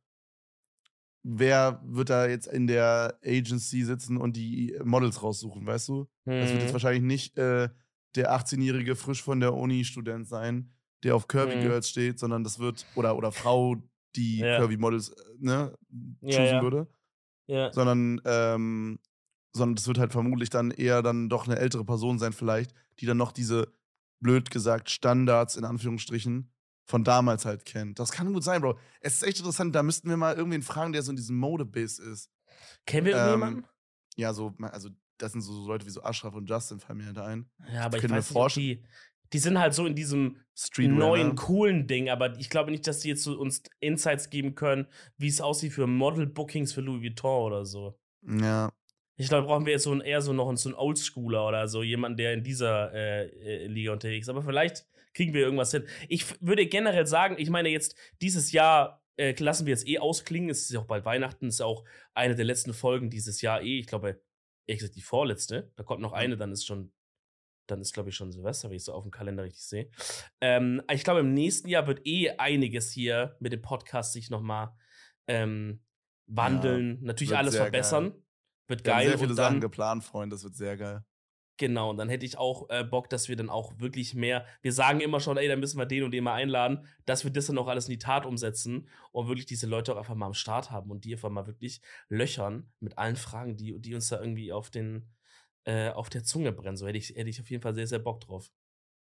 Wer 1.28 1.82
wird 1.84 2.12
da 2.12 2.28
jetzt 2.28 2.46
in 2.48 2.68
der 2.68 3.18
Agency 3.26 3.82
sitzen 3.84 4.18
und 4.18 4.36
die 4.38 4.78
Models 4.84 5.24
raussuchen, 5.24 5.66
weißt 5.66 5.90
du? 5.90 6.08
Das 6.40 6.52
wird 6.52 6.62
jetzt 6.62 6.70
Mhm. 6.70 6.74
wahrscheinlich 6.74 7.02
nicht 7.04 7.38
äh, 7.40 7.70
der 8.16 8.32
18-jährige 8.32 8.96
frisch 8.96 9.24
von 9.24 9.40
der 9.40 9.54
Uni-Student 9.56 10.28
sein, 10.28 10.72
der 11.04 11.16
auf 11.16 11.28
Curvy 11.28 11.56
Mhm. 11.56 11.62
Girls 11.62 11.90
steht, 11.90 12.20
sondern 12.20 12.44
das 12.44 12.60
wird, 12.60 12.88
oder, 12.94 13.18
oder 13.18 13.32
Frau, 13.32 13.76
die 14.16 14.40
Ja. 14.42 14.58
Curvy 14.58 14.78
Models, 14.78 15.16
ne, 15.40 15.74
Ja, 16.22 16.44
ja. 16.44 16.62
würde, 16.62 16.88
Ja. 17.48 17.74
sondern, 17.74 18.22
ähm, 18.26 19.00
sondern 19.54 19.76
das 19.76 19.88
wird 19.88 19.98
halt 19.98 20.12
vermutlich 20.12 20.52
dann 20.52 20.70
eher 20.72 21.02
dann 21.02 21.30
doch 21.30 21.48
eine 21.48 21.58
ältere 21.58 21.86
Person 21.86 22.20
sein, 22.20 22.34
vielleicht, 22.34 22.72
die 23.00 23.08
dann 23.08 23.18
noch 23.18 23.32
diese, 23.32 23.74
blöd 24.20 24.52
gesagt, 24.52 24.90
Standards 24.92 25.56
in 25.56 25.66
Anführungsstrichen 25.66 26.52
von 26.86 27.04
damals 27.04 27.46
halt 27.46 27.66
kennt. 27.66 28.00
Das 28.00 28.12
kann 28.12 28.32
gut 28.32 28.44
sein, 28.44 28.62
Bro. 28.62 28.78
Es 29.02 29.16
ist 29.16 29.24
echt 29.24 29.40
interessant, 29.40 29.76
da 29.76 29.84
müssten 29.84 30.10
wir 30.10 30.18
mal 30.18 30.36
irgendwen 30.36 30.62
fragen, 30.62 30.94
der 30.94 31.02
so 31.02 31.12
in 31.12 31.18
diesem 31.18 31.38
Modebiss 31.38 32.00
ist. 32.00 32.30
Kennen 32.86 33.08
wir 33.08 33.14
Ähm, 33.14 33.20
irgendjemanden? 33.20 33.66
Ja, 34.16 34.34
so, 34.34 34.54
also, 34.62 34.90
das 35.18 35.32
sind 35.32 35.42
so 35.42 35.66
Leute 35.68 35.86
wie 35.86 35.90
so 35.92 36.04
Ashraf 36.04 36.36
und 36.36 36.50
Justin 36.50 36.80
fallen 36.80 37.00
mir 37.00 37.06
halt 37.08 37.18
ein. 37.18 37.50
Ja, 37.74 37.86
aber 37.86 37.98
ich 37.98 38.04
mir 38.04 38.12
weiß 38.12 38.32
nicht, 38.32 38.56
die, 38.58 38.84
die 39.34 39.40
sind 39.40 39.60
halt 39.60 39.74
so 39.74 39.86
in 39.86 39.96
diesem 39.96 40.38
neuen, 40.78 41.30
ne? 41.30 41.36
coolen 41.36 41.88
Ding, 41.88 42.10
aber 42.10 42.38
ich 42.38 42.50
glaube 42.50 42.72
nicht, 42.72 42.86
dass 42.88 43.00
die 43.00 43.10
jetzt 43.10 43.24
so 43.24 43.38
uns 43.38 43.64
Insights 43.80 44.30
geben 44.30 44.56
können, 44.56 44.88
wie 45.18 45.28
es 45.28 45.42
aussieht 45.42 45.74
für 45.74 45.88
Model-Bookings 45.88 46.74
für 46.74 46.82
Louis 46.82 47.02
Vuitton 47.02 47.44
oder 47.44 47.66
so. 47.66 48.00
Ja. 48.22 48.72
Ich 49.18 49.30
glaube, 49.30 49.48
brauchen 49.48 49.66
wir 49.66 49.74
jetzt 49.74 49.84
so 49.84 49.94
ein, 49.94 50.02
eher 50.02 50.22
so 50.22 50.34
noch 50.34 50.54
so 50.58 50.70
einen 50.70 50.78
Oldschooler 50.78 51.48
oder 51.48 51.68
so, 51.68 51.84
jemand, 51.84 52.20
der 52.20 52.34
in 52.34 52.44
dieser 52.44 52.94
äh, 52.94 53.28
äh, 53.28 53.68
Liga 53.68 53.94
unterwegs 53.94 54.26
ist. 54.26 54.30
Aber 54.30 54.44
vielleicht 54.44 54.86
kriegen 55.14 55.34
wir 55.34 55.42
irgendwas 55.42 55.72
hin. 55.72 55.86
Ich 56.10 56.26
würde 56.42 56.66
generell 56.66 57.08
sagen, 57.08 57.36
ich 57.40 57.50
meine, 57.50 57.70
jetzt 57.70 57.96
dieses 58.22 58.52
Jahr 58.52 59.02
äh, 59.18 59.34
lassen 59.40 59.66
wir 59.66 59.72
jetzt 59.72 59.88
eh 59.88 60.00
ausklingen. 60.00 60.50
Es 60.50 60.64
ist 60.64 60.72
ja 60.72 60.82
auch 60.82 60.86
bald 60.86 61.06
Weihnachten, 61.06 61.48
es 61.48 61.56
ist 61.56 61.60
ja 61.60 61.66
auch 61.66 61.86
eine 62.14 62.36
der 62.36 62.46
letzten 62.46 62.74
Folgen 62.74 63.10
dieses 63.10 63.42
Jahr 63.42 63.62
eh. 63.62 63.80
Ich 63.80 63.88
glaube, 63.88 64.22
ehrlich 64.68 64.80
gesagt, 64.80 64.98
die 64.98 65.02
vorletzte. 65.02 65.72
Da 65.76 65.84
kommt 65.84 66.02
noch 66.02 66.12
eine, 66.12 66.36
dann 66.36 66.52
ist 66.52 66.66
schon, 66.66 66.92
dann 67.68 67.80
ist, 67.80 67.94
glaube 67.94 68.10
ich, 68.10 68.16
schon 68.16 68.32
Silvester, 68.32 68.70
wenn 68.70 68.76
ich 68.76 68.84
so 68.84 68.94
auf 68.94 69.04
dem 69.04 69.12
Kalender 69.12 69.44
richtig 69.44 69.64
sehe. 69.64 69.90
Ähm, 70.42 70.82
ich 70.92 71.06
glaube, 71.06 71.22
im 71.22 71.34
nächsten 71.34 71.70
Jahr 71.70 71.88
wird 71.88 72.06
eh 72.06 72.32
einiges 72.32 72.92
hier 72.92 73.38
mit 73.40 73.54
dem 73.54 73.62
Podcast 73.62 74.12
sich 74.12 74.30
nochmal 74.30 74.76
ähm, 75.28 75.82
wandeln. 76.28 77.02
Natürlich 77.02 77.30
wird 77.30 77.40
alles 77.40 77.56
verbessern. 77.56 78.25
Wird 78.68 78.86
Wir 78.86 78.94
geil. 78.94 79.04
haben 79.04 79.10
sehr 79.10 79.18
viele 79.20 79.30
und 79.32 79.36
Sachen 79.36 79.54
dann, 79.56 79.62
geplant, 79.62 80.04
Freunde. 80.04 80.36
Das 80.36 80.44
wird 80.44 80.56
sehr 80.56 80.78
geil. 80.78 81.04
Genau, 81.58 81.90
und 81.90 81.98
dann 81.98 82.10
hätte 82.10 82.26
ich 82.26 82.38
auch 82.38 82.70
äh, 82.70 82.84
Bock, 82.84 83.10
dass 83.10 83.30
wir 83.30 83.38
dann 83.38 83.50
auch 83.50 83.80
wirklich 83.80 84.14
mehr, 84.14 84.46
wir 84.62 84.74
sagen 84.74 85.00
immer 85.00 85.22
schon, 85.22 85.38
ey, 85.38 85.48
dann 85.48 85.62
müssen 85.62 85.78
wir 85.78 85.86
den 85.86 86.04
und 86.04 86.12
den 86.12 86.26
mal 86.26 86.34
einladen, 86.34 86.86
dass 87.06 87.24
wir 87.24 87.32
das 87.32 87.46
dann 87.46 87.58
auch 87.58 87.68
alles 87.68 87.88
in 87.88 87.94
die 87.94 87.98
Tat 87.98 88.26
umsetzen 88.26 88.90
und 89.14 89.30
wirklich 89.30 89.46
diese 89.46 89.66
Leute 89.66 89.94
auch 89.94 89.98
einfach 89.98 90.16
mal 90.16 90.26
am 90.26 90.34
Start 90.34 90.72
haben 90.72 90.92
und 90.92 91.06
die 91.06 91.14
einfach 91.14 91.30
mal 91.30 91.48
wirklich 91.48 91.82
löchern 92.10 92.70
mit 92.82 92.98
allen 92.98 93.16
Fragen, 93.16 93.56
die, 93.56 93.80
die 93.80 93.96
uns 93.96 94.10
da 94.10 94.20
irgendwie 94.20 94.52
auf 94.52 94.70
den, 94.70 95.10
äh, 95.64 95.92
auf 95.92 96.10
der 96.10 96.26
Zunge 96.26 96.52
brennen. 96.52 96.76
So 96.76 96.88
hätte 96.88 96.98
ich, 96.98 97.10
hätte 97.12 97.30
ich 97.30 97.40
auf 97.40 97.50
jeden 97.50 97.64
Fall 97.64 97.74
sehr, 97.74 97.88
sehr 97.88 98.00
Bock 98.00 98.20
drauf. 98.20 98.52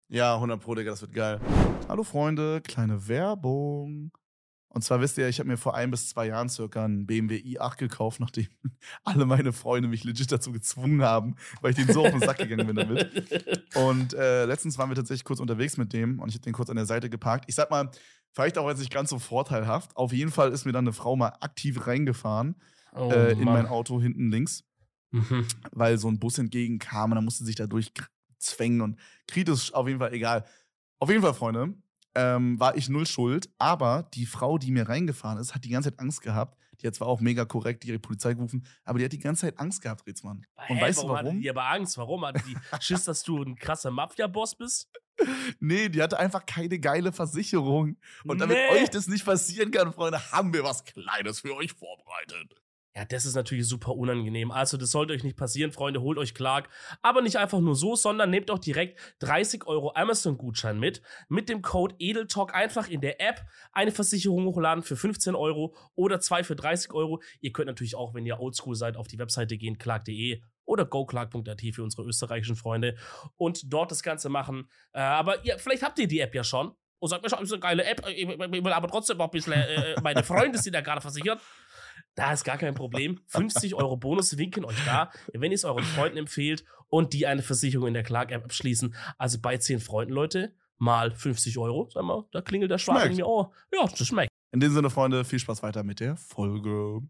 Ja, 0.07 0.35
100 0.35 0.61
Pro, 0.61 0.75
Digga, 0.75 0.91
das 0.91 1.01
wird 1.01 1.11
geil. 1.13 1.41
Hallo 1.89 2.03
Freunde, 2.03 2.61
kleine 2.61 3.05
Werbung. 3.09 4.13
Und 4.75 4.81
zwar 4.83 4.99
wisst 4.99 5.17
ihr, 5.17 5.27
ich 5.29 5.39
habe 5.39 5.47
mir 5.47 5.57
vor 5.57 5.73
ein 5.73 5.89
bis 5.89 6.09
zwei 6.09 6.27
Jahren 6.27 6.49
circa 6.49 6.83
einen 6.83 7.05
BMW 7.07 7.37
i8 7.37 7.77
gekauft, 7.77 8.19
nachdem 8.19 8.47
alle 9.05 9.25
meine 9.25 9.53
Freunde 9.53 9.87
mich 9.87 10.03
legit 10.03 10.31
dazu 10.31 10.51
gezwungen 10.51 11.01
haben, 11.01 11.35
weil 11.61 11.71
ich 11.71 11.77
den 11.77 11.91
so 11.91 12.05
auf 12.05 12.11
den 12.11 12.19
Sack 12.19 12.37
gegangen 12.37 12.67
bin 12.67 12.75
damit. 12.75 13.65
Und 13.75 14.13
äh, 14.13 14.45
letztens 14.45 14.77
waren 14.77 14.89
wir 14.89 14.95
tatsächlich 14.95 15.23
kurz 15.23 15.39
unterwegs 15.39 15.77
mit 15.77 15.93
dem 15.93 16.19
und 16.19 16.27
ich 16.29 16.35
habe 16.35 16.43
den 16.43 16.53
kurz 16.53 16.69
an 16.69 16.75
der 16.75 16.85
Seite 16.85 17.09
geparkt. 17.09 17.45
Ich 17.47 17.55
sag 17.55 17.71
mal, 17.71 17.89
vielleicht 18.33 18.57
auch 18.57 18.67
jetzt 18.69 18.79
nicht 18.79 18.93
ganz 18.93 19.09
so 19.09 19.17
vorteilhaft. 19.17 19.95
Auf 19.95 20.11
jeden 20.11 20.31
Fall 20.31 20.51
ist 20.51 20.65
mir 20.65 20.73
dann 20.73 20.83
eine 20.83 20.93
Frau 20.93 21.15
mal 21.15 21.33
aktiv 21.39 21.87
reingefahren 21.87 22.55
Oh, 22.93 23.09
äh, 23.11 23.31
in 23.31 23.45
mein 23.45 23.67
Auto 23.67 24.01
hinten 24.01 24.29
links, 24.29 24.63
Mhm. 25.11 25.45
weil 25.71 25.97
so 25.97 26.09
ein 26.09 26.19
Bus 26.19 26.37
entgegenkam 26.37 27.11
und 27.11 27.15
dann 27.15 27.23
musste 27.25 27.45
sich 27.45 27.55
da 27.55 27.65
durchzwängen 27.67 28.81
und 28.81 28.99
kritisch 29.27 29.73
auf 29.73 29.87
jeden 29.87 29.99
Fall 29.99 30.13
egal. 30.13 30.43
Auf 30.99 31.09
jeden 31.09 31.21
Fall, 31.21 31.33
Freunde, 31.33 31.73
ähm, 32.15 32.59
war 32.59 32.75
ich 32.77 32.89
null 32.89 33.05
schuld, 33.05 33.49
aber 33.57 34.09
die 34.13 34.25
Frau, 34.25 34.57
die 34.57 34.71
mir 34.71 34.87
reingefahren 34.89 35.37
ist, 35.39 35.53
hat 35.53 35.63
die 35.65 35.69
ganze 35.69 35.91
Zeit 35.91 35.99
Angst 35.99 36.21
gehabt. 36.21 36.57
Die 36.81 36.87
hat 36.87 36.95
zwar 36.95 37.07
auch 37.07 37.21
mega 37.21 37.45
korrekt 37.45 37.83
die 37.83 37.97
Polizei 37.97 38.33
gerufen, 38.33 38.65
aber 38.83 38.99
die 38.99 39.05
hat 39.05 39.13
die 39.13 39.19
ganze 39.19 39.41
Zeit 39.41 39.59
Angst 39.59 39.81
gehabt, 39.81 40.05
Rätsmann. 40.05 40.45
Und 40.69 40.75
Hä, 40.75 40.81
weißt 40.81 41.03
du 41.03 41.09
Hatte 41.15 41.25
warum? 41.27 41.39
die 41.41 41.49
aber 41.49 41.63
Angst? 41.69 41.97
Warum? 41.97 42.25
Hatte 42.25 42.43
die 42.45 42.55
Schiss, 42.81 43.05
dass 43.05 43.23
du 43.23 43.41
ein 43.41 43.55
krasser 43.55 43.91
Mafia-Boss 43.91 44.55
bist? 44.55 44.89
Nee, 45.61 45.87
die 45.87 46.01
hatte 46.03 46.19
einfach 46.19 46.45
keine 46.45 46.77
geile 46.77 47.13
Versicherung. 47.13 47.95
Und 48.25 48.39
damit 48.39 48.57
Nee. 48.57 48.81
euch 48.83 48.89
das 48.89 49.07
nicht 49.07 49.23
passieren 49.25 49.71
kann, 49.71 49.93
Freunde, 49.93 50.19
haben 50.33 50.53
wir 50.53 50.63
was 50.65 50.83
Kleines 50.83 51.39
für 51.39 51.55
euch 51.55 51.71
vorbereitet. 51.71 52.53
Ja, 52.97 53.03
das 53.03 53.25
ist 53.25 53.35
natürlich 53.35 53.67
super 53.67 53.93
unangenehm. 53.93 54.51
Also, 54.51 54.77
das 54.77 54.91
sollte 54.91 55.11
euch 55.11 55.23
nicht 55.23 55.35
passieren, 55.35 55.73
Freunde. 55.73 56.01
Holt 56.01 56.17
euch 56.17 56.33
Clark. 56.33 56.69
Aber 57.01 57.21
nicht 57.21 57.37
einfach 57.37 57.59
nur 57.59 57.75
so, 57.75 57.97
sondern 57.97 58.29
nehmt 58.29 58.49
auch 58.49 58.59
direkt 58.59 58.97
30 59.19 59.67
Euro 59.67 59.91
Amazon-Gutschein 59.95 60.79
mit. 60.79 61.01
Mit 61.27 61.49
dem 61.49 61.61
Code 61.61 61.95
EDELTALK 61.99 62.55
einfach 62.55 62.87
in 62.87 63.01
der 63.01 63.19
App 63.19 63.45
eine 63.73 63.91
Versicherung 63.91 64.45
hochladen 64.45 64.81
für 64.81 64.95
15 64.95 65.35
Euro 65.35 65.75
oder 65.95 66.21
zwei 66.21 66.45
für 66.45 66.55
30 66.55 66.93
Euro. 66.93 67.21
Ihr 67.41 67.51
könnt 67.51 67.67
natürlich 67.67 67.95
auch, 67.95 68.13
wenn 68.13 68.25
ihr 68.25 68.39
oldschool 68.39 68.75
seid, 68.75 68.95
auf 68.95 69.07
die 69.07 69.19
Webseite 69.19 69.57
gehen, 69.57 69.77
clark.de 69.77 70.41
oder 70.63 70.85
goclark.at 70.85 71.61
für 71.73 71.83
unsere 71.83 72.07
österreichischen 72.07 72.55
Freunde 72.55 72.95
und 73.35 73.73
dort 73.73 73.91
das 73.91 74.03
Ganze 74.03 74.29
machen. 74.29 74.69
Äh, 74.93 75.01
aber 75.01 75.43
ihr, 75.43 75.59
vielleicht 75.59 75.83
habt 75.83 75.99
ihr 75.99 76.07
die 76.07 76.21
App 76.21 76.33
ja 76.33 76.45
schon. 76.45 76.71
Und 76.99 77.09
sagt 77.09 77.23
mir 77.23 77.29
schon, 77.29 77.43
ist 77.43 77.51
eine 77.51 77.59
geile 77.59 77.83
App, 77.83 78.07
ich 78.07 78.25
will 78.25 78.73
aber 78.73 78.87
trotzdem 78.87 79.17
noch 79.17 79.25
ein 79.25 79.31
bisschen, 79.31 79.53
äh, 79.53 79.95
meine 80.01 80.23
Freunde 80.23 80.57
sind 80.57 80.73
ja 80.73 80.81
gerade 80.81 81.01
versichert. 81.01 81.41
Da 82.15 82.31
ist 82.31 82.43
gar 82.43 82.57
kein 82.57 82.73
Problem. 82.73 83.19
50 83.27 83.75
Euro 83.75 83.97
Bonus 83.97 84.37
winken 84.37 84.65
euch 84.65 84.83
da, 84.85 85.11
wenn 85.33 85.51
ihr 85.51 85.55
es 85.55 85.65
euren 85.65 85.83
Freunden 85.83 86.17
empfehlt 86.17 86.65
und 86.87 87.13
die 87.13 87.27
eine 87.27 87.41
Versicherung 87.41 87.87
in 87.89 87.93
der 87.93 88.03
Clark-App 88.03 88.45
abschließen. 88.45 88.95
Also 89.17 89.39
bei 89.39 89.57
10 89.57 89.79
Freunden, 89.79 90.13
Leute, 90.13 90.55
mal 90.77 91.11
50 91.11 91.57
Euro, 91.57 91.89
sag 91.93 92.03
mal, 92.03 92.25
da 92.31 92.41
klingelt 92.41 92.71
der 92.71 92.77
Schwarz 92.77 93.05
in 93.05 93.15
mir. 93.17 93.27
Oh, 93.27 93.51
ja, 93.73 93.85
das 93.85 94.07
schmeckt. 94.07 94.29
In 94.51 94.61
dem 94.61 94.73
Sinne, 94.73 94.89
Freunde, 94.89 95.25
viel 95.25 95.39
Spaß 95.39 95.63
weiter 95.63 95.83
mit 95.83 95.99
der 95.99 96.15
Folge. 96.15 97.01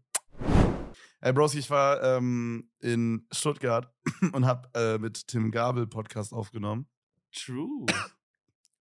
Ey, 1.20 1.32
Bros, 1.32 1.54
ich 1.54 1.70
war 1.70 2.02
ähm, 2.02 2.70
in 2.80 3.26
Stuttgart 3.32 3.92
und 4.32 4.46
habe 4.46 4.68
äh, 4.74 4.98
mit 4.98 5.28
Tim 5.28 5.50
Gabel 5.50 5.86
Podcast 5.86 6.32
aufgenommen. 6.32 6.88
True. 7.32 7.86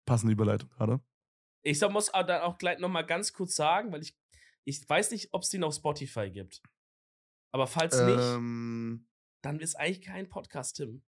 Passende 0.06 0.34
Überleitung 0.34 0.70
gerade. 0.70 1.00
Ich 1.62 1.82
muss 1.90 2.12
dann 2.12 2.42
auch 2.42 2.58
gleich 2.58 2.80
noch 2.80 2.90
mal 2.90 3.04
ganz 3.04 3.34
kurz 3.34 3.56
sagen, 3.56 3.92
weil 3.92 4.02
ich, 4.02 4.16
ich 4.66 4.88
weiß 4.88 5.12
nicht, 5.12 5.30
ob 5.32 5.44
es 5.44 5.50
den 5.50 5.64
auf 5.64 5.76
Spotify 5.76 6.30
gibt. 6.30 6.62
Aber 7.52 7.68
falls 7.68 7.98
nicht, 8.02 8.20
Ähm, 8.20 9.08
dann 9.42 9.60
ist 9.60 9.76
eigentlich 9.76 10.02
kein 10.02 10.28
Podcast, 10.28 10.76
Tim. 10.78 11.04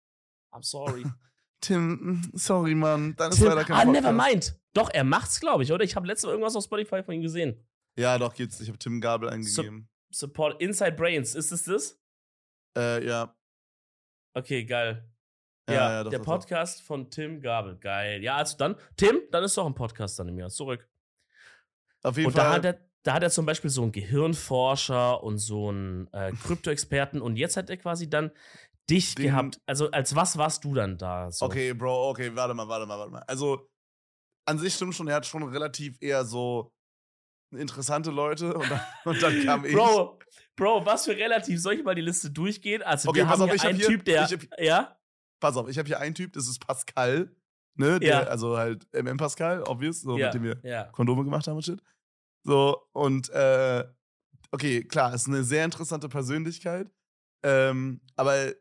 I'm 0.52 0.64
sorry. 0.64 1.04
Tim, 1.60 1.92
mm, 1.92 2.30
sorry, 2.36 2.74
Mann. 2.74 3.14
Dann 3.16 3.30
ist 3.30 3.38
Tim, 3.38 3.46
leider 3.48 3.64
kein 3.64 3.76
ah, 3.76 3.84
Podcast. 3.84 4.04
never 4.04 4.12
mind. 4.12 4.58
Doch, 4.72 4.90
er 4.92 5.04
macht's, 5.04 5.38
glaube 5.38 5.62
ich, 5.62 5.72
oder? 5.72 5.84
Ich 5.84 5.94
habe 5.94 6.06
letztes 6.06 6.26
Mal 6.26 6.32
irgendwas 6.32 6.56
auf 6.56 6.64
Spotify 6.64 7.02
von 7.04 7.14
ihm 7.14 7.22
gesehen. 7.22 7.64
Ja, 7.96 8.18
doch, 8.18 8.34
gibt's. 8.34 8.58
Ich 8.60 8.68
habe 8.68 8.78
Tim 8.78 9.00
Gabel 9.00 9.28
eingegeben. 9.28 9.88
Support 10.10 10.60
Inside 10.60 10.92
Brains, 10.92 11.34
ist 11.34 11.52
es 11.52 11.64
das? 11.64 12.00
äh, 12.76 13.06
ja. 13.06 13.36
Okay, 14.34 14.64
geil. 14.64 15.08
Ja, 15.68 15.74
Ja, 15.74 15.90
ja, 15.92 16.04
doch, 16.04 16.10
der 16.10 16.18
doch, 16.18 16.24
doch. 16.26 16.32
Podcast 16.32 16.82
von 16.82 17.10
Tim 17.10 17.40
Gabel. 17.40 17.76
Geil. 17.78 18.22
Ja, 18.22 18.36
also 18.36 18.56
dann, 18.56 18.76
Tim, 18.96 19.20
dann 19.30 19.44
ist 19.44 19.56
doch 19.56 19.66
ein 19.66 19.74
Podcast 19.74 20.18
dann 20.18 20.28
im 20.28 20.38
Jahr. 20.38 20.48
Zurück. 20.48 20.88
Auf 22.02 22.16
jeden 22.16 22.28
Und 22.28 22.36
da 22.36 22.44
Fall. 22.44 22.52
hat, 22.54 22.64
er, 22.64 22.90
da 23.04 23.14
hat 23.14 23.22
er 23.22 23.30
zum 23.30 23.46
Beispiel 23.46 23.70
so 23.70 23.82
einen 23.82 23.92
Gehirnforscher 23.92 25.22
und 25.22 25.38
so 25.38 25.68
einen 25.68 26.08
äh, 26.12 26.32
Krypto-Experten 26.44 27.20
und 27.20 27.36
jetzt 27.36 27.56
hat 27.56 27.70
er 27.70 27.76
quasi 27.76 28.08
dann 28.08 28.30
dich 28.90 29.14
Den- 29.14 29.26
gehabt. 29.26 29.60
Also 29.66 29.90
als 29.90 30.14
was 30.16 30.36
warst 30.38 30.64
du 30.64 30.74
dann 30.74 30.98
da? 30.98 31.30
So? 31.30 31.46
Okay, 31.46 31.72
Bro, 31.72 32.10
okay, 32.10 32.34
warte 32.34 32.54
mal, 32.54 32.68
warte 32.68 32.86
mal, 32.86 32.98
warte 32.98 33.12
mal. 33.12 33.22
Also, 33.26 33.68
an 34.46 34.58
sich 34.58 34.74
stimmt 34.74 34.94
schon, 34.94 35.08
er 35.08 35.16
hat 35.16 35.26
schon 35.26 35.42
relativ 35.44 35.96
eher 36.00 36.24
so 36.24 36.72
interessante 37.54 38.10
Leute 38.10 38.54
und 38.54 38.70
dann, 38.70 38.80
und 39.04 39.22
dann 39.22 39.44
kam 39.44 39.64
ich. 39.64 39.72
Bro, 39.74 40.18
Bro, 40.56 40.86
was 40.86 41.04
für 41.04 41.16
relativ? 41.16 41.60
Soll 41.60 41.74
ich 41.74 41.84
mal 41.84 41.94
die 41.94 42.02
Liste 42.02 42.30
durchgehen? 42.30 42.82
Also 42.82 43.08
Okay, 43.10 43.18
wir 43.20 43.24
pass 43.26 43.38
haben 43.40 43.50
auf, 43.50 43.60
hier 43.60 43.68
einen 43.68 43.78
hier- 43.78 43.86
Typ, 43.88 44.04
der, 44.04 44.24
hab- 44.28 44.60
ja? 44.60 44.96
Pass 45.40 45.56
auf, 45.56 45.68
ich 45.68 45.78
habe 45.78 45.86
hier 45.86 45.98
einen 46.00 46.14
Typ, 46.14 46.32
das 46.32 46.48
ist 46.48 46.64
Pascal. 46.64 47.34
Ne? 47.74 47.98
Der, 48.00 48.08
Ja. 48.10 48.22
Also 48.24 48.56
halt 48.58 48.86
MM 48.92 49.16
Pascal, 49.16 49.62
obvious, 49.64 50.00
so 50.02 50.16
ja, 50.18 50.26
mit 50.26 50.34
dem 50.34 50.42
wir 50.44 50.60
ja. 50.62 50.84
Kondome 50.84 51.24
gemacht 51.24 51.46
haben 51.46 51.56
und 51.56 51.64
shit. 51.64 51.80
So, 52.44 52.76
und 52.92 53.28
äh, 53.30 53.84
okay, 54.50 54.82
klar, 54.84 55.14
ist 55.14 55.28
eine 55.28 55.44
sehr 55.44 55.64
interessante 55.64 56.08
Persönlichkeit. 56.08 56.90
Ähm, 57.44 58.00
aber 58.16 58.52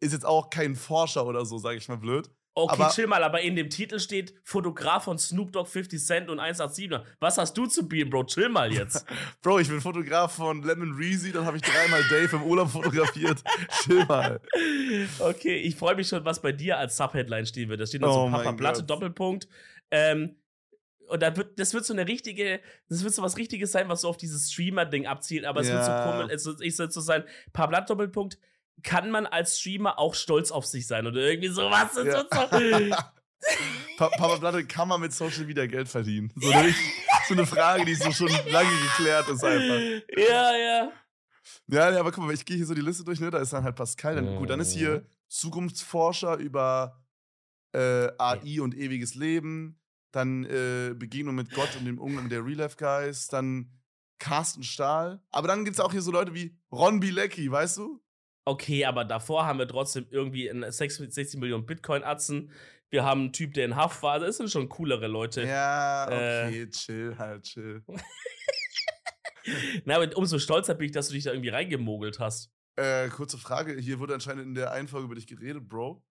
ist 0.00 0.12
jetzt 0.12 0.26
auch 0.26 0.50
kein 0.50 0.76
Forscher 0.76 1.26
oder 1.26 1.44
so, 1.44 1.58
sage 1.58 1.76
ich 1.78 1.88
mal 1.88 1.96
blöd. 1.98 2.30
Okay, 2.54 2.72
Aber- 2.82 2.90
chill 2.90 3.06
mal, 3.06 3.22
aber 3.22 3.40
in 3.40 3.54
dem 3.54 3.70
Titel 3.70 4.00
steht 4.00 4.34
Fotograf 4.42 5.04
von 5.04 5.16
Snoop 5.16 5.52
Dogg, 5.52 5.68
50 5.68 6.04
Cent 6.04 6.28
und 6.28 6.40
187er. 6.40 7.04
Was 7.20 7.38
hast 7.38 7.56
du 7.56 7.66
zu 7.66 7.86
bieten, 7.86 8.10
Bro? 8.10 8.24
Chill 8.24 8.48
mal 8.48 8.72
jetzt. 8.72 9.06
Bro, 9.42 9.60
ich 9.60 9.68
bin 9.68 9.80
Fotograf 9.80 10.34
von 10.34 10.62
Lemon 10.64 10.92
Reezy, 10.94 11.30
dann 11.30 11.44
habe 11.44 11.56
ich 11.58 11.62
dreimal 11.62 12.02
Dave 12.10 12.34
im 12.34 12.42
Urlaub 12.42 12.70
fotografiert. 12.70 13.44
Chill 13.84 14.04
mal. 14.06 14.40
okay, 15.20 15.56
ich 15.58 15.76
freue 15.76 15.94
mich 15.94 16.08
schon, 16.08 16.24
was 16.24 16.42
bei 16.42 16.50
dir 16.50 16.78
als 16.78 16.96
Subheadline 16.96 17.46
stehen 17.46 17.68
wird. 17.68 17.80
Da 17.80 17.86
steht 17.86 18.00
noch 18.00 18.12
so 18.12 18.20
Oh 18.22 18.30
Papa 18.30 18.44
mein 18.44 18.56
Platte. 18.56 18.82
Doppelpunkt. 18.82 19.46
Ähm, 19.92 20.34
und 21.08 21.20
da 21.22 21.36
wird, 21.36 21.58
das 21.58 21.74
wird 21.74 21.84
so 21.84 21.92
eine 21.92 22.06
richtige, 22.06 22.60
das 22.88 23.02
wird 23.02 23.14
so 23.14 23.22
was 23.22 23.36
Richtiges 23.36 23.72
sein, 23.72 23.88
was 23.88 24.02
so 24.02 24.08
auf 24.08 24.16
dieses 24.16 24.52
Streamer-Ding 24.52 25.06
abzielt, 25.06 25.44
aber 25.44 25.60
es 25.60 25.70
wird 25.70 25.84
so 25.84 25.90
Ja. 25.92 26.02
komisch, 26.02 26.32
es 26.32 26.44
wird, 26.46 26.60
ich 26.60 26.76
soll 26.76 26.90
so 26.90 27.00
sein, 27.00 27.24
Papa 27.52 27.68
Platte, 27.68 27.86
Doppelpunkt, 27.88 28.38
kann 28.82 29.10
man 29.10 29.26
als 29.26 29.58
Streamer 29.58 29.98
auch 29.98 30.14
stolz 30.14 30.50
auf 30.52 30.64
sich 30.66 30.86
sein 30.86 31.06
oder 31.06 31.20
irgendwie 31.20 31.48
sowas. 31.48 31.94
Das 31.94 32.06
Ja. 32.06 32.14
wird 32.14 32.32
so, 32.32 32.94
Pa 33.96 34.08
Papa 34.10 34.36
Platte, 34.38 34.64
kann 34.66 34.88
man 34.88 35.00
mit 35.00 35.12
Social 35.12 35.44
Media 35.44 35.66
Geld 35.66 35.88
verdienen? 35.88 36.32
So 36.36 36.50
eine, 36.50 36.74
so 37.26 37.34
eine 37.34 37.46
Frage, 37.46 37.84
die 37.84 37.94
so 37.94 38.10
schon 38.12 38.28
lange 38.50 38.70
geklärt 38.80 39.28
ist 39.28 39.44
einfach. 39.44 39.80
ja, 40.16 40.56
ja. 40.56 40.92
Ja, 41.66 41.90
ja, 41.90 42.00
aber 42.00 42.12
guck 42.12 42.24
mal, 42.24 42.34
ich 42.34 42.44
gehe 42.44 42.56
hier 42.56 42.66
so 42.66 42.74
die 42.74 42.80
Liste 42.82 43.04
durch, 43.04 43.20
ne? 43.20 43.30
Da 43.30 43.38
ist 43.38 43.52
dann 43.52 43.64
halt 43.64 43.74
Pascal. 43.76 44.16
Dann, 44.16 44.36
gut, 44.36 44.50
dann 44.50 44.60
ist 44.60 44.72
hier 44.74 45.06
Zukunftsforscher 45.28 46.36
über 46.36 47.00
äh, 47.72 48.08
AI 48.18 48.60
und 48.60 48.74
ewiges 48.74 49.14
Leben. 49.14 49.78
Dann 50.18 50.44
äh, 50.44 50.94
Begegnung 50.96 51.36
mit 51.36 51.52
Gott 51.52 51.70
und 51.78 51.84
dem 51.84 51.98
Umgang 51.98 52.28
der 52.28 52.44
Real 52.44 52.56
Life 52.58 52.76
Guys. 52.76 53.28
Dann 53.28 53.70
Carsten 54.18 54.64
Stahl. 54.64 55.22
Aber 55.30 55.46
dann 55.46 55.64
gibt 55.64 55.76
es 55.76 55.80
auch 55.80 55.92
hier 55.92 56.02
so 56.02 56.10
Leute 56.10 56.34
wie 56.34 56.56
Ron 56.72 56.98
Bilecki, 56.98 57.48
weißt 57.50 57.78
du? 57.78 58.02
Okay, 58.44 58.84
aber 58.84 59.04
davor 59.04 59.46
haben 59.46 59.60
wir 59.60 59.68
trotzdem 59.68 60.06
irgendwie 60.10 60.50
einen 60.50 60.70
60 60.72 61.36
Millionen 61.36 61.66
Bitcoin-Atzen. 61.66 62.50
Wir 62.90 63.04
haben 63.04 63.20
einen 63.20 63.32
Typ, 63.32 63.54
der 63.54 63.66
in 63.66 63.76
Haft 63.76 64.02
war. 64.02 64.18
Das 64.18 64.38
sind 64.38 64.50
schon 64.50 64.68
coolere 64.68 65.06
Leute. 65.06 65.42
Ja, 65.44 66.08
Äh. 66.10 66.46
okay, 66.48 66.70
chill 66.70 67.16
halt, 67.16 67.44
chill. 67.44 67.84
Na, 69.84 69.96
aber 69.96 70.16
umso 70.16 70.38
stolzer 70.38 70.74
bin 70.74 70.86
ich, 70.86 70.92
dass 70.92 71.08
du 71.08 71.14
dich 71.14 71.24
da 71.24 71.30
irgendwie 71.30 71.50
reingemogelt 71.50 72.18
hast. 72.18 72.50
Äh, 72.76 73.08
kurze 73.08 73.38
Frage, 73.38 73.76
hier 73.78 73.98
wurde 73.98 74.14
anscheinend 74.14 74.44
in 74.46 74.54
der 74.54 74.72
einen 74.72 74.88
Folge 74.88 75.06
über 75.06 75.14
dich 75.14 75.26
geredet, 75.26 75.68
Bro. 75.68 76.02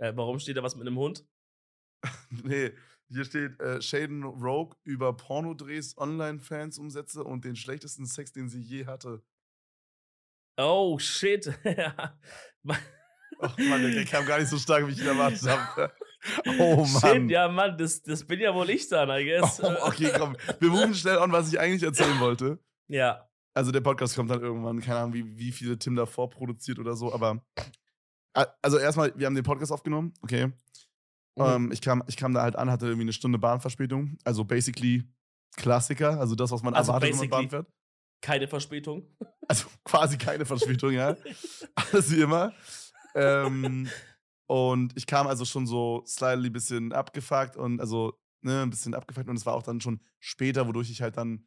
Äh, 0.00 0.12
warum 0.16 0.38
steht 0.38 0.56
da 0.56 0.62
was 0.62 0.76
mit 0.76 0.86
einem 0.86 0.96
Hund? 0.98 1.24
Nee, 2.30 2.72
hier 3.08 3.24
steht 3.24 3.58
äh, 3.60 3.80
Shaden 3.80 4.22
Rogue 4.22 4.76
über 4.84 5.16
Pornodrehs, 5.16 5.96
Online-Fans-Umsätze 5.96 7.24
und 7.24 7.44
den 7.44 7.56
schlechtesten 7.56 8.06
Sex, 8.06 8.32
den 8.32 8.48
sie 8.48 8.60
je 8.60 8.86
hatte. 8.86 9.22
Oh, 10.56 10.98
shit. 10.98 11.52
Oh 13.40 13.62
Mann, 13.68 13.82
der 13.82 14.04
kam 14.04 14.26
gar 14.26 14.40
nicht 14.40 14.48
so 14.48 14.58
stark, 14.58 14.84
wie 14.88 14.90
ich 14.90 15.00
ihn 15.00 15.06
erwartet 15.06 15.46
habe. 15.48 15.92
Oh 16.58 16.84
Mann. 16.84 17.22
Shit, 17.22 17.30
ja, 17.30 17.46
Mann, 17.48 17.78
das, 17.78 18.02
das 18.02 18.24
bin 18.24 18.40
ja 18.40 18.52
wohl 18.52 18.68
ich 18.70 18.88
dann, 18.88 19.08
I 19.08 19.24
guess. 19.24 19.62
Oh, 19.62 19.72
okay, 19.82 20.10
komm. 20.18 20.36
Wir 20.58 20.68
moven 20.68 20.92
schnell 20.92 21.18
an, 21.18 21.30
was 21.30 21.52
ich 21.52 21.60
eigentlich 21.60 21.84
erzählen 21.84 22.18
wollte. 22.18 22.58
Ja. 22.88 23.30
Also 23.54 23.70
der 23.70 23.80
Podcast 23.80 24.16
kommt 24.16 24.28
dann 24.30 24.40
irgendwann, 24.40 24.80
keine 24.80 24.98
Ahnung, 24.98 25.14
wie, 25.14 25.38
wie 25.38 25.52
viele 25.52 25.78
Tim 25.78 25.94
da 25.94 26.06
vorproduziert 26.06 26.80
oder 26.80 26.96
so, 26.96 27.14
aber 27.14 27.40
also 28.62 28.78
erstmal, 28.78 29.12
wir 29.16 29.26
haben 29.26 29.34
den 29.34 29.44
Podcast 29.44 29.72
aufgenommen, 29.72 30.12
okay. 30.22 30.52
Mhm. 31.38 31.44
Ähm, 31.44 31.72
ich, 31.72 31.80
kam, 31.80 32.02
ich 32.06 32.16
kam 32.16 32.34
da 32.34 32.42
halt 32.42 32.56
an, 32.56 32.70
hatte 32.70 32.86
irgendwie 32.86 33.04
eine 33.04 33.12
Stunde 33.12 33.38
Bahnverspätung. 33.38 34.18
Also 34.24 34.44
basically 34.44 35.04
Klassiker, 35.56 36.20
also 36.20 36.34
das, 36.34 36.50
was 36.50 36.62
man 36.62 36.74
also 36.74 36.92
erwartet, 36.92 37.12
wenn 37.12 37.18
man 37.18 37.28
Bahn 37.30 37.50
fährt. 37.50 37.66
Keine 38.20 38.48
Verspätung. 38.48 39.06
Also 39.46 39.68
quasi 39.84 40.18
keine 40.18 40.44
Verspätung, 40.44 40.92
ja. 40.92 41.16
Alles 41.74 42.10
wie 42.10 42.20
immer. 42.20 42.52
Ähm, 43.14 43.88
und 44.46 44.96
ich 44.96 45.06
kam 45.06 45.26
also 45.26 45.44
schon 45.44 45.66
so 45.66 46.02
slightly 46.06 46.48
ein 46.48 46.52
bisschen 46.52 46.92
abgefuckt 46.92 47.56
und 47.56 47.80
also, 47.80 48.18
ne, 48.42 48.62
ein 48.62 48.70
bisschen 48.70 48.94
abgefuckt 48.94 49.28
und 49.28 49.36
es 49.36 49.46
war 49.46 49.54
auch 49.54 49.62
dann 49.62 49.80
schon 49.80 50.00
später, 50.18 50.66
wodurch 50.66 50.90
ich 50.90 51.02
halt 51.02 51.16
dann, 51.16 51.46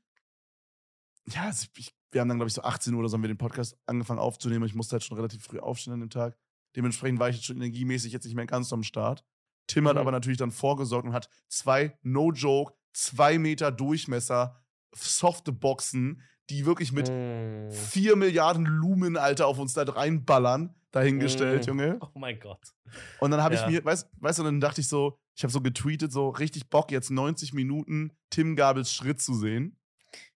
ja, 1.27 1.43
also 1.43 1.67
ich, 1.77 1.93
wir 2.11 2.21
haben 2.21 2.29
dann, 2.29 2.37
glaube 2.37 2.47
ich, 2.47 2.53
so 2.53 2.63
18 2.63 2.93
Uhr 2.93 2.99
oder 2.99 3.09
so 3.09 3.15
haben 3.15 3.23
wir 3.23 3.27
den 3.27 3.37
Podcast 3.37 3.77
angefangen 3.85 4.19
aufzunehmen. 4.19 4.65
Ich 4.65 4.75
musste 4.75 4.93
halt 4.93 5.03
schon 5.03 5.17
relativ 5.17 5.43
früh 5.43 5.59
aufstehen 5.59 5.93
an 5.93 5.99
dem 5.99 6.09
Tag. 6.09 6.37
Dementsprechend 6.75 7.19
war 7.19 7.29
ich 7.29 7.35
jetzt 7.35 7.45
schon 7.45 7.57
energiemäßig 7.57 8.13
jetzt 8.13 8.25
nicht 8.25 8.35
mehr 8.35 8.45
ganz 8.45 8.71
am 8.71 8.83
Start. 8.83 9.23
Tim 9.67 9.87
hat 9.87 9.95
mhm. 9.95 10.01
aber 10.01 10.11
natürlich 10.11 10.37
dann 10.37 10.51
vorgesorgt 10.51 11.07
und 11.07 11.13
hat 11.13 11.29
zwei, 11.47 11.97
no 12.01 12.31
joke, 12.31 12.73
zwei 12.93 13.37
Meter 13.37 13.71
Durchmesser 13.71 14.61
softe 14.93 15.51
Boxen, 15.51 16.21
die 16.49 16.65
wirklich 16.65 16.91
mit 16.91 17.09
mm. 17.09 17.71
vier 17.71 18.15
Milliarden 18.15 18.65
Lumen, 18.65 19.15
Alter, 19.15 19.47
auf 19.47 19.57
uns 19.57 19.73
da 19.73 19.83
reinballern, 19.83 20.75
dahingestellt, 20.91 21.65
mm. 21.65 21.69
Junge. 21.69 21.99
Oh 22.01 22.19
mein 22.19 22.39
Gott. 22.39 22.73
Und 23.19 23.31
dann 23.31 23.41
habe 23.41 23.55
ja. 23.55 23.65
ich 23.65 23.71
mir, 23.71 23.85
weißt 23.85 24.39
du, 24.39 24.43
dann 24.43 24.59
dachte 24.59 24.81
ich 24.81 24.87
so, 24.87 25.17
ich 25.35 25.43
habe 25.43 25.51
so 25.51 25.61
getweetet, 25.61 26.11
so 26.11 26.29
richtig 26.29 26.69
Bock, 26.69 26.91
jetzt 26.91 27.09
90 27.09 27.53
Minuten 27.53 28.11
Tim 28.29 28.55
Gabels 28.55 28.93
Schritt 28.93 29.21
zu 29.21 29.33
sehen. 29.33 29.77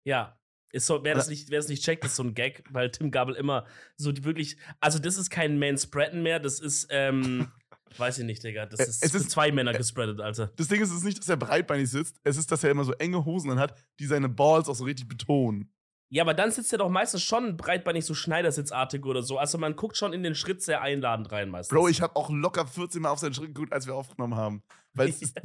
Ja. 0.03 0.39
So, 0.73 1.05
wer, 1.05 1.15
das 1.15 1.29
nicht, 1.29 1.49
wer 1.49 1.59
das 1.59 1.69
nicht 1.69 1.83
checkt, 1.83 2.03
ist 2.03 2.17
so 2.17 2.23
ein 2.23 2.33
Gag, 2.33 2.63
weil 2.69 2.91
Tim 2.91 3.09
Gabel 3.09 3.35
immer 3.35 3.65
so 3.95 4.11
die 4.11 4.25
wirklich, 4.25 4.57
also 4.81 4.99
das 4.99 5.17
ist 5.17 5.29
kein 5.29 5.57
Manspreaden 5.57 6.21
mehr, 6.21 6.39
das 6.39 6.59
ist, 6.59 6.87
ähm, 6.89 7.49
weiß 7.99 8.19
ich 8.19 8.25
nicht, 8.25 8.43
Digga, 8.43 8.65
das 8.65 8.79
ist, 8.79 9.03
es 9.03 9.13
ist 9.13 9.31
zwei 9.31 9.51
Männer 9.51 9.73
gespreadet, 9.73 10.19
Alter. 10.21 10.51
Das 10.55 10.67
Ding 10.67 10.81
ist, 10.81 10.89
es 10.89 10.97
ist 10.97 11.03
nicht, 11.03 11.19
dass 11.19 11.29
er 11.29 11.37
breitbeinig 11.37 11.89
sitzt, 11.89 12.17
es 12.23 12.37
ist, 12.37 12.51
dass 12.51 12.63
er 12.63 12.71
immer 12.71 12.83
so 12.83 12.93
enge 12.93 13.25
Hosen 13.25 13.49
dann 13.49 13.59
hat, 13.59 13.75
die 13.99 14.05
seine 14.05 14.29
Balls 14.29 14.69
auch 14.69 14.75
so 14.75 14.83
richtig 14.83 15.07
betonen. 15.07 15.71
Ja, 16.09 16.23
aber 16.23 16.33
dann 16.33 16.51
sitzt 16.51 16.71
er 16.71 16.77
doch 16.77 16.89
meistens 16.89 17.23
schon 17.23 17.57
breitbeinig 17.57 18.05
so 18.05 18.13
Schneidersitzartig 18.13 19.03
oder 19.05 19.23
so. 19.23 19.37
Also 19.37 19.57
man 19.57 19.75
guckt 19.75 19.97
schon 19.97 20.13
in 20.13 20.23
den 20.23 20.35
Schritt 20.35 20.61
sehr 20.61 20.81
einladend 20.81 21.31
rein 21.31 21.49
meistens. 21.49 21.75
Bro, 21.75 21.87
ich 21.87 22.01
habe 22.01 22.15
auch 22.15 22.29
locker 22.29 22.67
14 22.67 23.01
Mal 23.01 23.09
auf 23.09 23.19
seinen 23.19 23.33
Schritt 23.33 23.53
geguckt, 23.53 23.73
als 23.73 23.87
wir 23.87 23.95
aufgenommen 23.95 24.35
haben. 24.35 24.63
Weil 24.93 25.09
es 25.09 25.21
ist, 25.21 25.35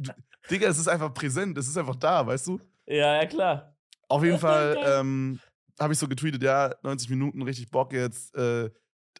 Digga, 0.49 0.69
es 0.69 0.77
ist 0.77 0.87
einfach 0.87 1.13
präsent, 1.13 1.57
es 1.57 1.67
ist 1.67 1.77
einfach 1.77 1.95
da, 1.95 2.25
weißt 2.25 2.47
du? 2.47 2.59
Ja, 2.85 3.21
ja, 3.21 3.25
klar. 3.25 3.75
Auf 4.07 4.23
jeden 4.23 4.39
Fall 4.39 4.77
ähm, 4.85 5.39
habe 5.79 5.93
ich 5.93 5.99
so 5.99 6.07
getweetet, 6.07 6.43
ja, 6.43 6.73
90 6.83 7.09
Minuten, 7.09 7.41
richtig 7.41 7.71
Bock 7.71 7.91
jetzt 7.93 8.35
äh, 8.35 8.69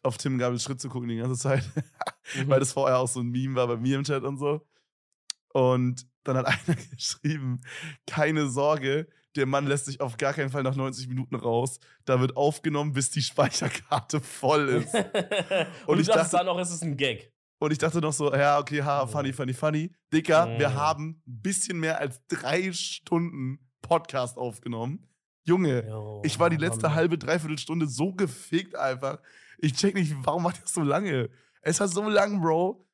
auf 0.02 0.18
Tim 0.18 0.38
Gabels 0.38 0.62
Schritt 0.62 0.80
zu 0.80 0.88
gucken 0.88 1.08
die 1.08 1.16
ganze 1.16 1.40
Zeit. 1.40 1.64
mhm. 2.36 2.48
Weil 2.48 2.60
das 2.60 2.72
vorher 2.72 2.98
auch 2.98 3.08
so 3.08 3.20
ein 3.20 3.28
Meme 3.28 3.54
war 3.54 3.66
bei 3.66 3.76
mir 3.76 3.96
im 3.96 4.04
Chat 4.04 4.24
und 4.24 4.38
so. 4.38 4.66
Und 5.52 6.06
dann 6.24 6.36
hat 6.36 6.46
einer 6.68 6.76
geschrieben, 6.76 7.60
keine 8.06 8.48
Sorge, 8.48 9.08
der 9.36 9.46
Mann 9.46 9.66
lässt 9.66 9.86
sich 9.86 10.00
auf 10.00 10.16
gar 10.16 10.34
keinen 10.34 10.50
Fall 10.50 10.62
nach 10.62 10.76
90 10.76 11.08
Minuten 11.08 11.34
raus. 11.36 11.78
Da 12.04 12.20
wird 12.20 12.36
aufgenommen, 12.36 12.92
bis 12.92 13.10
die 13.10 13.22
Speicherkarte 13.22 14.20
voll 14.20 14.68
ist. 14.84 14.94
und, 14.94 15.06
und 15.86 16.00
ich 16.00 16.06
dachte 16.06 16.36
dann 16.36 16.48
auch, 16.48 16.58
es 16.58 16.70
ist 16.70 16.82
ein 16.82 16.96
Gag. 16.96 17.32
Und 17.58 17.70
ich 17.70 17.78
dachte 17.78 18.00
noch 18.00 18.12
so, 18.12 18.34
ja, 18.34 18.58
okay, 18.58 18.82
ha, 18.82 19.06
funny, 19.06 19.32
funny, 19.32 19.54
funny. 19.54 19.94
Dicker, 20.12 20.46
mm. 20.46 20.58
wir 20.58 20.74
haben 20.74 21.22
ein 21.26 21.42
bisschen 21.42 21.78
mehr 21.78 22.00
als 22.00 22.20
drei 22.26 22.72
Stunden 22.72 23.60
Podcast 23.80 24.36
aufgenommen. 24.36 25.08
Junge, 25.44 25.86
jo, 25.86 26.22
ich 26.24 26.38
war 26.38 26.50
die 26.50 26.56
letzte 26.56 26.82
Mann. 26.82 26.94
halbe, 26.94 27.18
dreiviertel 27.18 27.58
Stunde 27.58 27.86
so 27.86 28.12
gefickt 28.12 28.76
einfach. 28.76 29.20
Ich 29.58 29.74
check 29.74 29.94
nicht, 29.94 30.14
warum 30.22 30.44
macht 30.44 30.62
das 30.62 30.72
so 30.72 30.82
lange? 30.82 31.30
Es 31.62 31.80
war 31.80 31.88
so 31.88 32.08
lang, 32.08 32.40
Bro. 32.40 32.86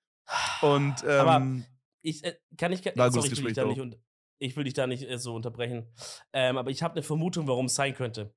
Und, 0.63 1.03
ähm, 1.05 1.29
Aber 1.29 1.65
ich, 2.03 2.25
äh, 2.25 2.39
kann 2.57 2.73
ich, 2.73 2.85
war 2.97 3.11
sorry, 3.11 3.29
ich 3.29 3.39
will 3.39 3.47
dich 3.47 3.55
da 3.55 3.65
nicht, 3.65 3.99
ich 4.39 4.57
will 4.57 4.65
dich 4.65 4.75
da 4.75 4.87
nicht 4.87 5.09
äh, 5.09 5.19
so 5.19 5.35
unterbrechen. 5.35 5.93
Ähm, 6.33 6.57
aber 6.57 6.71
ich 6.71 6.83
habe 6.83 6.95
eine 6.95 7.03
Vermutung, 7.03 7.47
warum 7.47 7.67
es 7.67 7.75
sein 7.75 7.95
könnte. 7.95 8.35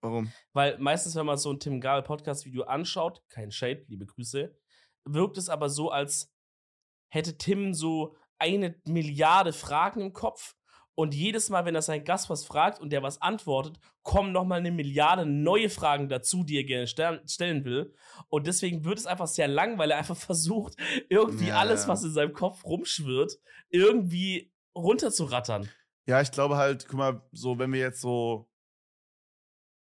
Warum? 0.00 0.32
Weil 0.52 0.78
meistens, 0.78 1.14
wenn 1.14 1.26
man 1.26 1.36
so 1.36 1.52
ein 1.52 1.60
Tim 1.60 1.80
Gabel 1.80 2.02
Podcast-Video 2.02 2.64
anschaut, 2.64 3.22
kein 3.28 3.50
Shade, 3.50 3.84
liebe 3.88 4.06
Grüße, 4.06 4.56
wirkt 5.04 5.36
es 5.36 5.48
aber 5.48 5.68
so, 5.68 5.90
als 5.90 6.32
hätte 7.12 7.36
Tim 7.36 7.74
so 7.74 8.16
eine 8.38 8.80
Milliarde 8.86 9.52
Fragen 9.52 10.00
im 10.00 10.12
Kopf 10.12 10.56
und 11.00 11.14
jedes 11.14 11.48
Mal, 11.48 11.64
wenn 11.64 11.74
er 11.74 11.80
seinen 11.80 12.04
Gast 12.04 12.28
was 12.28 12.44
fragt 12.44 12.78
und 12.78 12.90
der 12.90 13.02
was 13.02 13.22
antwortet, 13.22 13.80
kommen 14.02 14.32
nochmal 14.32 14.58
eine 14.58 14.70
Milliarde 14.70 15.24
neue 15.24 15.70
Fragen 15.70 16.10
dazu, 16.10 16.44
die 16.44 16.58
er 16.58 16.64
gerne 16.64 16.86
stellen 16.86 17.64
will. 17.64 17.94
Und 18.28 18.46
deswegen 18.46 18.84
wird 18.84 18.98
es 18.98 19.06
einfach 19.06 19.26
sehr 19.26 19.48
lang, 19.48 19.78
weil 19.78 19.92
er 19.92 19.96
einfach 19.96 20.16
versucht, 20.18 20.76
irgendwie 21.08 21.48
ja, 21.48 21.56
alles, 21.56 21.88
was 21.88 22.04
in 22.04 22.12
seinem 22.12 22.34
Kopf 22.34 22.66
rumschwirrt, 22.66 23.38
irgendwie 23.70 24.52
runterzurattern. 24.76 25.70
Ja, 26.04 26.20
ich 26.20 26.32
glaube 26.32 26.58
halt, 26.58 26.86
guck 26.86 26.98
mal, 26.98 27.22
so, 27.32 27.58
wenn 27.58 27.72
wir 27.72 27.80
jetzt 27.80 28.02
so, 28.02 28.46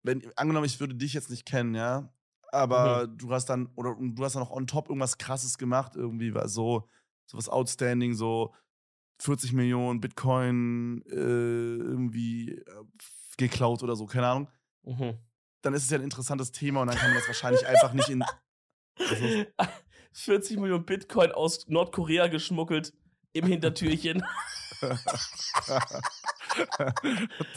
wenn, 0.02 0.28
angenommen, 0.34 0.66
ich 0.66 0.80
würde 0.80 0.96
dich 0.96 1.12
jetzt 1.12 1.30
nicht 1.30 1.46
kennen, 1.46 1.76
ja, 1.76 2.12
aber 2.50 3.06
mhm. 3.06 3.18
du 3.18 3.32
hast 3.32 3.46
dann, 3.46 3.68
oder 3.76 3.94
du 3.96 4.24
hast 4.24 4.34
dann 4.34 4.42
noch 4.42 4.50
on 4.50 4.66
top 4.66 4.88
irgendwas 4.88 5.18
krasses 5.18 5.56
gemacht, 5.56 5.92
irgendwie, 5.94 6.34
so, 6.46 6.88
so 7.26 7.38
was 7.38 7.48
outstanding, 7.48 8.14
so 8.14 8.52
40 9.18 9.52
Millionen 9.52 10.00
Bitcoin 10.00 11.02
äh, 11.06 11.14
irgendwie 11.14 12.52
äh, 12.52 12.62
geklaut 13.36 13.82
oder 13.82 13.96
so, 13.96 14.06
keine 14.06 14.28
Ahnung. 14.28 14.48
Mhm. 14.84 15.18
Dann 15.62 15.74
ist 15.74 15.84
es 15.84 15.90
ja 15.90 15.98
ein 15.98 16.04
interessantes 16.04 16.52
Thema 16.52 16.82
und 16.82 16.88
dann 16.88 16.96
kann 16.96 17.10
man 17.10 17.18
das 17.18 17.26
wahrscheinlich 17.26 17.66
einfach 17.66 17.92
nicht 17.92 18.08
in. 18.08 18.24
40 20.12 20.56
Millionen 20.60 20.84
Bitcoin 20.84 21.32
aus 21.32 21.66
Nordkorea 21.68 22.28
geschmuggelt 22.28 22.92
im 23.32 23.46
Hintertürchen. 23.46 24.22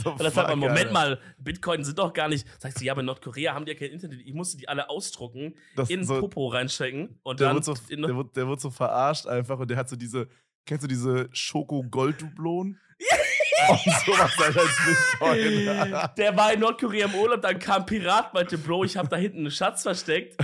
und 0.03 0.21
dann 0.21 0.31
sagt 0.31 0.49
man, 0.49 0.59
Moment 0.59 0.91
mal, 0.91 1.19
Bitcoin 1.37 1.83
sind 1.83 1.99
doch 1.99 2.13
gar 2.13 2.27
nicht. 2.27 2.47
Sagst 2.59 2.79
du, 2.79 2.85
ja, 2.85 2.93
aber 2.93 3.01
in 3.01 3.07
Nordkorea 3.07 3.53
haben 3.53 3.65
die 3.65 3.71
ja 3.71 3.77
kein 3.77 3.91
Internet. 3.91 4.21
Ich 4.21 4.33
musste 4.33 4.57
die 4.57 4.67
alle 4.67 4.89
ausdrucken, 4.89 5.55
das 5.75 5.89
in 5.89 6.03
so, 6.03 6.19
Popo 6.19 6.47
reinstecken 6.47 7.19
und 7.23 7.39
der 7.39 7.47
dann. 7.47 7.55
Wird 7.55 7.65
so, 7.65 7.73
der, 7.73 8.15
wird, 8.15 8.35
der 8.35 8.47
wird 8.47 8.61
so 8.61 8.69
verarscht 8.69 9.27
einfach 9.27 9.59
und 9.59 9.69
der 9.69 9.77
hat 9.77 9.89
so 9.89 9.95
diese, 9.95 10.27
kennst 10.65 10.83
du 10.83 10.87
diese 10.87 11.29
Schoko-Gold-Dublonen? 11.31 12.79
Und 13.69 13.79
sowas 14.05 14.31
halt 14.37 14.57
als 14.57 14.69
Bitcoin. 14.85 16.09
Der 16.17 16.37
war 16.37 16.53
in 16.53 16.61
Nordkorea 16.61 17.07
im 17.07 17.15
Urlaub, 17.15 17.41
dann 17.41 17.59
kam 17.59 17.85
Pirat, 17.85 18.33
meinte, 18.33 18.57
Bro, 18.57 18.85
ich 18.85 18.95
habe 18.97 19.09
da 19.09 19.17
hinten 19.17 19.39
einen 19.39 19.51
Schatz 19.51 19.83
versteckt. 19.83 20.37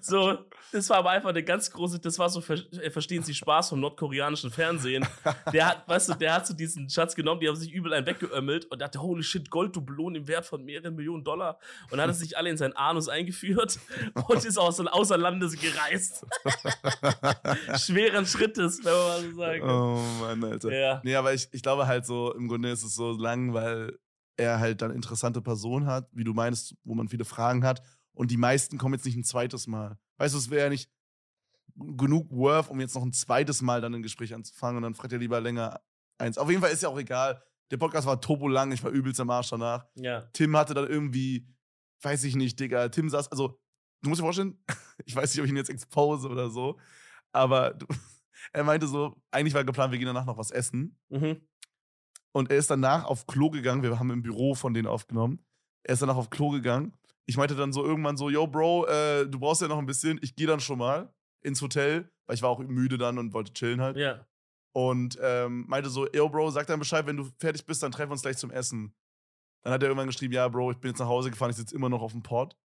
So, 0.00 0.38
das 0.76 0.90
war 0.90 0.98
aber 0.98 1.10
einfach 1.10 1.30
eine 1.30 1.42
ganz 1.42 1.70
große, 1.70 1.98
das 1.98 2.18
war 2.18 2.28
so, 2.28 2.40
äh, 2.52 2.90
verstehen 2.90 3.22
Sie 3.22 3.34
Spaß 3.34 3.70
vom 3.70 3.80
nordkoreanischen 3.80 4.50
Fernsehen. 4.50 5.06
Der 5.52 5.68
hat, 5.68 5.88
weißt 5.88 6.10
du, 6.10 6.14
der 6.14 6.34
hat 6.34 6.46
so 6.46 6.54
diesen 6.54 6.88
Schatz 6.90 7.14
genommen, 7.14 7.40
die 7.40 7.48
haben 7.48 7.56
sich 7.56 7.72
übel 7.72 7.92
einen 7.92 8.06
weggeömmelt 8.06 8.66
und 8.66 8.80
dachte, 8.80 9.00
holy 9.00 9.22
shit, 9.22 9.50
Golddublonen 9.50 10.22
im 10.22 10.28
Wert 10.28 10.46
von 10.46 10.64
mehreren 10.64 10.94
Millionen 10.94 11.24
Dollar. 11.24 11.58
Und 11.90 12.00
hat 12.00 12.10
es 12.10 12.18
sich 12.18 12.36
alle 12.36 12.50
in 12.50 12.56
seinen 12.56 12.74
Anus 12.74 13.08
eingeführt 13.08 13.78
und 14.28 14.44
ist 14.44 14.58
aus, 14.58 14.78
außer 14.80 15.16
Landes 15.16 15.58
gereist. 15.58 16.26
Schweren 17.76 18.26
Schrittes, 18.26 18.84
wenn 18.84 18.92
man 18.92 19.06
mal 19.06 19.22
so 19.22 19.36
sagen 19.36 19.60
kann. 19.60 19.70
Oh 19.70 20.00
Mann, 20.20 20.44
Alter. 20.44 20.72
Ja. 20.72 21.00
Nee, 21.04 21.14
aber 21.14 21.32
ich, 21.34 21.48
ich 21.52 21.62
glaube 21.62 21.86
halt 21.86 22.06
so, 22.06 22.34
im 22.34 22.48
Grunde 22.48 22.70
ist 22.70 22.82
es 22.82 22.94
so 22.94 23.12
lang, 23.12 23.54
weil 23.54 23.98
er 24.36 24.60
halt 24.60 24.82
dann 24.82 24.90
interessante 24.90 25.40
Personen 25.40 25.86
hat, 25.86 26.08
wie 26.12 26.24
du 26.24 26.34
meinst, 26.34 26.74
wo 26.84 26.94
man 26.94 27.08
viele 27.08 27.24
Fragen 27.24 27.64
hat. 27.64 27.82
Und 28.16 28.30
die 28.30 28.38
meisten 28.38 28.78
kommen 28.78 28.94
jetzt 28.94 29.04
nicht 29.04 29.16
ein 29.16 29.24
zweites 29.24 29.66
Mal. 29.66 29.98
Weißt 30.16 30.32
du, 30.32 30.38
es 30.38 30.48
wäre 30.48 30.64
ja 30.64 30.70
nicht 30.70 30.90
genug 31.76 32.30
Worth, 32.30 32.70
um 32.70 32.80
jetzt 32.80 32.94
noch 32.94 33.02
ein 33.02 33.12
zweites 33.12 33.60
Mal 33.60 33.82
dann 33.82 33.94
ein 33.94 34.02
Gespräch 34.02 34.34
anzufangen 34.34 34.78
und 34.78 34.82
dann 34.84 34.94
fragt 34.94 35.12
er 35.12 35.18
lieber 35.18 35.38
länger 35.38 35.82
eins. 36.16 36.38
Auf 36.38 36.48
jeden 36.48 36.62
Fall 36.62 36.72
ist 36.72 36.82
ja 36.82 36.88
auch 36.88 36.98
egal. 36.98 37.42
Der 37.70 37.76
Podcast 37.76 38.06
war 38.06 38.18
turbo 38.18 38.48
lang, 38.48 38.72
ich 38.72 38.82
war 38.82 38.90
übelst 38.90 39.20
am 39.20 39.28
Arsch 39.28 39.50
danach. 39.50 39.86
Ja. 39.96 40.22
Tim 40.32 40.56
hatte 40.56 40.72
dann 40.72 40.86
irgendwie, 40.86 41.46
weiß 42.00 42.24
ich 42.24 42.36
nicht, 42.36 42.58
Digga, 42.58 42.88
Tim 42.88 43.10
saß, 43.10 43.30
also, 43.30 43.60
du 44.00 44.08
musst 44.08 44.20
dir 44.20 44.24
vorstellen, 44.24 44.58
ich 45.04 45.14
weiß 45.14 45.34
nicht, 45.34 45.40
ob 45.40 45.44
ich 45.44 45.50
ihn 45.50 45.58
jetzt 45.58 45.70
expose 45.70 46.26
oder 46.26 46.48
so, 46.48 46.78
aber 47.32 47.74
du, 47.74 47.86
er 48.54 48.64
meinte 48.64 48.86
so, 48.86 49.20
eigentlich 49.30 49.52
war 49.52 49.64
geplant, 49.64 49.92
wir 49.92 49.98
gehen 49.98 50.06
danach 50.06 50.24
noch 50.24 50.38
was 50.38 50.50
essen. 50.50 50.98
Mhm. 51.10 51.42
Und 52.32 52.50
er 52.50 52.56
ist 52.56 52.70
danach 52.70 53.04
auf 53.04 53.26
Klo 53.26 53.50
gegangen, 53.50 53.82
wir 53.82 53.98
haben 53.98 54.10
im 54.10 54.22
Büro 54.22 54.54
von 54.54 54.72
denen 54.72 54.86
aufgenommen. 54.86 55.44
Er 55.82 55.92
ist 55.92 56.00
danach 56.00 56.16
auf 56.16 56.30
Klo 56.30 56.48
gegangen 56.48 56.94
ich 57.26 57.36
meinte 57.36 57.56
dann 57.56 57.72
so 57.72 57.84
irgendwann 57.84 58.16
so, 58.16 58.30
yo, 58.30 58.46
Bro, 58.46 58.86
äh, 58.86 59.26
du 59.26 59.38
brauchst 59.38 59.60
ja 59.60 59.68
noch 59.68 59.78
ein 59.78 59.86
bisschen, 59.86 60.18
ich 60.22 60.36
gehe 60.36 60.46
dann 60.46 60.60
schon 60.60 60.78
mal 60.78 61.12
ins 61.42 61.60
Hotel, 61.60 62.10
weil 62.26 62.34
ich 62.34 62.42
war 62.42 62.50
auch 62.50 62.60
müde 62.60 62.98
dann 62.98 63.18
und 63.18 63.32
wollte 63.32 63.52
chillen 63.52 63.80
halt. 63.80 63.96
Ja. 63.96 64.26
Und 64.72 65.18
ähm, 65.22 65.64
meinte 65.68 65.90
so, 65.90 66.06
yo, 66.12 66.28
Bro, 66.28 66.50
sag 66.50 66.66
dann 66.66 66.78
Bescheid, 66.78 67.06
wenn 67.06 67.16
du 67.16 67.28
fertig 67.38 67.66
bist, 67.66 67.82
dann 67.82 67.92
treffen 67.92 68.10
wir 68.10 68.12
uns 68.12 68.22
gleich 68.22 68.36
zum 68.36 68.50
Essen. 68.50 68.94
Dann 69.62 69.72
hat 69.72 69.82
er 69.82 69.88
irgendwann 69.88 70.06
geschrieben, 70.06 70.34
ja, 70.34 70.46
Bro, 70.48 70.72
ich 70.72 70.78
bin 70.78 70.90
jetzt 70.90 71.00
nach 71.00 71.08
Hause 71.08 71.30
gefahren, 71.30 71.50
ich 71.50 71.56
sitze 71.56 71.74
immer 71.74 71.88
noch 71.88 72.02
auf 72.02 72.12
dem 72.12 72.22
Port. 72.22 72.56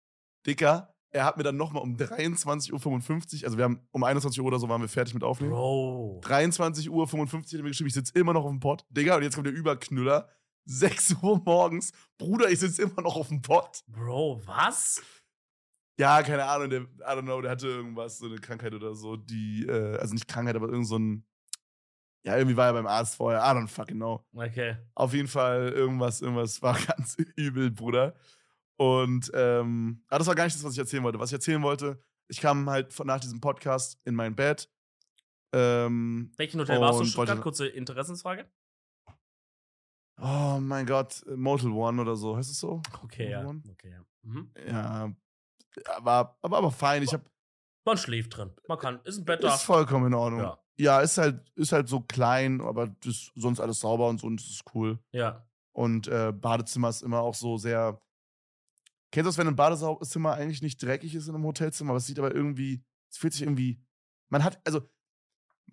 Dicker, 0.46 0.94
er 1.12 1.24
hat 1.24 1.36
mir 1.36 1.42
dann 1.42 1.56
nochmal 1.56 1.82
um 1.82 1.96
23.55 1.96 2.72
Uhr, 2.72 3.44
also 3.44 3.56
wir 3.56 3.64
haben 3.64 3.80
um 3.90 4.04
21 4.04 4.40
Uhr 4.40 4.46
oder 4.46 4.58
so 4.58 4.68
waren 4.68 4.80
wir 4.80 4.88
fertig 4.88 5.14
mit 5.14 5.24
Aufnehmen. 5.24 5.52
Bro. 5.52 6.20
23.55 6.24 6.90
Uhr 6.90 7.06
hat 7.06 7.52
er 7.52 7.62
mir 7.62 7.70
geschrieben, 7.70 7.88
ich 7.88 7.94
sitze 7.94 8.12
immer 8.18 8.32
noch 8.32 8.44
auf 8.44 8.50
dem 8.50 8.60
Port. 8.60 8.84
Digga, 8.90 9.16
und 9.16 9.22
jetzt 9.22 9.34
kommt 9.34 9.46
der 9.46 9.54
Überknüller. 9.54 10.28
6 10.66 11.16
Uhr 11.22 11.40
morgens. 11.44 11.92
Bruder, 12.18 12.50
ich 12.50 12.60
sitze 12.60 12.82
immer 12.82 13.02
noch 13.02 13.16
auf 13.16 13.28
dem 13.28 13.42
Pott. 13.42 13.82
Bro, 13.86 14.42
was? 14.44 15.02
Ja, 15.98 16.22
keine 16.22 16.44
Ahnung, 16.44 16.70
der, 16.70 16.80
I 16.80 16.86
don't 17.02 17.22
know, 17.22 17.40
der 17.42 17.50
hatte 17.50 17.66
irgendwas, 17.66 18.18
so 18.18 18.26
eine 18.26 18.36
Krankheit 18.36 18.72
oder 18.72 18.94
so, 18.94 19.16
die, 19.16 19.66
äh, 19.66 19.98
also 19.98 20.14
nicht 20.14 20.28
Krankheit, 20.28 20.56
aber 20.56 20.68
irgend 20.68 20.86
so 20.86 20.98
ein, 20.98 21.26
ja, 22.24 22.36
irgendwie 22.36 22.56
war 22.56 22.66
er 22.66 22.72
beim 22.72 22.86
Arzt 22.86 23.16
vorher, 23.16 23.40
I 23.40 23.56
don't 23.56 23.68
fucking 23.68 23.96
know. 23.96 24.24
Okay. 24.34 24.76
Auf 24.94 25.12
jeden 25.12 25.28
Fall, 25.28 25.68
irgendwas, 25.68 26.22
irgendwas 26.22 26.62
war 26.62 26.78
ganz 26.86 27.16
übel, 27.36 27.70
Bruder. 27.70 28.14
Und, 28.76 29.30
ähm, 29.34 30.02
aber 30.08 30.18
das 30.18 30.26
war 30.26 30.34
gar 30.34 30.44
nicht 30.44 30.56
das, 30.56 30.64
was 30.64 30.72
ich 30.72 30.78
erzählen 30.78 31.02
wollte. 31.02 31.18
Was 31.18 31.28
ich 31.28 31.34
erzählen 31.34 31.62
wollte, 31.62 32.02
ich 32.28 32.40
kam 32.40 32.70
halt 32.70 32.94
von, 32.94 33.06
nach 33.06 33.20
diesem 33.20 33.40
Podcast 33.40 33.98
in 34.04 34.14
mein 34.14 34.34
Bett. 34.34 34.70
Ähm, 35.52 36.32
Welchen 36.36 36.60
Hotel 36.60 36.80
warst 36.80 37.00
du? 37.00 37.04
Stuttgart? 37.04 37.42
Kurze 37.42 37.66
Interessensfrage. 37.66 38.50
Oh 40.22 40.58
mein 40.60 40.86
Gott, 40.86 41.24
Motel 41.34 41.70
One 41.70 42.00
oder 42.00 42.16
so, 42.16 42.36
heißt 42.36 42.50
es 42.50 42.60
so? 42.60 42.82
Okay, 43.02 43.24
Motel 43.24 43.30
ja. 43.30 43.46
One? 43.46 43.62
Okay, 43.70 43.90
ja. 43.90 44.04
Mhm. 44.22 44.50
Ja, 44.66 45.12
war 46.00 46.38
aber, 46.42 46.58
aber 46.58 46.70
fein. 46.70 47.02
Ich 47.02 47.12
hab, 47.12 47.22
Man 47.84 47.96
schläft 47.96 48.36
drin. 48.36 48.52
Man 48.68 48.78
kann. 48.78 49.00
Ist 49.04 49.18
ein 49.18 49.24
Bett 49.24 49.42
da. 49.42 49.54
Ist 49.54 49.62
vollkommen 49.62 50.08
in 50.08 50.14
Ordnung. 50.14 50.40
Ja, 50.40 50.58
ja 50.76 51.00
ist, 51.00 51.18
halt, 51.18 51.50
ist 51.54 51.72
halt 51.72 51.88
so 51.88 52.00
klein, 52.00 52.60
aber 52.60 52.94
ist 53.04 53.32
sonst 53.34 53.60
alles 53.60 53.80
sauber 53.80 54.08
und 54.08 54.20
so 54.20 54.26
und 54.26 54.40
das 54.40 54.48
ist 54.48 54.62
cool. 54.74 54.98
Ja. 55.12 55.46
Und 55.72 56.08
äh, 56.08 56.32
Badezimmer 56.32 56.88
ist 56.88 57.02
immer 57.02 57.20
auch 57.20 57.34
so 57.34 57.56
sehr. 57.56 58.00
Kennst 59.12 59.26
du 59.26 59.30
das, 59.30 59.38
wenn 59.38 59.48
ein 59.48 59.56
Badezimmer 59.56 60.34
eigentlich 60.34 60.62
nicht 60.62 60.82
dreckig 60.82 61.14
ist 61.14 61.28
in 61.28 61.34
einem 61.34 61.44
Hotelzimmer, 61.44 61.90
aber 61.90 61.98
es 61.98 62.06
sieht 62.06 62.18
aber 62.18 62.34
irgendwie, 62.34 62.84
es 63.10 63.18
fühlt 63.18 63.32
sich 63.32 63.42
irgendwie. 63.42 63.80
Man 64.28 64.44
hat, 64.44 64.60
also, 64.64 64.88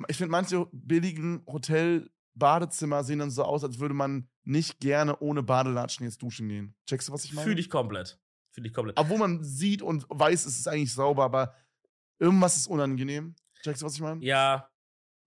ich 0.07 0.17
finde, 0.17 0.31
manche 0.31 0.67
billigen 0.71 1.43
Hotel-Badezimmer 2.37 3.03
sehen 3.03 3.19
dann 3.19 3.31
so 3.31 3.43
aus, 3.43 3.63
als 3.63 3.79
würde 3.79 3.93
man 3.93 4.29
nicht 4.43 4.79
gerne 4.79 5.17
ohne 5.19 5.43
Badelatschen 5.43 6.05
jetzt 6.05 6.21
duschen 6.21 6.47
gehen. 6.47 6.75
Checkst 6.87 7.09
du, 7.09 7.13
was 7.13 7.25
ich 7.25 7.33
meine? 7.33 7.47
Fühle 7.47 7.59
ich 7.59 7.69
komplett. 7.69 8.19
Finde 8.51 8.69
ich 8.69 8.73
komplett. 8.73 8.97
Obwohl 8.99 9.17
man 9.17 9.43
sieht 9.43 9.81
und 9.81 10.05
weiß, 10.09 10.45
es 10.45 10.57
ist 10.57 10.67
eigentlich 10.67 10.93
sauber, 10.93 11.23
aber 11.23 11.55
irgendwas 12.19 12.57
ist 12.57 12.67
unangenehm. 12.67 13.35
Checkst 13.63 13.81
du, 13.81 13.85
was 13.85 13.95
ich 13.95 14.01
meine? 14.01 14.23
Ja, 14.23 14.69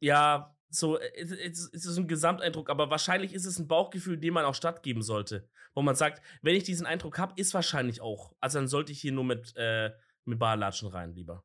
ja, 0.00 0.56
so, 0.70 0.98
es 0.98 1.68
ist 1.72 1.98
ein 1.98 2.08
Gesamteindruck, 2.08 2.70
aber 2.70 2.90
wahrscheinlich 2.90 3.34
ist 3.34 3.44
es 3.44 3.58
ein 3.58 3.66
Bauchgefühl, 3.66 4.16
dem 4.16 4.34
man 4.34 4.44
auch 4.44 4.54
stattgeben 4.54 5.02
sollte. 5.02 5.48
Wo 5.74 5.82
man 5.82 5.96
sagt, 5.96 6.22
wenn 6.42 6.54
ich 6.54 6.64
diesen 6.64 6.86
Eindruck 6.86 7.18
habe, 7.18 7.34
ist 7.36 7.54
wahrscheinlich 7.54 8.00
auch. 8.00 8.32
Also 8.40 8.58
dann 8.58 8.68
sollte 8.68 8.92
ich 8.92 9.00
hier 9.00 9.12
nur 9.12 9.24
mit, 9.24 9.52
äh, 9.56 9.90
mit 10.24 10.38
Barlatschen 10.38 10.88
rein, 10.88 11.12
lieber. 11.12 11.44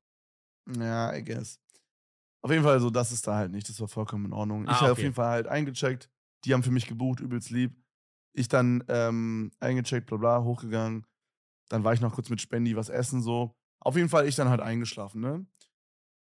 Ja, 0.77 1.13
I 1.15 1.23
guess. 1.23 1.59
Auf 2.45 2.51
jeden 2.51 2.63
Fall, 2.63 2.79
so, 2.79 2.91
das 2.91 3.11
ist 3.11 3.25
da 3.25 3.37
halt 3.37 3.51
nicht. 3.51 3.67
Das 3.67 3.81
war 3.81 3.87
vollkommen 3.87 4.25
in 4.25 4.31
Ordnung. 4.33 4.67
Ah, 4.67 4.73
ich 4.73 4.77
habe 4.77 4.83
okay. 4.83 4.91
auf 4.91 4.99
jeden 4.99 5.15
Fall 5.15 5.29
halt 5.31 5.47
eingecheckt. 5.47 6.11
Die 6.43 6.53
haben 6.53 6.61
für 6.61 6.69
mich 6.69 6.85
gebucht, 6.85 7.19
übelst 7.19 7.49
lieb. 7.49 7.75
Ich 8.33 8.47
dann 8.47 8.83
ähm, 8.87 9.49
eingecheckt, 9.59 10.05
bla 10.05 10.17
bla, 10.17 10.43
hochgegangen. 10.43 11.07
Dann 11.69 11.83
war 11.83 11.93
ich 11.93 12.01
noch 12.01 12.13
kurz 12.13 12.29
mit 12.29 12.39
Spendi 12.39 12.75
was 12.75 12.89
essen, 12.89 13.23
so. 13.23 13.55
Auf 13.79 13.95
jeden 13.95 14.09
Fall 14.09 14.27
ich 14.27 14.35
dann 14.35 14.49
halt 14.49 14.61
eingeschlafen, 14.61 15.21
ne? 15.21 15.47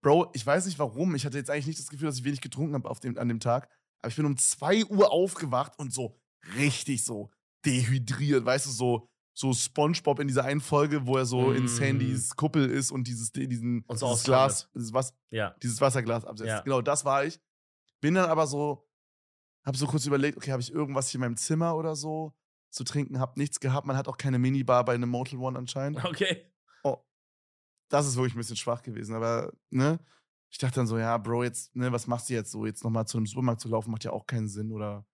Bro, 0.04 0.32
ich 0.34 0.46
weiß 0.46 0.66
nicht 0.66 0.80
warum. 0.80 1.16
Ich 1.16 1.26
hatte 1.26 1.38
jetzt 1.38 1.50
eigentlich 1.50 1.68
nicht 1.68 1.80
das 1.80 1.88
Gefühl, 1.88 2.08
dass 2.08 2.18
ich 2.18 2.26
wenig 2.26 2.42
getrunken 2.42 2.74
habe 2.74 3.00
dem, 3.00 3.18
an 3.18 3.30
dem 3.30 3.40
Tag. 3.40 3.70
Aber 4.02 4.10
ich 4.10 4.18
bin 4.18 4.26
um 4.26 4.36
2 4.36 4.88
Uhr 4.88 5.14
aufgewacht 5.14 5.80
und 5.80 5.94
so 5.94 6.20
richtig 6.58 7.06
so 7.06 7.32
dehydriert, 7.64 8.44
weißt 8.44 8.66
du, 8.66 8.72
so, 8.72 9.08
so 9.34 9.54
Spongebob 9.54 10.20
in 10.20 10.28
dieser 10.28 10.44
einen 10.44 10.62
Folge, 10.62 11.06
wo 11.08 11.18
er 11.18 11.26
so 11.26 11.50
mm. 11.50 11.56
in 11.56 11.68
Sandys 11.68 12.36
Kuppel 12.36 12.70
ist 12.70 12.92
und 12.92 13.08
dieses, 13.08 13.32
diesen, 13.32 13.84
und 13.88 13.98
so 13.98 14.08
dieses 14.08 14.24
Glas, 14.24 14.70
dieses, 14.76 14.94
was, 14.94 15.14
ja. 15.30 15.56
dieses 15.64 15.80
Wasserglas 15.80 16.26
absetzt. 16.26 16.50
Ja. 16.50 16.62
Genau, 16.62 16.82
das 16.82 17.06
war 17.06 17.26
ich. 17.26 17.40
Bin 18.02 18.16
dann 18.16 18.30
aber 18.30 18.46
so, 18.48 18.88
hab 19.64 19.76
so 19.78 19.88
kurz 19.88 20.06
überlegt, 20.06 20.38
okay, 20.38 20.52
habe 20.52 20.62
ich 20.62 20.72
irgendwas 20.72 21.10
hier 21.10 21.20
in 21.20 21.22
meinem 21.22 21.38
Zimmer 21.38 21.76
oder 21.76 21.96
so? 21.96 22.34
zu 22.72 22.84
trinken, 22.84 23.20
hab 23.20 23.38
nichts 23.38 23.60
gehabt. 23.60 23.86
Man 23.86 23.98
hat 23.98 24.08
auch 24.08 24.18
keine 24.18 24.40
Minibar 24.40 24.84
bei 24.86 24.96
einem 24.96 25.10
Motel 25.10 25.40
One 25.40 25.58
anscheinend. 25.58 26.04
Okay. 26.04 26.46
Oh, 26.84 26.98
das 27.90 28.08
ist 28.08 28.16
wirklich 28.16 28.34
ein 28.34 28.40
bisschen 28.40 28.56
schwach 28.56 28.82
gewesen. 28.82 29.14
Aber, 29.14 29.54
ne? 29.70 30.00
Ich 30.50 30.58
dachte 30.58 30.76
dann 30.76 30.88
so, 30.88 30.98
ja, 30.98 31.18
Bro, 31.18 31.44
jetzt, 31.44 31.76
ne, 31.76 31.92
was 31.92 32.08
machst 32.08 32.30
du 32.30 32.34
jetzt 32.34 32.52
so? 32.52 32.66
Jetzt 32.66 32.84
nochmal 32.84 33.08
zu 33.08 33.18
einem 33.18 33.26
Supermarkt 33.26 33.62
zu 33.62 33.70
laufen, 33.70 33.92
macht 33.92 34.04
ja 34.04 34.12
auch 34.12 34.26
keinen 34.26 34.48
Sinn. 34.48 34.72
Oder 34.72 35.06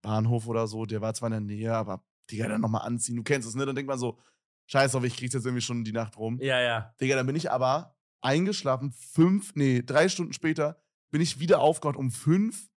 Bahnhof 0.00 0.46
oder 0.46 0.66
so. 0.66 0.86
Der 0.86 1.00
war 1.00 1.14
zwar 1.14 1.28
in 1.28 1.32
der 1.46 1.56
Nähe, 1.56 1.74
aber 1.74 2.04
Digga, 2.30 2.48
dann 2.48 2.60
nochmal 2.60 2.86
anziehen. 2.86 3.16
Du 3.16 3.22
kennst 3.22 3.48
es, 3.48 3.54
ne? 3.54 3.66
Dann 3.66 3.74
denkt 3.74 3.88
man 3.88 3.98
so, 3.98 4.18
scheiß 4.66 4.94
auf, 4.94 5.04
ich 5.04 5.16
krieg's 5.16 5.34
jetzt 5.34 5.44
irgendwie 5.44 5.62
schon 5.62 5.84
die 5.84 5.92
Nacht 5.92 6.16
rum. 6.16 6.38
Ja, 6.40 6.60
ja. 6.60 6.94
Digga, 7.00 7.16
dann 7.16 7.26
bin 7.26 7.36
ich 7.36 7.50
aber 7.50 7.96
eingeschlafen. 8.20 8.92
Fünf, 8.92 9.54
nee, 9.54 9.82
drei 9.82 10.08
Stunden 10.08 10.32
später 10.32 10.80
bin 11.10 11.20
ich 11.20 11.40
wieder 11.40 11.60
aufgewacht 11.60 11.96
um 11.96 12.10
fünf 12.10 12.68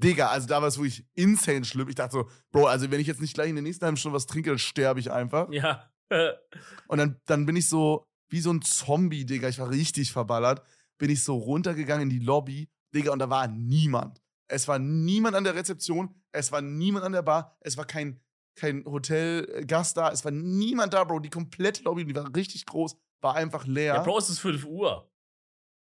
Digga, 0.00 0.28
also 0.28 0.46
da 0.46 0.60
war 0.60 0.68
es 0.68 0.78
wirklich 0.78 1.04
insane 1.14 1.64
schlimm. 1.64 1.88
Ich 1.88 1.96
dachte 1.96 2.12
so, 2.12 2.30
Bro, 2.52 2.66
also 2.66 2.90
wenn 2.90 3.00
ich 3.00 3.06
jetzt 3.06 3.20
nicht 3.20 3.34
gleich 3.34 3.48
in 3.48 3.56
der 3.56 3.62
nächsten 3.62 3.84
halben 3.84 3.96
Stunde 3.96 4.16
was 4.16 4.26
trinke, 4.26 4.50
dann 4.50 4.58
sterbe 4.58 5.00
ich 5.00 5.10
einfach. 5.10 5.50
Ja. 5.50 5.90
und 6.88 6.98
dann, 6.98 7.20
dann 7.26 7.46
bin 7.46 7.56
ich 7.56 7.68
so 7.68 8.06
wie 8.28 8.40
so 8.40 8.52
ein 8.52 8.62
Zombie, 8.62 9.24
Digga. 9.24 9.48
Ich 9.48 9.58
war 9.58 9.70
richtig 9.70 10.12
verballert. 10.12 10.62
Bin 10.98 11.10
ich 11.10 11.24
so 11.24 11.36
runtergegangen 11.36 12.10
in 12.10 12.10
die 12.10 12.24
Lobby, 12.24 12.68
Digga, 12.94 13.12
und 13.12 13.18
da 13.18 13.30
war 13.30 13.48
niemand. 13.48 14.20
Es 14.48 14.68
war 14.68 14.78
niemand 14.78 15.36
an 15.36 15.44
der 15.44 15.54
Rezeption, 15.54 16.14
es 16.32 16.52
war 16.52 16.62
niemand 16.62 17.04
an 17.04 17.12
der 17.12 17.22
Bar, 17.22 17.56
es 17.60 17.76
war 17.76 17.84
kein, 17.84 18.20
kein 18.58 18.84
Hotelgast 18.84 19.96
da, 19.96 20.10
es 20.10 20.24
war 20.24 20.32
niemand 20.32 20.94
da, 20.94 21.04
Bro. 21.04 21.20
Die 21.20 21.30
komplette 21.30 21.82
Lobby, 21.84 22.04
die 22.04 22.14
war 22.14 22.34
richtig 22.34 22.66
groß, 22.66 22.96
war 23.20 23.34
einfach 23.34 23.66
leer. 23.66 23.94
Ja, 23.94 24.02
Bro, 24.02 24.18
es 24.18 24.28
ist 24.28 24.40
5 24.40 24.64
Uhr. 24.66 25.10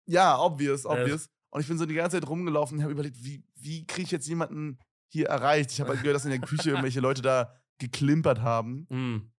Ja, 0.05 0.39
obvious, 0.39 0.85
obvious. 0.85 1.25
Äh. 1.25 1.29
Und 1.51 1.61
ich 1.61 1.67
bin 1.67 1.77
so 1.77 1.85
die 1.85 1.95
ganze 1.95 2.19
Zeit 2.19 2.29
rumgelaufen 2.29 2.77
und 2.77 2.83
habe 2.83 2.93
überlegt, 2.93 3.23
wie, 3.23 3.43
wie 3.55 3.85
kriege 3.85 4.03
ich 4.03 4.11
jetzt 4.11 4.27
jemanden 4.27 4.79
hier 5.07 5.27
erreicht? 5.27 5.71
Ich 5.71 5.79
habe 5.79 5.89
halt 5.91 6.01
gehört, 6.01 6.15
dass 6.15 6.25
in 6.25 6.31
der 6.31 6.39
Küche 6.39 6.69
irgendwelche 6.69 6.99
Leute 6.99 7.21
da 7.21 7.53
geklimpert 7.79 8.41
haben. 8.41 8.87
Mm. 8.89 9.31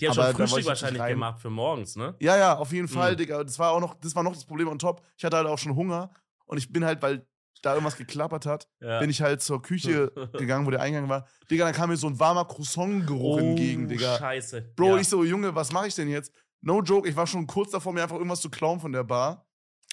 Die 0.00 0.08
haben 0.08 0.18
Aber 0.18 0.28
schon 0.28 0.48
Frühstück 0.48 0.66
wahrscheinlich 0.66 1.04
gemacht 1.04 1.40
für 1.40 1.50
morgens, 1.50 1.94
ne? 1.94 2.16
Ja, 2.18 2.36
ja, 2.36 2.56
auf 2.56 2.72
jeden 2.72 2.88
Fall, 2.88 3.14
mm. 3.14 3.16
Digga. 3.16 3.44
Das 3.44 3.58
war 3.58 3.72
auch 3.72 3.80
noch, 3.80 3.94
das 3.94 4.16
war 4.16 4.22
noch 4.22 4.32
das 4.32 4.44
Problem 4.44 4.68
on 4.68 4.78
top. 4.78 5.04
Ich 5.16 5.24
hatte 5.24 5.36
halt 5.36 5.46
auch 5.46 5.58
schon 5.58 5.76
Hunger 5.76 6.10
und 6.46 6.58
ich 6.58 6.72
bin 6.72 6.84
halt, 6.84 7.02
weil 7.02 7.26
da 7.64 7.72
irgendwas 7.72 7.96
geklappert 7.96 8.46
hat, 8.46 8.68
ja. 8.80 9.00
bin 9.00 9.10
ich 9.10 9.22
halt 9.22 9.42
zur 9.42 9.62
Küche 9.62 10.12
gegangen, 10.32 10.66
wo 10.66 10.70
der 10.70 10.80
Eingang 10.80 11.08
war. 11.08 11.26
Digga, 11.50 11.64
dann 11.64 11.74
kam 11.74 11.90
mir 11.90 11.96
so 11.96 12.06
ein 12.06 12.18
warmer 12.18 12.44
Croissant-Geruch 12.44 13.36
oh, 13.36 13.38
entgegen, 13.38 13.88
Digga. 13.88 14.18
Scheiße. 14.18 14.72
Bro, 14.76 14.94
ja. 14.94 14.96
ich 14.98 15.08
so, 15.08 15.24
Junge, 15.24 15.54
was 15.54 15.72
mache 15.72 15.88
ich 15.88 15.94
denn 15.94 16.08
jetzt? 16.08 16.32
No 16.60 16.82
joke, 16.82 17.08
ich 17.08 17.16
war 17.16 17.26
schon 17.26 17.46
kurz 17.46 17.70
davor, 17.70 17.92
mir 17.92 18.02
einfach 18.02 18.16
irgendwas 18.16 18.40
zu 18.40 18.50
klauen 18.50 18.80
von 18.80 18.92
der 18.92 19.04
Bar. 19.04 19.46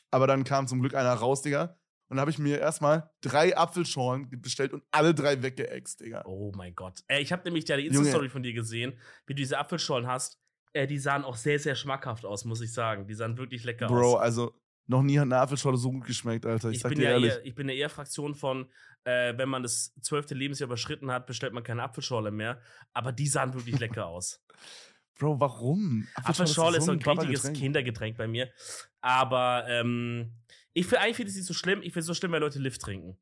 Aber 0.09 0.27
dann 0.27 0.43
kam 0.43 0.67
zum 0.67 0.79
Glück 0.81 0.95
einer 0.95 1.13
raus, 1.13 1.41
Digga. 1.41 1.77
Und 2.09 2.17
dann 2.17 2.21
habe 2.21 2.31
ich 2.31 2.39
mir 2.39 2.59
erstmal 2.59 3.09
drei 3.21 3.55
Apfelschorlen 3.55 4.29
bestellt 4.41 4.73
und 4.73 4.83
alle 4.91 5.13
drei 5.13 5.41
weggeext, 5.41 6.01
Digga. 6.01 6.23
Oh 6.25 6.51
mein 6.55 6.75
Gott. 6.75 6.99
Äh, 7.07 7.21
ich 7.21 7.31
habe 7.31 7.43
nämlich 7.45 7.65
ja 7.69 7.77
die 7.77 7.87
Insta-Story 7.87 8.27
von 8.27 8.43
dir 8.43 8.51
gesehen, 8.51 8.99
wie 9.25 9.33
du 9.33 9.37
diese 9.37 9.57
Apfelschorlen 9.57 10.07
hast. 10.07 10.37
Äh, 10.73 10.87
die 10.87 10.99
sahen 10.99 11.23
auch 11.23 11.37
sehr, 11.37 11.59
sehr 11.59 11.75
schmackhaft 11.75 12.25
aus, 12.25 12.43
muss 12.43 12.59
ich 12.59 12.73
sagen. 12.73 13.07
Die 13.07 13.13
sahen 13.13 13.37
wirklich 13.37 13.63
lecker 13.63 13.87
Bro, 13.87 13.95
aus. 13.95 14.01
Bro, 14.01 14.15
also 14.17 14.60
noch 14.91 15.01
nie 15.01 15.17
hat 15.17 15.23
eine 15.25 15.37
Apfelschorle 15.37 15.77
so 15.77 15.91
gut 15.91 16.05
geschmeckt, 16.05 16.45
Alter. 16.45 16.69
Ich, 16.69 16.75
ich 16.75 16.81
sag 16.81 16.93
dir 16.93 17.03
ja 17.03 17.09
ehrlich. 17.11 17.31
Eher, 17.31 17.45
ich 17.45 17.55
bin 17.55 17.69
ja 17.69 17.75
eher 17.75 17.89
Fraktion 17.89 18.35
von, 18.35 18.69
äh, 19.05 19.35
wenn 19.37 19.49
man 19.49 19.63
das 19.63 19.93
zwölfte 20.01 20.35
Lebensjahr 20.35 20.67
überschritten 20.67 21.09
hat, 21.09 21.25
bestellt 21.25 21.53
man 21.53 21.63
keine 21.63 21.81
Apfelschorle 21.81 22.29
mehr. 22.29 22.61
Aber 22.93 23.11
die 23.11 23.27
sahen 23.27 23.53
wirklich 23.53 23.79
lecker 23.79 24.05
aus. 24.05 24.43
Bro, 25.17 25.39
warum? 25.39 26.07
Apfelschorle 26.15 26.77
ist 26.77 26.85
so 26.85 26.91
ein, 26.91 27.01
so 27.01 27.09
ein 27.09 27.19
richtiges 27.19 27.53
Kindergetränk 27.53 28.17
bei 28.17 28.27
mir. 28.27 28.51
Aber 29.01 29.65
ähm, 29.67 30.33
ich 30.73 30.85
finde 30.85 31.01
eigentlich 31.01 31.17
find 31.17 31.29
es 31.29 31.35
nicht 31.35 31.47
so 31.47 31.53
schlimm. 31.53 31.79
Ich 31.79 31.93
finde 31.93 32.01
es 32.01 32.05
so 32.07 32.13
schlimm, 32.13 32.33
wenn 32.33 32.41
Leute 32.41 32.59
Lift 32.59 32.81
trinken. 32.81 33.17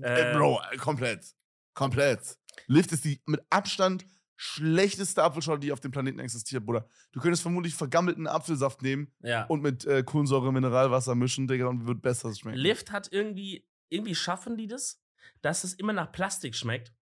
Äh, 0.00 0.32
Bro, 0.34 0.62
äh, 0.70 0.76
komplett. 0.76 1.26
Komplett. 1.74 2.36
Lift 2.66 2.92
ist 2.92 3.04
die 3.04 3.20
mit 3.26 3.40
Abstand 3.50 4.04
schlechteste 4.42 5.22
Apfelschorle, 5.22 5.60
die 5.60 5.70
auf 5.70 5.80
dem 5.80 5.90
Planeten 5.90 6.18
existiert, 6.18 6.64
Bruder. 6.64 6.88
Du 7.12 7.20
könntest 7.20 7.42
vermutlich 7.42 7.74
vergammelten 7.74 8.26
Apfelsaft 8.26 8.80
nehmen 8.80 9.12
ja. 9.22 9.44
und 9.44 9.60
mit 9.60 9.84
äh, 9.84 10.02
Kohlensäure 10.02 10.50
Mineralwasser 10.50 11.14
mischen, 11.14 11.46
Digga, 11.46 11.66
und 11.66 11.86
wird 11.86 12.00
besser 12.00 12.34
schmecken. 12.34 12.56
Lift 12.56 12.90
hat 12.90 13.12
irgendwie, 13.12 13.68
irgendwie 13.90 14.14
schaffen 14.14 14.56
die 14.56 14.66
das, 14.66 15.04
dass 15.42 15.62
es 15.62 15.74
immer 15.74 15.92
nach 15.92 16.10
Plastik 16.10 16.56
schmeckt. 16.56 16.94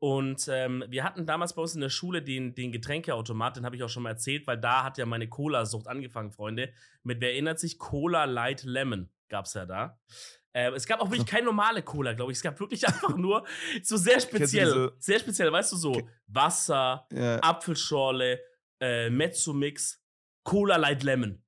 Und 0.00 0.48
ähm, 0.50 0.82
wir 0.88 1.04
hatten 1.04 1.24
damals 1.24 1.54
bei 1.54 1.62
uns 1.62 1.76
in 1.76 1.82
der 1.82 1.88
Schule 1.88 2.20
den, 2.20 2.56
den 2.56 2.72
Getränkeautomat, 2.72 3.58
den 3.58 3.64
habe 3.64 3.76
ich 3.76 3.84
auch 3.84 3.88
schon 3.88 4.02
mal 4.02 4.10
erzählt, 4.10 4.48
weil 4.48 4.58
da 4.58 4.82
hat 4.82 4.98
ja 4.98 5.06
meine 5.06 5.28
Cola-Sucht 5.28 5.86
angefangen, 5.86 6.32
Freunde. 6.32 6.72
Mit 7.04 7.20
wer 7.20 7.30
erinnert 7.30 7.60
sich? 7.60 7.78
Cola 7.78 8.24
Light 8.24 8.64
Lemon 8.64 9.08
gab 9.28 9.44
es 9.44 9.54
ja 9.54 9.66
da. 9.66 10.00
Äh, 10.52 10.70
es 10.72 10.86
gab 10.86 11.00
auch 11.00 11.10
wirklich 11.10 11.26
keine 11.26 11.46
normale 11.46 11.82
Cola, 11.82 12.12
glaube 12.12 12.32
ich. 12.32 12.38
Es 12.38 12.42
gab 12.42 12.58
wirklich 12.60 12.86
einfach 12.86 13.16
nur 13.16 13.44
so 13.82 13.96
sehr 13.96 14.20
speziell. 14.20 14.92
Sehr 14.98 15.18
speziell, 15.18 15.52
weißt 15.52 15.72
du, 15.72 15.76
so 15.76 16.02
Wasser, 16.26 17.06
yeah. 17.12 17.38
Apfelschorle, 17.38 18.40
äh, 18.80 19.10
Mezzo-Mix, 19.10 20.02
Cola 20.44 20.76
Light 20.76 21.02
Lemon. 21.02 21.42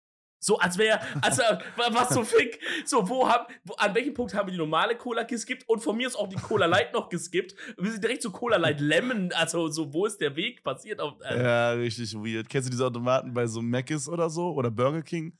So, 0.45 0.59
als 0.59 0.77
wäre, 0.77 1.01
also, 1.23 1.43
was 1.77 2.11
so 2.11 2.23
fick. 2.23 2.61
So, 2.85 3.09
wo 3.09 3.27
haben, 3.27 3.47
wo, 3.65 3.73
an 3.75 3.95
welchem 3.95 4.13
Punkt 4.13 4.35
haben 4.35 4.47
wir 4.47 4.53
die 4.53 4.59
normale 4.59 4.95
Cola 4.95 5.23
geskippt 5.23 5.67
und 5.67 5.81
von 5.83 5.97
mir 5.97 6.07
ist 6.07 6.17
auch 6.17 6.29
die 6.29 6.37
Cola 6.37 6.67
Light 6.67 6.93
noch 6.93 7.09
geskippt. 7.09 7.55
Wir 7.79 7.91
sind 7.91 8.05
direkt 8.05 8.21
zu 8.21 8.31
Cola 8.31 8.59
Light 8.59 8.79
Lemon, 8.81 9.33
also, 9.33 9.69
so, 9.69 9.91
wo 9.95 10.05
ist 10.05 10.19
der 10.19 10.37
Weg 10.37 10.63
passiert? 10.63 11.01
Auf, 11.01 11.15
äh. 11.23 11.43
Ja, 11.43 11.71
richtig 11.71 12.15
weird. 12.15 12.51
Kennst 12.51 12.69
du 12.69 12.73
diese 12.73 12.85
Automaten 12.85 13.33
bei 13.33 13.47
so 13.47 13.63
Mc's 13.63 14.07
oder 14.07 14.29
so 14.29 14.53
oder 14.53 14.71
Burger 14.71 15.01
King, 15.01 15.35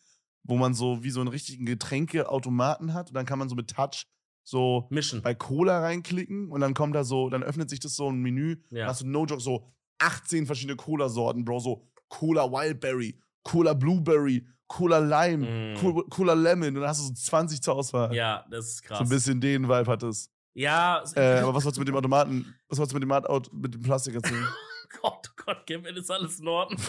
wo 0.45 0.57
man 0.57 0.75
so 0.75 1.03
wie 1.03 1.11
so 1.11 1.21
einen 1.21 1.29
richtigen 1.29 1.67
Getränkeautomaten 1.67 2.95
hat 2.95 3.09
und 3.09 3.15
dann 3.15 3.27
kann 3.27 3.39
man 3.39 3.49
so 3.49 3.55
mit 3.55 3.71
Touch 3.75 4.07
so 4.43 4.87
Mischen. 4.91 5.23
bei 5.23 5.35
Cola 5.35 5.81
reinklicken 5.81 6.51
und 6.51 6.61
dann 6.61 6.75
kommt 6.75 6.95
da 6.95 7.03
so, 7.05 7.31
dann 7.31 7.43
öffnet 7.43 7.71
sich 7.71 7.81
das 7.81 7.97
so 7.97 8.09
ein 8.11 8.21
Menü. 8.21 8.57
Ja. 8.71 8.87
Hast 8.87 9.01
du 9.03 9.07
no 9.07 9.25
joke 9.25 9.41
so 9.43 9.67
18 9.99 10.45
verschiedene 10.47 10.77
Cola-Sorten, 10.77 11.45
Bro. 11.45 11.61
So 11.61 11.87
Cola 12.09 12.51
Wildberry, 12.51 13.19
Cola 13.43 13.73
Blueberry, 13.73 14.47
Cola 14.67 14.99
Lime, 14.99 15.75
Mm. 15.75 15.79
Cola, 15.81 16.03
Cola 16.11 16.33
Lemon. 16.35 16.69
Und 16.69 16.75
dann 16.83 16.89
hast 16.89 17.01
du 17.01 17.07
so 17.07 17.15
20 17.15 17.63
zur 17.63 17.75
Auswahl. 17.77 18.15
Ja, 18.15 18.45
das 18.51 18.67
ist 18.75 18.83
krass. 18.83 18.99
So 18.99 19.05
ein 19.05 19.09
bisschen 19.09 19.41
den 19.41 19.65
Vibe 19.65 19.87
hat 19.91 20.03
es. 20.03 20.31
Ja, 20.55 21.03
Äh, 21.15 21.39
aber 21.41 21.55
was 21.55 21.65
wolltest 21.65 21.77
du 21.77 21.81
mit 21.81 21.89
dem 21.89 21.97
Automaten, 21.97 22.55
was 22.69 22.79
wolltest 22.79 22.93
du 22.93 22.97
mit 22.99 23.03
dem, 23.05 23.13
Auto, 23.13 23.51
mit 23.55 23.73
dem 23.75 23.81
Plastik 23.83 24.15
erzählen? 24.15 24.47
Gott, 25.01 25.31
oh 25.31 25.43
Gott, 25.45 25.67
Kevin, 25.67 25.97
ist 25.97 26.11
alles 26.11 26.39
in 26.41 26.49
Ordnung. 26.49 26.81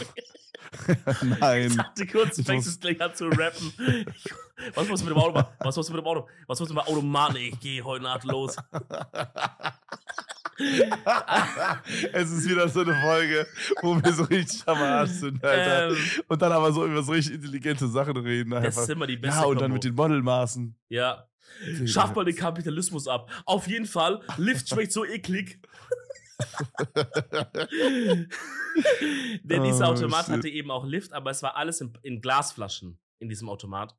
Nein. 1.39 1.67
Ich 1.67 1.75
dachte 1.77 2.07
kurz, 2.07 2.35
du 2.37 2.43
fängst 2.43 2.67
es 2.67 2.79
gleich 2.79 2.99
an 3.01 3.13
zu 3.15 3.27
rappen. 3.27 3.73
Ich, 4.07 4.75
was 4.75 4.87
du 4.87 4.93
mit 4.93 5.07
dem 5.07 5.17
Auto 5.17 5.33
machen? 5.33 5.47
Was 5.59 5.75
musst 5.75 5.89
du 5.89 5.93
mit 5.93 6.01
dem 6.01 6.07
Auto? 6.07 6.27
Was 6.47 6.59
musst 6.59 6.71
du 6.71 6.75
mit 6.75 6.83
dem 6.85 6.89
Auto 6.93 7.01
machen? 7.01 7.35
Ich 7.37 7.59
gehe 7.59 7.83
heute 7.83 8.03
Nacht 8.03 8.23
los. 8.23 8.55
es 12.13 12.31
ist 12.31 12.49
wieder 12.49 12.69
so 12.69 12.81
eine 12.81 12.95
Folge, 13.01 13.45
wo 13.81 14.01
wir 14.01 14.13
so 14.13 14.23
richtig 14.23 14.63
am 14.67 14.77
Arsch 14.77 15.11
sind, 15.11 15.43
Alter. 15.43 15.89
Ähm, 15.89 15.97
und 16.27 16.41
dann 16.41 16.51
aber 16.51 16.71
so 16.71 16.85
über 16.85 17.03
so 17.03 17.11
richtig 17.11 17.35
intelligente 17.35 17.87
Sachen 17.87 18.15
reden. 18.17 18.51
das 18.51 18.63
Einfach. 18.65 18.81
ist 18.83 18.89
immer 18.89 19.07
die 19.07 19.17
beste 19.17 19.39
Ja, 19.41 19.45
und 19.45 19.55
dann 19.55 19.63
Kombo. 19.71 19.73
mit 19.75 19.83
den 19.83 19.95
Modelmaßen. 19.95 20.75
Ja. 20.89 21.27
Schaff 21.85 22.13
mal 22.15 22.25
den 22.25 22.35
Kapitalismus 22.35 23.07
ab. 23.07 23.29
Auf 23.45 23.67
jeden 23.67 23.85
Fall, 23.85 24.21
Lift 24.37 24.69
schmeckt 24.69 24.91
so 24.91 25.05
eklig. 25.05 25.59
Denn 29.43 29.63
dieser 29.63 29.87
Oh, 29.89 29.91
Automat 29.93 30.25
shit. 30.25 30.33
hatte 30.35 30.49
eben 30.49 30.71
auch 30.71 30.85
Lift, 30.85 31.13
aber 31.13 31.31
es 31.31 31.41
war 31.43 31.55
alles 31.55 31.81
in, 31.81 31.93
in 32.03 32.21
Glasflaschen 32.21 32.99
in 33.19 33.29
diesem 33.29 33.49
Automat. 33.49 33.95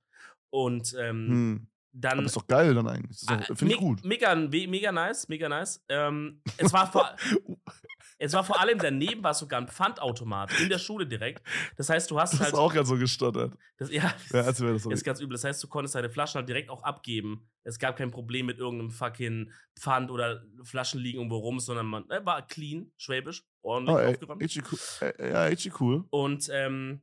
Und 0.51 0.95
ähm, 0.99 1.29
Hm. 1.29 1.67
dann. 1.93 2.19
Aber 2.19 2.27
ist 2.27 2.37
doch 2.37 2.47
geil 2.47 2.75
dann 2.75 2.87
eigentlich. 2.89 3.23
Ah, 3.29 3.41
Finde 3.55 3.75
ich 3.75 3.81
me- 3.81 3.87
gut. 3.87 4.05
Mega, 4.05 4.35
me- 4.35 4.67
mega 4.69 4.93
nice, 4.93 5.29
mega 5.29 5.49
nice. 5.49 5.83
Ähm, 5.89 6.41
es, 6.57 6.73
war 6.73 6.91
vor, 6.91 7.17
es 8.19 8.33
war 8.33 8.45
vor 8.45 8.61
allem 8.61 8.79
daneben 8.79 9.23
war 9.23 9.35
sogar 9.35 9.61
ein 9.61 9.69
Pfandautomat 9.69 10.51
in 10.61 10.69
der 10.69 10.79
Schule 10.79 11.07
direkt. 11.07 11.47
Das 11.77 11.91
heißt, 11.91 12.11
du 12.11 12.19
hast 12.19 12.33
Du 12.35 12.39
hast 12.39 12.45
halt. 12.47 12.55
auch 12.55 12.73
gerade 12.73 12.87
so 12.87 12.97
gestottert. 12.97 13.55
Das, 13.77 13.91
ja, 13.91 14.15
Ja, 14.33 14.41
als 14.43 14.61
wäre 14.61 14.73
das 14.73 14.85
so. 14.85 14.91
ist 14.91 15.05
ganz 15.05 15.21
übel. 15.21 15.35
Das 15.35 15.45
heißt, 15.45 15.63
du 15.63 15.69
konntest 15.69 15.95
deine 15.95 16.09
Flaschen 16.09 16.39
halt 16.39 16.49
direkt 16.49 16.71
auch 16.71 16.83
abgeben. 16.83 17.49
Es 17.63 17.79
gab 17.79 17.97
kein 17.97 18.11
Problem 18.11 18.47
mit 18.47 18.59
irgendeinem 18.59 18.91
fucking 18.91 19.53
Pfand 19.79 20.11
oder 20.11 20.45
Flaschen 20.63 21.01
liegen 21.01 21.19
irgendwo 21.19 21.37
rum, 21.39 21.61
sondern 21.61 21.87
man 21.87 22.09
äh, 22.11 22.25
war 22.25 22.47
clean, 22.47 22.91
schwäbisch, 22.97 23.45
ordentlich 23.63 23.97
Oh, 23.97 23.99
ey, 23.99 24.13
aufgeräumt. 24.15 24.43
echt 24.43 24.63
cool. 24.73 24.79
Äh, 25.19 25.31
Ja, 25.33 25.47
echt 25.49 25.81
cool. 25.81 26.05
Und 26.11 26.49
ähm, 26.53 27.03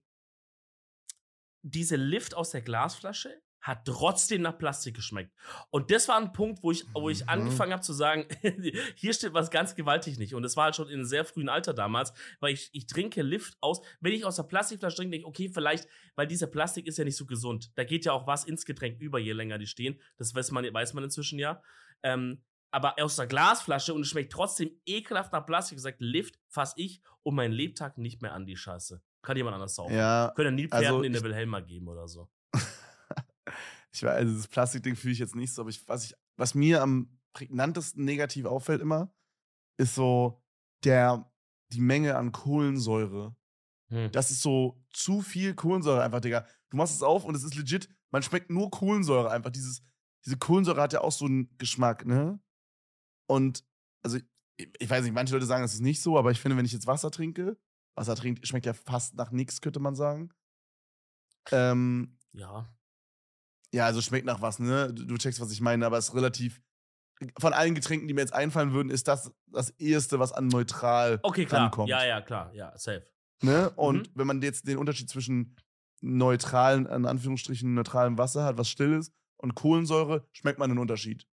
diese 1.62 1.96
Lift 1.96 2.36
aus 2.36 2.50
der 2.52 2.62
Glasflasche 2.62 3.40
hat 3.64 3.86
trotzdem 3.86 4.42
nach 4.42 4.58
Plastik 4.58 4.94
geschmeckt. 4.96 5.34
Und 5.72 5.90
das 5.90 6.08
war 6.10 6.18
ein 6.18 6.34
Punkt, 6.34 6.62
wo 6.62 6.72
ich, 6.72 6.86
wo 6.94 7.10
ich 7.10 7.22
Mhm. 7.24 7.30
angefangen 7.30 7.72
habe 7.72 7.82
zu 7.82 7.94
sagen, 7.94 8.26
hier 8.96 9.14
steht 9.14 9.34
was 9.34 9.50
ganz 9.50 9.74
gewaltig 9.74 10.20
nicht. 10.20 10.36
Und 10.36 10.44
das 10.44 10.56
war 10.58 10.66
halt 10.66 10.76
schon 10.76 10.90
in 10.90 10.96
einem 10.96 11.06
sehr 11.06 11.24
frühen 11.26 11.48
Alter 11.50 11.74
damals, 11.74 12.14
weil 12.42 12.54
ich, 12.54 12.70
ich 12.74 12.88
trinke 12.88 13.22
Lift 13.24 13.58
aus, 13.62 13.82
wenn 14.02 14.12
ich 14.14 14.26
aus 14.26 14.36
der 14.36 14.44
Plastikflasche 14.44 14.98
trinke, 14.98 15.12
denke 15.12 15.24
ich, 15.24 15.28
okay, 15.28 15.50
vielleicht, 15.50 15.88
weil 16.16 16.28
dieser 16.28 16.48
Plastik 16.48 16.86
ist 16.88 16.98
ja 16.98 17.06
nicht 17.06 17.16
so 17.16 17.26
gesund. 17.26 17.72
Da 17.76 17.86
geht 17.86 18.04
ja 18.06 18.12
auch 18.12 18.28
was 18.28 18.44
ins 18.44 18.66
Getränk 18.66 19.00
über, 19.02 19.18
je 19.18 19.32
länger 19.32 19.58
die 19.58 19.66
stehen. 19.68 20.00
Das 20.18 20.36
weiß 20.36 20.52
man, 20.52 20.72
weiß 20.72 20.94
man 20.94 21.06
inzwischen 21.06 21.40
ja. 21.40 21.62
Ähm, 22.04 22.44
aber 22.70 22.96
aus 23.02 23.16
der 23.16 23.28
Glasflasche 23.28 23.94
und 23.94 24.02
es 24.02 24.10
schmeckt 24.10 24.34
trotzdem 24.34 24.72
ekelhaft 24.86 25.32
nach 25.32 25.46
Plastik. 25.46 25.78
gesagt, 25.78 26.02
Lift 26.02 26.38
fasse 26.50 26.74
ich 26.78 27.02
um 27.22 27.36
meinen 27.36 27.54
Lebtag 27.54 27.98
nicht 27.98 28.22
mehr 28.22 28.34
an 28.34 28.46
die 28.46 28.58
Scheiße. 28.58 29.02
Kann 29.22 29.38
jemand 29.38 29.54
anders 29.54 29.76
saufen. 29.76 29.96
Ja, 29.96 30.34
Können 30.36 30.48
ja 30.48 30.56
Nilpferden 30.56 30.88
also 30.88 31.04
in 31.04 31.14
der 31.14 31.24
Wilhelma 31.24 31.62
geben 31.62 31.88
oder 31.88 32.10
so. 32.10 32.30
ich 33.92 34.04
weiß, 34.04 34.12
also 34.12 34.38
das 34.38 34.48
Plastikding 34.48 34.96
fühle 34.96 35.14
ich 35.14 35.20
jetzt 35.20 35.36
nicht 35.36 35.54
so, 35.54 35.62
aber 35.62 35.70
ich, 35.70 35.88
was, 35.88 36.06
ich, 36.06 36.16
was 36.38 36.56
mir 36.56 36.82
am 36.82 37.20
prägnantesten 37.34 38.06
negativ 38.06 38.46
auffällt 38.46 38.82
immer, 38.82 39.14
ist 39.78 39.96
so 39.96 40.42
der, 40.84 41.32
die 41.72 41.82
Menge 41.82 42.16
an 42.16 42.32
Kohlensäure. 42.32 43.36
Hm. 43.90 44.12
Das 44.12 44.32
ist 44.32 44.42
so 44.42 44.84
zu 44.92 45.22
viel 45.22 45.56
Kohlensäure 45.56 46.04
einfach, 46.04 46.22
Digga. 46.22 46.48
Du 46.70 46.78
machst 46.78 46.96
es 46.96 47.04
auf 47.04 47.26
und 47.26 47.36
es 47.36 47.44
ist 47.44 47.56
legit, 47.56 47.90
man 48.12 48.24
schmeckt 48.24 48.50
nur 48.50 48.70
Kohlensäure 48.72 49.32
einfach. 49.32 49.52
Dieses, 49.52 49.82
diese 50.26 50.38
Kohlensäure 50.38 50.82
hat 50.82 50.94
ja 50.94 51.02
auch 51.02 51.12
so 51.12 51.26
einen 51.26 51.56
Geschmack, 51.58 52.06
ne? 52.06 52.40
Und, 53.28 53.66
also, 54.04 54.18
ich, 54.58 54.70
ich 54.80 54.90
weiß 54.90 55.04
nicht, 55.04 55.14
manche 55.14 55.34
Leute 55.34 55.46
sagen, 55.46 55.64
das 55.64 55.74
ist 55.74 55.82
nicht 55.82 56.02
so, 56.02 56.18
aber 56.18 56.32
ich 56.32 56.40
finde, 56.40 56.58
wenn 56.58 56.66
ich 56.66 56.74
jetzt 56.74 56.88
Wasser 56.88 57.12
trinke, 57.12 57.58
Wasser 57.96 58.16
trinkt, 58.16 58.48
schmeckt 58.48 58.66
ja 58.66 58.74
fast 58.74 59.16
nach 59.16 59.32
nichts, 59.32 59.62
könnte 59.62 59.80
man 59.80 59.96
sagen. 59.96 60.32
Ähm, 61.52 62.18
Ja. 62.32 62.74
Ja, 63.74 63.86
also 63.86 64.02
schmeckt 64.02 64.26
nach 64.26 64.42
was, 64.42 64.60
ne? 64.60 64.94
Du, 64.94 65.06
du 65.06 65.18
checkst, 65.18 65.42
was 65.42 65.52
ich 65.52 65.60
meine, 65.62 65.86
aber 65.86 65.98
es 65.98 66.10
ist 66.10 66.16
relativ. 66.16 66.62
Von 67.40 67.54
allen 67.54 67.74
Getränken, 67.76 68.08
die 68.08 68.14
mir 68.14 68.22
jetzt 68.22 68.34
einfallen 68.34 68.74
würden, 68.74 68.90
ist 68.90 69.08
das 69.08 69.32
das 69.48 69.70
erste, 69.72 70.20
was 70.20 70.32
an 70.34 70.48
neutral 70.48 71.20
Okay, 71.24 71.46
klar. 71.46 71.64
rankommt. 71.64 71.90
Ja, 71.90 72.04
ja, 72.06 72.22
klar. 72.22 72.52
Ja, 72.54 72.78
safe. 72.78 73.06
Ne? 73.42 73.70
Und 73.72 74.08
Mhm. 74.10 74.12
wenn 74.16 74.28
man 74.28 74.42
jetzt 74.42 74.68
den 74.68 74.78
Unterschied 74.78 75.10
zwischen 75.10 75.56
neutralen, 76.02 76.86
in 76.86 77.06
Anführungsstrichen 77.06 77.74
neutralem 77.74 78.18
Wasser 78.18 78.44
hat, 78.44 78.58
was 78.58 78.70
still 78.70 78.94
ist, 78.94 79.14
und 79.38 79.56
Kohlensäure, 79.56 80.28
schmeckt 80.34 80.60
man 80.60 80.70
einen 80.70 80.80
Unterschied. 80.80 81.26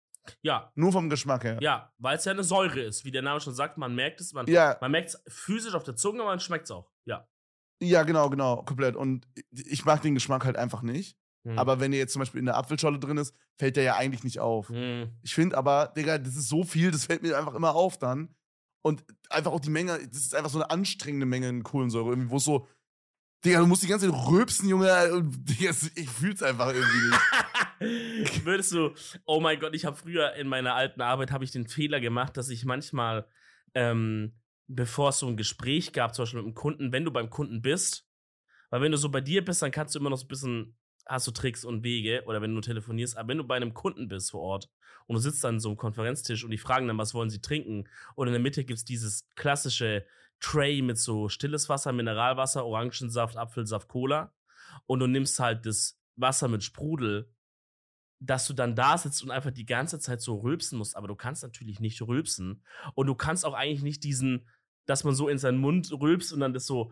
Ja, 0.43 0.71
Nur 0.75 0.91
vom 0.91 1.09
Geschmack 1.09 1.43
her. 1.43 1.57
ja, 1.61 1.91
weil 1.97 2.17
es 2.17 2.25
ja 2.25 2.31
eine 2.33 2.43
Säure 2.43 2.81
ist. 2.81 3.03
Wie 3.03 3.09
der 3.11 3.23
Name 3.23 3.39
schon 3.41 3.55
sagt, 3.55 3.77
man 3.79 3.95
merkt 3.95 4.21
es, 4.21 4.33
man, 4.33 4.45
Ja, 4.47 4.77
man 4.81 4.91
merkt 4.91 5.09
es 5.09 5.23
physisch 5.27 5.73
auf 5.73 5.83
der 5.83 5.95
Zunge, 5.95 6.21
aber 6.21 6.29
man 6.31 6.39
schmeckt 6.39 6.65
es 6.65 6.71
auch. 6.71 6.91
Ja. 7.05 7.27
ja, 7.81 8.03
genau, 8.03 8.29
genau, 8.29 8.61
komplett. 8.63 8.95
Und 8.95 9.27
ich 9.51 9.85
mag 9.85 10.01
den 10.03 10.13
Geschmack 10.13 10.45
halt 10.45 10.55
einfach 10.57 10.83
nicht. 10.83 11.17
Hm. 11.50 11.60
Aber 11.60 11.80
wenn 11.80 11.91
der 11.91 12.00
jetzt 12.00 12.14
zum 12.14 12.20
Beispiel 12.22 12.39
in 12.39 12.45
der 12.45 12.58
Apfelscholle 12.58 13.00
drin 13.00 13.18
ist, 13.18 13.34
fällt 13.58 13.76
der 13.76 13.84
ja 13.84 13.95
eigentlich 13.95 14.24
nicht 14.24 14.39
auf. 14.39 14.70
Hm. 14.70 15.10
Ich 15.24 15.34
finde 15.34 15.58
aber, 15.58 15.91
Digga, 15.95 16.18
das 16.18 16.36
ist 16.36 16.50
so 16.50 16.64
viel, 16.64 16.91
das 16.91 17.06
fällt 17.06 17.22
mir 17.24 17.38
einfach 17.38 17.56
immer 17.56 17.76
auf 17.76 17.97
dann. 17.97 18.36
Und 18.82 19.04
einfach 19.30 19.52
auch 19.52 19.60
die 19.60 19.70
Menge, 19.70 19.97
das 20.08 20.22
ist 20.22 20.36
einfach 20.36 20.50
so 20.50 20.60
eine 20.60 20.70
anstrengende 20.70 21.26
Menge 21.26 21.50
an 21.50 21.64
Kohlensäure, 21.64 22.10
irgendwie, 22.12 22.30
wo 22.30 22.38
es 22.38 22.43
so, 22.45 22.68
Digga, 23.43 23.60
du 23.60 23.68
musst 23.68 23.84
die 23.84 23.88
ganze 23.88 24.10
Zeit 24.10 24.28
rülpsen, 24.28 24.70
Junge, 24.70 24.88
Digga, 25.24 25.70
es- 25.72 25.95
ich 25.95 26.10
fühl's 26.10 26.43
einfach 26.43 26.74
irgendwie 26.74 27.10
nicht. 27.10 27.20
Würdest 28.45 28.72
du, 28.74 28.93
oh 29.26 29.39
mein 29.39 29.60
Gott, 29.60 29.74
ich 29.74 29.86
habe 29.86 29.95
früher 29.95 30.34
in 30.34 30.47
meiner 30.47 30.76
alten 30.76 31.02
Arbeit 31.02 31.32
habe 31.32 31.43
ich 31.45 31.52
den 31.52 31.68
Fehler 31.68 32.00
gemacht, 32.02 32.36
dass 32.38 32.50
ich 32.50 32.66
manchmal, 32.66 33.26
ähm, 33.74 34.34
bevor 34.68 35.10
es 35.10 35.20
so 35.20 35.28
ein 35.28 35.38
Gespräch 35.38 35.93
gab, 35.93 36.14
zum 36.14 36.24
Beispiel 36.24 36.39
mit 36.41 36.47
einem 36.47 36.56
Kunden, 36.56 36.91
wenn 36.91 37.06
du 37.06 37.12
beim 37.12 37.30
Kunden 37.30 37.62
bist, 37.62 38.06
weil 38.70 38.82
wenn 38.82 38.91
du 38.91 38.97
so 38.97 39.10
bei 39.10 39.22
dir 39.22 39.43
bist, 39.43 39.62
dann 39.62 39.72
kannst 39.72 39.95
du 39.95 40.00
immer 40.00 40.10
noch 40.10 40.18
so 40.18 40.26
ein 40.26 40.30
bisschen, 40.30 40.78
hast 41.10 41.28
du 41.28 41.32
Tricks 41.32 41.66
und 41.66 41.84
Wege 41.84 42.24
oder 42.26 42.41
wenn 42.41 42.53
du 42.53 42.62
telefonierst, 42.62 43.18
aber 43.18 43.30
wenn 43.30 43.39
du 43.39 43.43
bei 43.43 43.55
einem 43.55 43.74
Kunden 43.74 44.07
bist 44.07 44.32
vor 44.32 44.41
Ort 44.41 44.70
und 45.07 45.16
du 45.16 45.20
sitzt 45.20 45.43
dann 45.43 45.55
an 45.55 45.60
so 45.60 45.70
einem 45.70 45.78
Konferenztisch 45.78 46.43
und 46.43 46.51
die 46.51 46.57
fragen 46.57 46.88
dann, 46.88 46.97
was 46.97 47.14
wollen 47.14 47.30
sie 47.30 47.41
trinken? 47.41 47.89
Und 48.16 48.28
in 48.28 48.34
der 48.34 48.41
Mitte 48.41 48.64
gibt 48.64 48.78
es 48.78 48.86
dieses 48.86 49.28
klassische 49.36 50.05
Tray 50.39 50.82
mit 50.82 50.97
so 50.97 51.28
stilles 51.28 51.68
Wasser, 51.68 51.91
Mineralwasser, 51.91 52.66
Orangensaft, 52.66 53.36
Apfelsaft, 53.36 53.88
Cola. 53.88 54.34
Und 54.86 54.99
du 54.99 55.07
nimmst 55.07 55.39
halt 55.39 55.66
das 55.66 55.99
Wasser 56.16 56.47
mit 56.47 56.64
Sprudel 56.64 57.34
dass 58.20 58.47
du 58.47 58.53
dann 58.53 58.76
da 58.76 58.97
sitzt 58.97 59.24
und 59.24 59.32
einfach 59.32 59.51
die 59.51 59.66
ganze 59.66 59.99
Zeit 59.99 60.22
so 60.22 60.39
rülpsen 60.39 60.78
musst, 60.78 60.97
aber 60.97 61.07
du 61.07 61.16
kannst 61.16 61.41
natürlich 61.41 61.80
nicht 61.80 62.01
rülpsen. 62.01 62.64
Und 62.93 63.07
du 63.07 63.16
kannst 63.16 63.45
auch 63.45 63.53
eigentlich 63.53 63.82
nicht 63.82 64.03
diesen, 64.03 64.47
dass 64.86 65.03
man 65.03 65.16
so 65.16 65.30
in 65.30 65.38
seinen 65.38 65.57
Mund 65.57 65.91
rülpst 65.91 66.34
und 66.34 66.41
dann 66.41 66.53
das 66.53 66.66
so, 66.66 66.91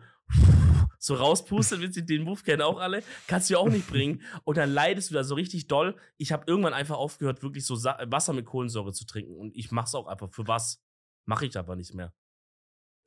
so 0.98 1.14
rauspustet, 1.14 1.80
wenn 1.80 1.92
sie 1.92 2.04
den 2.04 2.22
Move 2.22 2.42
kennen 2.42 2.62
auch 2.62 2.78
alle, 2.78 3.02
kannst 3.26 3.48
du 3.48 3.54
ja 3.54 3.60
auch 3.60 3.68
nicht 3.68 3.88
bringen. 3.88 4.22
Und 4.44 4.56
dann 4.56 4.70
leidest 4.70 5.10
du 5.10 5.14
da 5.14 5.24
so 5.24 5.34
richtig 5.34 5.68
doll. 5.68 5.96
Ich 6.16 6.32
habe 6.32 6.44
irgendwann 6.46 6.74
einfach 6.74 6.96
aufgehört, 6.96 7.42
wirklich 7.42 7.64
so 7.64 7.76
Sa 7.76 7.98
Wasser 8.06 8.32
mit 8.32 8.46
Kohlensäure 8.46 8.92
zu 8.92 9.06
trinken. 9.06 9.36
Und 9.36 9.56
ich 9.56 9.70
mach's 9.70 9.94
auch 9.94 10.06
einfach. 10.06 10.30
Für 10.30 10.46
was? 10.46 10.82
Mache 11.24 11.46
ich 11.46 11.56
aber 11.56 11.76
nicht 11.76 11.94
mehr. 11.94 12.12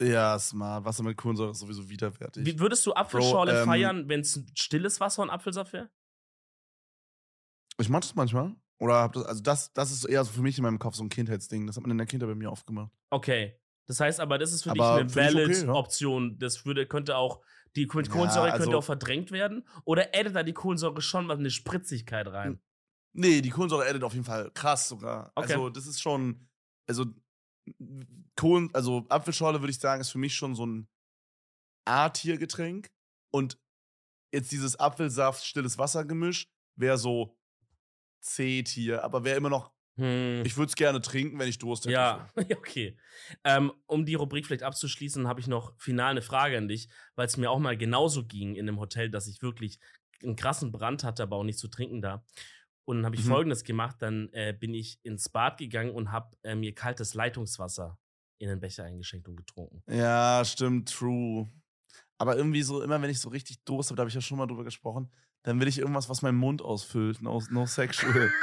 Ja, 0.01 0.37
smart. 0.39 0.85
Wasser 0.85 1.03
mit 1.03 1.17
Kohlensäure 1.17 1.51
ist 1.51 1.59
sowieso 1.59 1.89
widerwärtig. 1.89 2.45
Wie, 2.45 2.59
würdest 2.59 2.85
du 2.85 2.93
Apfelschorle 2.93 3.59
ähm, 3.59 3.65
feiern, 3.65 4.09
wenn 4.09 4.21
es 4.21 4.43
stilles 4.55 4.99
Wasser 4.99 5.21
und 5.21 5.29
Apfelsaft 5.29 5.73
wäre? 5.73 5.89
ich 7.81 7.89
mach 7.89 7.99
das 7.99 8.15
manchmal. 8.15 8.55
Oder 8.79 8.95
hab 8.95 9.13
das, 9.13 9.25
also 9.25 9.43
das, 9.43 9.73
das 9.73 9.91
ist 9.91 10.05
eher 10.05 10.23
so 10.23 10.31
für 10.31 10.41
mich 10.41 10.57
in 10.57 10.63
meinem 10.63 10.79
Kopf 10.79 10.95
so 10.95 11.03
ein 11.03 11.09
Kindheitsding. 11.09 11.67
Das 11.67 11.75
hat 11.75 11.83
man 11.83 11.91
in 11.91 11.97
der 11.97 12.07
Kindheit 12.07 12.29
bei 12.29 12.35
mir 12.35 12.49
aufgemacht. 12.49 12.91
Okay. 13.11 13.59
Das 13.87 13.99
heißt 13.99 14.19
aber, 14.19 14.37
das 14.37 14.53
ist 14.53 14.63
für 14.63 14.71
Aber 14.71 15.01
dich 15.01 15.01
eine 15.01 15.09
find 15.09 15.29
ich 15.29 15.35
valid 15.35 15.57
okay, 15.57 15.65
ja. 15.67 15.73
Option. 15.73 16.39
Das 16.39 16.65
würde, 16.65 16.87
könnte 16.87 17.17
auch, 17.17 17.41
die 17.76 17.88
Koh- 17.88 18.01
Ja, 18.01 18.09
Kohlensäure 18.09 18.49
könnte 18.51 18.65
also- 18.67 18.78
auch 18.78 18.84
verdrängt 18.84 19.32
werden. 19.32 19.65
Oder 19.86 20.09
addet 20.13 20.36
da 20.36 20.43
die 20.43 20.53
Kohlensäure 20.53 21.01
schon 21.01 21.26
mal 21.26 21.38
eine 21.38 21.51
Spritzigkeit 21.51 22.28
rein? 22.28 22.59
Nee, 23.13 23.41
die 23.41 23.49
Kohlensäure 23.49 23.86
addet 23.88 24.03
auf 24.03 24.13
jeden 24.13 24.26
Fall 24.26 24.51
krass 24.51 24.88
sogar. 24.88 25.32
Okay. 25.36 25.53
Also, 25.53 25.69
das 25.69 25.88
ist 25.88 26.01
schon, 26.01 26.47
also 26.88 27.05
Kohlen, 28.36 28.69
also 28.74 29.05
Apfelschorle 29.09 29.61
würde 29.61 29.72
ich 29.72 29.80
sagen, 29.80 30.01
ist 30.01 30.09
für 30.09 30.17
mich 30.17 30.36
schon 30.36 30.55
so 30.55 30.65
ein 30.65 30.88
A-Tier-Getränk. 31.86 32.91
Und 33.34 33.59
jetzt 34.34 34.51
dieses 34.51 34.80
Apfelsaft, 34.80 35.45
stilles 35.45 35.78
Wasser-Gemisch 35.78 36.49
wäre 36.76 36.97
so 36.97 37.38
C-Tier, 38.22 39.03
aber 39.03 39.24
wäre 39.24 39.38
immer 39.38 39.49
noch, 39.49 39.72
Hm. 39.97 40.43
ich 40.45 40.55
würde 40.57 40.69
es 40.69 40.75
gerne 40.75 41.01
trinken, 41.01 41.37
wenn 41.37 41.49
ich 41.49 41.57
Durst 41.57 41.85
hätte. 41.85 41.93
Ja, 41.93 42.29
okay. 42.57 42.97
Ähm, 43.43 43.71
um 43.87 44.05
die 44.05 44.15
Rubrik 44.15 44.45
vielleicht 44.45 44.63
abzuschließen, 44.63 45.27
habe 45.27 45.39
ich 45.39 45.47
noch 45.47 45.73
final 45.77 46.11
eine 46.11 46.21
Frage 46.21 46.57
an 46.57 46.67
dich, 46.67 46.89
weil 47.15 47.27
es 47.27 47.37
mir 47.37 47.51
auch 47.51 47.59
mal 47.59 47.77
genauso 47.77 48.25
ging 48.25 48.55
in 48.55 48.67
einem 48.67 48.79
Hotel, 48.79 49.09
dass 49.09 49.27
ich 49.27 49.41
wirklich 49.41 49.79
einen 50.23 50.35
krassen 50.35 50.71
Brand 50.71 51.03
hatte, 51.03 51.23
aber 51.23 51.35
auch 51.35 51.43
nicht 51.43 51.59
zu 51.59 51.67
trinken 51.67 52.01
da. 52.01 52.23
Und 52.85 52.97
dann 52.97 53.05
habe 53.05 53.15
ich 53.15 53.25
mhm. 53.25 53.29
folgendes 53.29 53.63
gemacht: 53.63 53.97
Dann 53.99 54.29
äh, 54.33 54.55
bin 54.57 54.73
ich 54.73 54.99
ins 55.03 55.29
Bad 55.29 55.57
gegangen 55.57 55.91
und 55.91 56.11
habe 56.11 56.35
äh, 56.43 56.55
mir 56.55 56.73
kaltes 56.73 57.13
Leitungswasser 57.13 57.97
in 58.39 58.49
den 58.49 58.59
Becher 58.59 58.83
eingeschenkt 58.85 59.27
und 59.27 59.35
getrunken. 59.35 59.83
Ja, 59.87 60.43
stimmt, 60.43 60.89
true. 60.89 61.49
Aber 62.17 62.35
irgendwie 62.35 62.61
so, 62.61 62.81
immer 62.81 63.01
wenn 63.01 63.09
ich 63.09 63.19
so 63.19 63.29
richtig 63.29 63.63
Durst 63.63 63.89
habe, 63.89 63.97
da 63.97 64.01
habe 64.01 64.09
ich 64.09 64.15
ja 64.15 64.21
schon 64.21 64.37
mal 64.37 64.47
drüber 64.47 64.63
gesprochen, 64.63 65.11
dann 65.43 65.59
will 65.59 65.67
ich 65.67 65.79
irgendwas, 65.79 66.09
was 66.09 66.21
meinen 66.21 66.37
Mund 66.37 66.61
ausfüllt. 66.61 67.21
No, 67.21 67.41
no 67.49 67.65
sexual. 67.65 68.31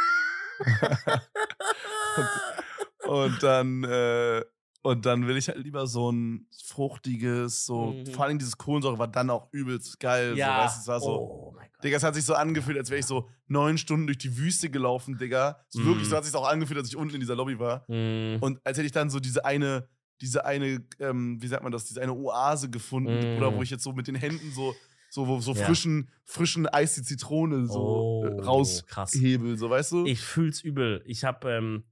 und, 3.07 3.09
und, 3.09 3.43
dann, 3.43 3.85
äh, 3.85 4.43
und 4.83 5.07
dann 5.07 5.27
will 5.27 5.37
ich 5.37 5.49
halt 5.49 5.59
lieber 5.59 5.87
so 5.87 6.11
ein 6.11 6.49
fruchtiges, 6.67 7.67
so, 7.67 7.93
mhm. 7.93 8.07
vor 8.07 8.25
allem 8.25 8.39
dieses 8.39 8.57
Kohlensäure 8.57 8.99
war 8.99 9.09
dann 9.09 9.31
auch 9.31 9.49
übelst 9.53 10.01
geil. 10.01 10.37
Ja. 10.37 10.47
So, 10.47 10.65
weißt, 10.65 10.81
es 10.81 10.89
war 10.89 11.01
so, 11.01 11.11
oh 11.11 11.49
Digga, 11.83 11.97
es 11.97 12.03
hat 12.03 12.15
sich 12.15 12.25
so 12.25 12.35
angefühlt, 12.35 12.77
als 12.77 12.91
wäre 12.91 12.99
ich 12.99 13.07
so 13.07 13.29
neun 13.47 13.79
Stunden 13.79 14.07
durch 14.07 14.19
die 14.19 14.37
Wüste 14.37 14.69
gelaufen, 14.69 15.17
Digga. 15.17 15.61
So 15.69 15.81
mhm. 15.81 15.87
wirklich, 15.87 16.09
so 16.09 16.17
hat 16.17 16.25
sich 16.25 16.35
auch 16.35 16.49
angefühlt, 16.49 16.79
als 16.79 16.89
ich 16.89 16.97
unten 16.97 17.15
in 17.15 17.21
dieser 17.21 17.37
Lobby 17.37 17.59
war. 17.59 17.85
Mhm. 17.89 18.39
Und 18.41 18.61
als 18.65 18.79
hätte 18.79 18.87
ich 18.87 18.93
dann 18.93 19.11
so 19.11 19.21
diese 19.21 19.45
eine, 19.45 19.89
diese 20.21 20.45
eine, 20.45 20.85
ähm, 20.99 21.41
wie 21.41 21.47
sagt 21.47 21.63
man 21.63 21.71
das, 21.71 21.85
diese 21.85 22.03
eine 22.03 22.13
Oase 22.13 22.69
gefunden, 22.69 23.37
oder 23.37 23.53
wo 23.53 23.59
mhm. 23.59 23.63
ich 23.63 23.71
jetzt 23.71 23.85
so 23.85 23.93
mit 23.93 24.09
den 24.09 24.17
Händen 24.17 24.51
so 24.53 24.75
so, 25.11 25.41
so 25.41 25.53
ja. 25.53 25.65
frischen, 25.65 26.11
frischen 26.25 26.67
Eis 26.67 26.95
die 26.95 27.03
Zitrone 27.03 27.67
so 27.67 28.25
äh, 28.25 28.31
oh, 28.31 28.41
raushebel, 28.41 29.57
so 29.57 29.71
weißt 29.71 29.93
du? 29.93 30.07
Ich 30.07 30.21
fühl's 30.21 30.61
übel. 30.63 31.03
Ich 31.07 31.25
habe 31.25 31.51
ähm, 31.51 31.85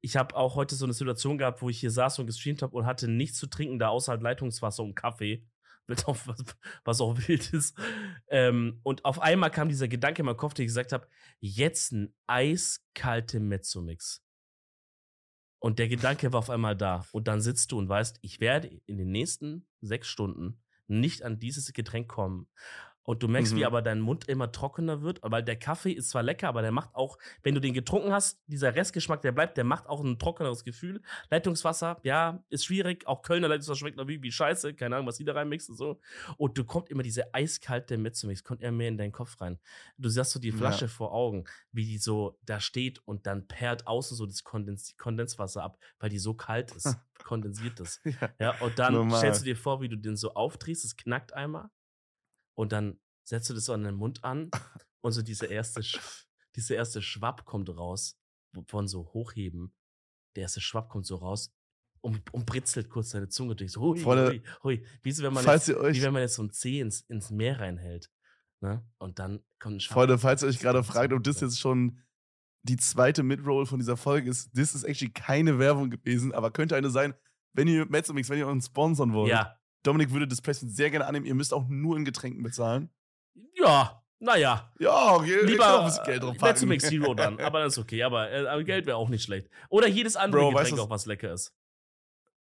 ich 0.00 0.16
habe 0.16 0.36
auch 0.36 0.54
heute 0.54 0.74
so 0.74 0.84
eine 0.84 0.94
Situation 0.94 1.38
gehabt, 1.38 1.60
wo 1.62 1.68
ich 1.68 1.80
hier 1.80 1.90
saß 1.90 2.18
und 2.18 2.26
gestreamt 2.26 2.62
habe 2.62 2.76
und 2.76 2.86
hatte 2.86 3.08
nichts 3.08 3.38
zu 3.38 3.46
trinken, 3.48 3.78
da 3.78 3.88
außer 3.88 4.12
halt 4.12 4.22
Leitungswasser 4.22 4.82
und 4.82 4.94
Kaffee. 4.94 5.44
Was, 5.88 6.44
was 6.84 7.00
auch 7.00 7.16
wild 7.28 7.50
ist. 7.54 7.74
Ähm, 8.28 8.78
und 8.82 9.06
auf 9.06 9.22
einmal 9.22 9.50
kam 9.50 9.70
dieser 9.70 9.88
Gedanke 9.88 10.20
in 10.20 10.26
meinen 10.26 10.36
Kopf, 10.36 10.52
der 10.52 10.66
ich 10.66 10.68
gesagt 10.68 10.92
habe: 10.92 11.08
jetzt 11.40 11.92
ein 11.92 12.14
eiskalte 12.26 13.40
Mezzomix. 13.40 14.22
Und 15.60 15.78
der 15.78 15.88
Gedanke 15.88 16.30
war 16.30 16.40
auf 16.40 16.50
einmal 16.50 16.76
da. 16.76 17.06
Und 17.12 17.26
dann 17.26 17.40
sitzt 17.40 17.72
du 17.72 17.78
und 17.78 17.88
weißt, 17.88 18.18
ich 18.20 18.38
werde 18.38 18.68
in 18.84 18.98
den 18.98 19.10
nächsten 19.10 19.66
sechs 19.80 20.08
Stunden 20.08 20.60
nicht 20.88 21.22
an 21.22 21.38
dieses 21.38 21.72
Getränk 21.72 22.08
kommen. 22.08 22.48
Und 23.08 23.22
du 23.22 23.28
merkst, 23.28 23.54
mhm. 23.54 23.56
wie 23.56 23.64
aber 23.64 23.80
dein 23.80 24.00
Mund 24.00 24.28
immer 24.28 24.52
trockener 24.52 25.00
wird, 25.00 25.20
weil 25.22 25.42
der 25.42 25.56
Kaffee 25.56 25.92
ist 25.92 26.10
zwar 26.10 26.22
lecker, 26.22 26.46
aber 26.46 26.60
der 26.60 26.72
macht 26.72 26.94
auch, 26.94 27.16
wenn 27.42 27.54
du 27.54 27.60
den 27.62 27.72
getrunken 27.72 28.12
hast, 28.12 28.38
dieser 28.48 28.74
Restgeschmack, 28.74 29.22
der 29.22 29.32
bleibt, 29.32 29.56
der 29.56 29.64
macht 29.64 29.86
auch 29.86 30.04
ein 30.04 30.18
trockeneres 30.18 30.62
Gefühl. 30.62 31.00
Leitungswasser, 31.30 31.96
ja, 32.02 32.44
ist 32.50 32.66
schwierig. 32.66 33.06
Auch 33.06 33.22
Kölner 33.22 33.48
Leitungswasser 33.48 33.78
schmeckt 33.78 33.96
natürlich 33.96 34.20
wie 34.20 34.30
Scheiße. 34.30 34.74
Keine 34.74 34.96
Ahnung, 34.96 35.06
was 35.06 35.16
die 35.16 35.24
da 35.24 35.32
reinmixen 35.32 35.72
und 35.72 35.78
so. 35.78 36.00
Und 36.36 36.58
du 36.58 36.64
kommt 36.64 36.90
immer 36.90 37.02
diese 37.02 37.32
eiskalte 37.32 37.96
Mezzomix, 37.96 38.44
kommt 38.44 38.60
immer 38.60 38.72
mehr 38.72 38.88
in 38.88 38.98
deinen 38.98 39.12
Kopf 39.12 39.40
rein. 39.40 39.58
Du 39.96 40.10
siehst 40.10 40.32
so 40.32 40.38
die 40.38 40.52
Flasche 40.52 40.84
ja. 40.84 40.90
vor 40.90 41.14
Augen, 41.14 41.44
wie 41.72 41.86
die 41.86 41.96
so 41.96 42.38
da 42.44 42.60
steht 42.60 43.00
und 43.06 43.26
dann 43.26 43.48
perlt 43.48 43.86
außen 43.86 44.18
so 44.18 44.26
das 44.26 44.44
Kondens 44.44 44.98
Kondenswasser 44.98 45.62
ab, 45.62 45.78
weil 45.98 46.10
die 46.10 46.18
so 46.18 46.34
kalt 46.34 46.72
ist, 46.72 46.94
kondensiert 47.24 47.80
ist. 47.80 48.02
Ja, 48.04 48.28
ja 48.38 48.60
und 48.60 48.78
dann 48.78 48.92
Normal. 48.92 49.16
stellst 49.16 49.40
du 49.40 49.44
dir 49.46 49.56
vor, 49.56 49.80
wie 49.80 49.88
du 49.88 49.96
den 49.96 50.16
so 50.16 50.34
aufdrehst, 50.34 50.84
es 50.84 50.94
knackt 50.94 51.32
einmal 51.32 51.70
und 52.58 52.72
dann 52.72 52.98
setzt 53.22 53.48
du 53.48 53.54
das 53.54 53.66
so 53.66 53.72
an 53.72 53.84
den 53.84 53.94
Mund 53.94 54.24
an 54.24 54.50
und 55.00 55.12
so 55.12 55.22
diese 55.22 55.46
erste, 55.46 55.80
diese 56.56 56.74
erste 56.74 57.00
Schwapp 57.00 57.44
kommt 57.44 57.70
raus 57.70 58.18
von 58.66 58.88
so 58.88 59.12
Hochheben. 59.12 59.72
Der 60.34 60.42
erste 60.42 60.60
Schwapp 60.60 60.88
kommt 60.88 61.06
so 61.06 61.16
raus 61.16 61.54
und, 62.00 62.34
und 62.34 62.46
britzelt 62.46 62.90
kurz 62.90 63.10
deine 63.10 63.28
Zunge 63.28 63.54
durch. 63.54 63.72
So, 63.72 63.80
hui, 63.80 63.98
Volle, 64.00 64.30
hui, 64.30 64.42
hui. 64.64 64.86
Wie, 65.02 65.12
so, 65.12 65.22
wenn 65.22 65.34
man 65.34 65.44
jetzt, 65.46 65.68
wie 65.68 66.02
wenn 66.02 66.12
man 66.12 66.22
jetzt 66.22 66.34
so 66.34 66.42
ein 66.42 66.50
Zeh 66.50 66.80
ins, 66.80 67.02
ins 67.02 67.30
Meer 67.30 67.60
reinhält. 67.60 68.10
Ne? 68.60 68.84
Und 68.98 69.20
dann 69.20 69.44
kommt 69.60 69.76
ein 69.76 69.80
Schwapp. 69.80 69.94
Freunde, 69.94 70.18
falls 70.18 70.42
ihr 70.42 70.48
euch 70.48 70.58
gerade 70.58 70.82
fragt, 70.82 71.12
ob 71.12 71.22
das 71.22 71.40
jetzt 71.40 71.60
schon 71.60 72.00
die 72.64 72.76
zweite 72.76 73.22
Midroll 73.22 73.66
von 73.66 73.78
dieser 73.78 73.96
Folge 73.96 74.30
ist, 74.30 74.50
das 74.52 74.74
ist 74.74 74.82
actually 74.82 75.12
keine 75.12 75.60
Werbung 75.60 75.90
gewesen, 75.90 76.34
aber 76.34 76.50
könnte 76.50 76.74
eine 76.74 76.90
sein, 76.90 77.14
wenn 77.52 77.68
ihr 77.68 77.86
Metzomix, 77.86 78.28
wenn 78.28 78.38
ihr 78.38 78.48
uns 78.48 78.66
sponsern 78.66 79.12
wollt. 79.12 79.30
Ja. 79.30 79.57
Dominik 79.82 80.10
würde 80.12 80.28
das 80.28 80.40
Placement 80.40 80.74
sehr 80.74 80.90
gerne 80.90 81.06
annehmen. 81.06 81.26
Ihr 81.26 81.34
müsst 81.34 81.54
auch 81.54 81.66
nur 81.68 81.96
in 81.96 82.04
Getränken 82.04 82.42
bezahlen. 82.42 82.90
Ja, 83.54 84.02
naja. 84.20 84.72
Ja, 84.78 85.14
okay. 85.14 85.44
Lieber 85.44 85.80
ein 85.80 85.86
bisschen 85.86 86.04
Geld 86.04 86.22
drauf 86.22 86.36
packen. 86.36 86.68
Mix 86.68 86.88
Zero 86.88 87.14
dann, 87.14 87.38
aber 87.40 87.60
das 87.60 87.74
ist 87.74 87.78
okay. 87.78 88.02
Aber, 88.02 88.30
äh, 88.30 88.46
aber 88.46 88.64
Geld 88.64 88.86
wäre 88.86 88.96
auch 88.96 89.08
nicht 89.08 89.22
schlecht. 89.22 89.48
Oder 89.68 89.86
jedes 89.86 90.16
andere 90.16 90.40
Bro, 90.40 90.50
Getränk 90.50 90.72
weißt, 90.72 90.80
auch, 90.80 90.90
was 90.90 91.06
lecker 91.06 91.32
ist. 91.32 91.54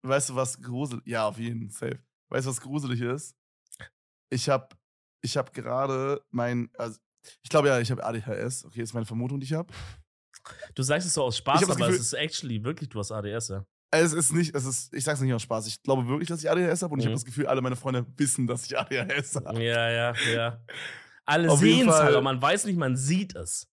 Weißt 0.02 0.30
du, 0.30 0.36
was 0.36 0.60
gruselig 0.60 1.06
Ja, 1.06 1.28
auf 1.28 1.38
jeden 1.38 1.70
Fall. 1.70 1.98
Weißt 2.30 2.46
du, 2.46 2.50
was 2.50 2.60
gruselig 2.60 3.00
ist? 3.00 3.36
Ich 4.30 4.48
hab, 4.48 4.76
ich 5.22 5.36
hab 5.36 5.52
gerade 5.52 6.22
mein, 6.30 6.70
also, 6.76 6.98
ich 7.42 7.50
glaube 7.50 7.68
ja, 7.68 7.80
ich 7.80 7.90
habe 7.90 8.04
ADHS. 8.04 8.64
Okay, 8.64 8.82
ist 8.82 8.94
meine 8.94 9.06
Vermutung, 9.06 9.40
die 9.40 9.44
ich 9.44 9.52
habe. 9.52 9.72
Du 10.74 10.82
sagst 10.82 11.06
es 11.06 11.14
so 11.14 11.24
aus 11.24 11.36
Spaß, 11.36 11.64
aber 11.64 11.74
Gefühl, 11.74 11.94
es 11.94 12.00
ist 12.00 12.12
actually 12.14 12.62
wirklich, 12.64 12.88
du 12.88 12.98
hast 12.98 13.12
ADS, 13.12 13.48
ja. 13.48 13.66
Es 13.90 14.12
ist 14.12 14.32
nicht, 14.32 14.54
es 14.54 14.66
ist, 14.66 14.92
ich 14.92 15.04
sag's 15.04 15.20
nicht 15.20 15.32
aus 15.32 15.42
Spaß. 15.42 15.66
Ich 15.66 15.82
glaube 15.82 16.06
wirklich, 16.08 16.28
dass 16.28 16.42
ich 16.42 16.50
ADHS 16.50 16.82
habe 16.82 16.92
und 16.92 16.98
mhm. 16.98 17.00
ich 17.00 17.06
habe 17.06 17.14
das 17.14 17.24
Gefühl, 17.24 17.46
alle 17.46 17.62
meine 17.62 17.76
Freunde 17.76 18.06
wissen, 18.16 18.46
dass 18.46 18.66
ich 18.66 18.78
ADHS 18.78 19.36
habe. 19.36 19.62
Ja, 19.62 19.90
ja, 19.90 20.14
ja. 20.32 20.60
Alle 21.24 21.56
sehen 21.56 21.88
es 21.88 21.94
halt, 21.94 22.14
aber 22.14 22.22
man 22.22 22.40
weiß 22.40 22.64
nicht, 22.66 22.78
man 22.78 22.96
sieht 22.96 23.34
es. 23.34 23.68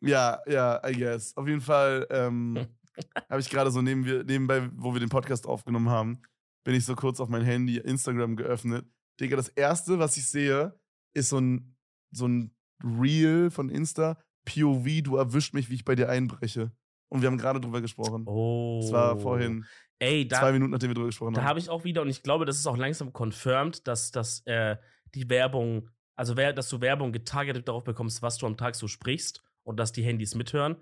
Ja, 0.00 0.40
ja, 0.46 0.80
I 0.86 0.92
guess. 0.94 1.36
Auf 1.36 1.46
jeden 1.46 1.60
Fall 1.60 2.06
ähm, 2.10 2.66
habe 3.30 3.40
ich 3.40 3.48
gerade 3.48 3.70
so 3.70 3.82
neben 3.82 4.04
wir, 4.04 4.24
nebenbei, 4.24 4.68
wo 4.74 4.92
wir 4.92 5.00
den 5.00 5.08
Podcast 5.08 5.46
aufgenommen 5.46 5.88
haben, 5.88 6.22
bin 6.64 6.74
ich 6.74 6.84
so 6.84 6.94
kurz 6.94 7.20
auf 7.20 7.28
mein 7.28 7.44
Handy 7.44 7.78
Instagram 7.78 8.36
geöffnet. 8.36 8.86
Digga, 9.20 9.36
das 9.36 9.48
erste, 9.48 9.98
was 9.98 10.16
ich 10.16 10.26
sehe, 10.26 10.78
ist 11.14 11.28
so 11.28 11.38
ein, 11.38 11.76
so 12.10 12.26
ein 12.26 12.54
Reel 12.82 13.50
von 13.50 13.68
Insta. 13.68 14.18
POV, 14.44 15.02
du 15.02 15.16
erwischt 15.16 15.54
mich, 15.54 15.70
wie 15.70 15.74
ich 15.74 15.84
bei 15.84 15.94
dir 15.94 16.08
einbreche. 16.08 16.72
Und 17.12 17.20
wir 17.20 17.26
haben 17.26 17.36
gerade 17.36 17.60
drüber 17.60 17.82
gesprochen. 17.82 18.24
Oh. 18.26 18.80
Das 18.80 18.92
war 18.92 19.18
vorhin. 19.18 19.66
Ey, 19.98 20.26
da, 20.26 20.40
zwei 20.40 20.52
Minuten, 20.52 20.70
nachdem 20.72 20.88
wir 20.90 20.94
drüber 20.94 21.08
gesprochen 21.08 21.34
da 21.34 21.40
haben. 21.40 21.44
Da 21.44 21.48
habe 21.50 21.58
ich 21.58 21.68
auch 21.68 21.84
wieder, 21.84 22.00
und 22.00 22.08
ich 22.08 22.22
glaube, 22.22 22.46
das 22.46 22.56
ist 22.56 22.66
auch 22.66 22.76
langsam 22.78 23.12
confirmed, 23.12 23.86
dass, 23.86 24.12
dass 24.12 24.40
äh, 24.46 24.76
die 25.14 25.28
Werbung, 25.28 25.90
also 26.16 26.32
dass 26.32 26.70
du 26.70 26.80
Werbung 26.80 27.12
getargetet 27.12 27.68
darauf 27.68 27.84
bekommst, 27.84 28.22
was 28.22 28.38
du 28.38 28.46
am 28.46 28.56
Tag 28.56 28.76
so 28.76 28.88
sprichst 28.88 29.42
und 29.62 29.78
dass 29.78 29.92
die 29.92 30.02
Handys 30.02 30.34
mithören. 30.34 30.76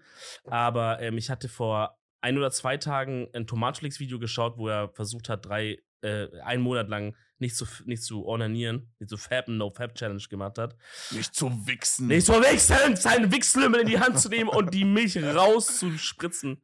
Aber 0.45 1.01
ähm, 1.01 1.19
ich 1.19 1.31
hatte 1.31 1.49
vor 1.49 1.99
ein 2.21 2.39
oder 2.39 2.53
zwei 2.53 2.77
Tagen 2.77 3.29
ein 3.35 3.49
Tomatflix-Video 3.49 4.21
geschaut, 4.21 4.57
wo 4.57 4.69
er 4.69 4.91
versucht 4.91 5.29
hat, 5.29 5.47
drei, 5.47 5.79
äh, 6.03 6.29
einen 6.43 6.63
Monat 6.63 6.89
lang 6.89 7.17
nicht 7.41 7.57
zu, 7.57 7.67
nicht 7.85 8.03
zu 8.03 8.25
ornanieren, 8.25 8.93
nicht 8.99 9.11
zu 9.11 9.17
fappen, 9.17 9.57
No-Fab-Challenge 9.57 10.23
gemacht 10.29 10.59
hat. 10.59 10.77
Nicht 11.11 11.35
zu 11.35 11.67
wichsen. 11.67 12.07
Nicht 12.07 12.27
zu 12.27 12.35
wichsen, 12.35 12.97
seinen 12.97 13.33
Wichslümmel 13.33 13.81
in 13.81 13.87
die 13.87 13.99
Hand 13.99 14.19
zu 14.21 14.29
nehmen 14.29 14.51
und 14.51 14.75
die 14.75 14.85
Milch 14.85 15.17
rauszuspritzen. 15.17 16.63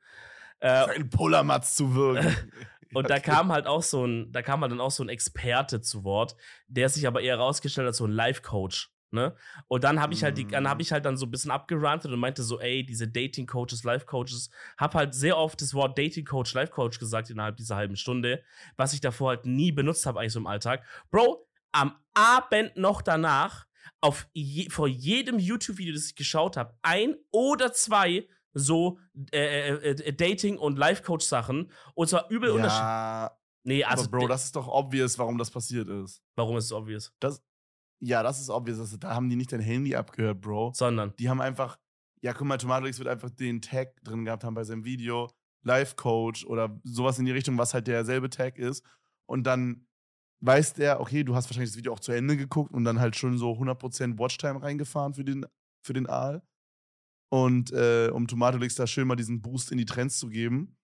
Äh, 0.61 0.69
ein 0.69 1.11
Pullermatz 1.11 1.77
zu 1.77 1.95
wirken. 1.95 2.35
und 2.95 3.11
da 3.11 3.19
kam 3.19 3.53
halt 3.53 3.67
auch 3.67 3.83
so 3.83 4.07
ein, 4.07 4.33
da 4.33 4.43
kam 4.43 4.61
halt 4.61 4.73
dann 4.73 4.81
auch 4.81 4.91
so 4.91 5.03
ein 5.03 5.09
Experte 5.09 5.81
zu 5.81 6.05
Wort, 6.05 6.37
der 6.69 6.89
sich 6.89 7.07
aber 7.07 7.21
eher 7.21 7.37
rausgestellt 7.37 7.87
als 7.87 7.99
so 7.99 8.07
ein 8.07 8.13
Life-Coach. 8.13 8.91
Ne? 9.17 9.35
Und 9.67 9.83
dann 9.83 10.01
habe 10.01 10.13
ich 10.13 10.23
halt 10.23 10.37
die, 10.37 10.47
dann 10.47 10.69
habe 10.69 10.83
ich 10.83 10.93
halt 10.93 11.07
dann 11.07 11.17
so 11.17 11.25
ein 11.25 11.31
bisschen 11.31 11.51
abgerantet 11.51 12.13
und 12.13 12.21
meinte 12.21 12.43
so, 12.43 12.61
ey, 12.61 12.85
diese 12.85 13.09
Dating 13.09 13.47
Coaches, 13.47 13.83
Life 13.83 14.05
Coaches, 14.05 14.51
habe 14.77 14.99
halt 14.99 15.15
sehr 15.15 15.39
oft 15.39 15.61
das 15.63 15.73
Wort 15.73 15.99
Dating 15.99 16.27
Coach, 16.27 16.53
Life 16.53 16.71
Coach 16.71 16.99
gesagt 16.99 17.31
innerhalb 17.31 17.57
dieser 17.57 17.77
halben 17.77 17.97
Stunde, 17.97 18.43
was 18.77 18.93
ich 18.93 19.01
davor 19.01 19.31
halt 19.31 19.47
nie 19.47 19.73
benutzt 19.73 20.05
habe 20.05 20.21
eigentlich 20.21 20.35
so 20.35 20.39
im 20.39 20.47
Alltag. 20.47 20.85
Bro, 21.11 21.49
am 21.73 21.97
Abend 22.13 22.77
noch 22.77 23.01
danach 23.01 23.67
auf 24.03 24.29
je, 24.35 24.69
vor 24.69 24.87
jedem 24.87 25.39
YouTube 25.39 25.79
Video, 25.79 25.95
das 25.95 26.07
ich 26.07 26.15
geschaut 26.15 26.59
habe, 26.59 26.77
ein 26.83 27.17
oder 27.31 27.73
zwei 27.73 28.29
so 28.53 28.99
äh, 29.33 29.71
äh, 29.71 29.91
äh, 29.91 30.13
Dating 30.13 30.59
und 30.59 30.77
Life 30.79 31.03
Coach 31.03 31.25
Sachen 31.25 31.73
und 31.95 32.09
zwar 32.09 32.29
übel 32.29 32.51
ja, 32.51 32.55
unterschiedlich. 32.55 33.37
Nee, 33.65 33.83
also 33.83 34.05
aber 34.05 34.19
Bro, 34.19 34.29
das 34.29 34.45
ist 34.45 34.55
doch 34.55 34.69
obvious, 34.69 35.19
warum 35.19 35.39
das 35.39 35.51
passiert 35.51 35.89
ist. 35.89 36.23
Warum 36.37 36.57
ist 36.57 36.67
es 36.67 36.73
obvious? 36.73 37.13
Das 37.19 37.43
ja, 38.01 38.23
das 38.23 38.41
ist 38.41 38.51
obvious. 38.51 38.79
Also, 38.79 38.97
da 38.97 39.15
haben 39.15 39.29
die 39.29 39.37
nicht 39.37 39.53
dein 39.53 39.61
Handy 39.61 39.95
abgehört, 39.95 40.41
Bro. 40.41 40.73
Sondern. 40.75 41.15
Die 41.19 41.29
haben 41.29 41.41
einfach, 41.41 41.79
ja, 42.21 42.33
guck 42.33 42.47
mal, 42.47 42.59
Tomatolix 42.59 42.99
wird 42.99 43.09
einfach 43.09 43.31
den 43.31 43.63
Tag 43.63 44.03
drin 44.03 44.25
gehabt 44.25 44.45
haben 44.45 44.55
bei 44.55 44.65
seinem 44.65 44.85
Video, 44.85 45.31
Life 45.63 45.97
Coach 45.97 46.45
oder 46.47 46.81
sowas 46.85 47.19
in 47.19 47.25
die 47.25 47.33
Richtung, 47.33 47.59
was 47.59 47.75
halt 47.75 47.87
derselbe 47.87 48.31
Tag 48.31 48.59
ist. 48.59 48.85
Und 49.27 49.45
dann 49.45 49.87
weiß 50.41 50.75
der, 50.75 51.01
okay, 51.01 51.25
du 51.25 51.35
hast 51.35 51.49
wahrscheinlich 51.49 51.71
das 51.71 51.79
Video 51.79 51.93
auch 51.93 52.01
zu 52.01 52.13
Ende 52.13 52.37
geguckt 52.37 52.73
und 52.73 52.85
dann 52.85 53.01
halt 53.01 53.17
schon 53.17 53.39
so 53.39 53.53
100% 53.53 54.19
Watchtime 54.19 54.63
reingefahren 54.63 55.15
für 55.15 55.25
den, 55.25 55.47
für 55.83 55.93
den 55.93 56.07
Aal. 56.07 56.43
Und 57.29 57.73
äh, 57.73 58.11
um 58.13 58.29
Tomatolix 58.29 58.77
da 58.77 58.87
schön 58.87 59.09
mal 59.09 59.17
diesen 59.17 59.43
Boost 59.43 59.73
in 59.73 59.79
die 59.79 59.85
Trends 59.85 60.19
zu 60.19 60.29
geben, 60.29 60.77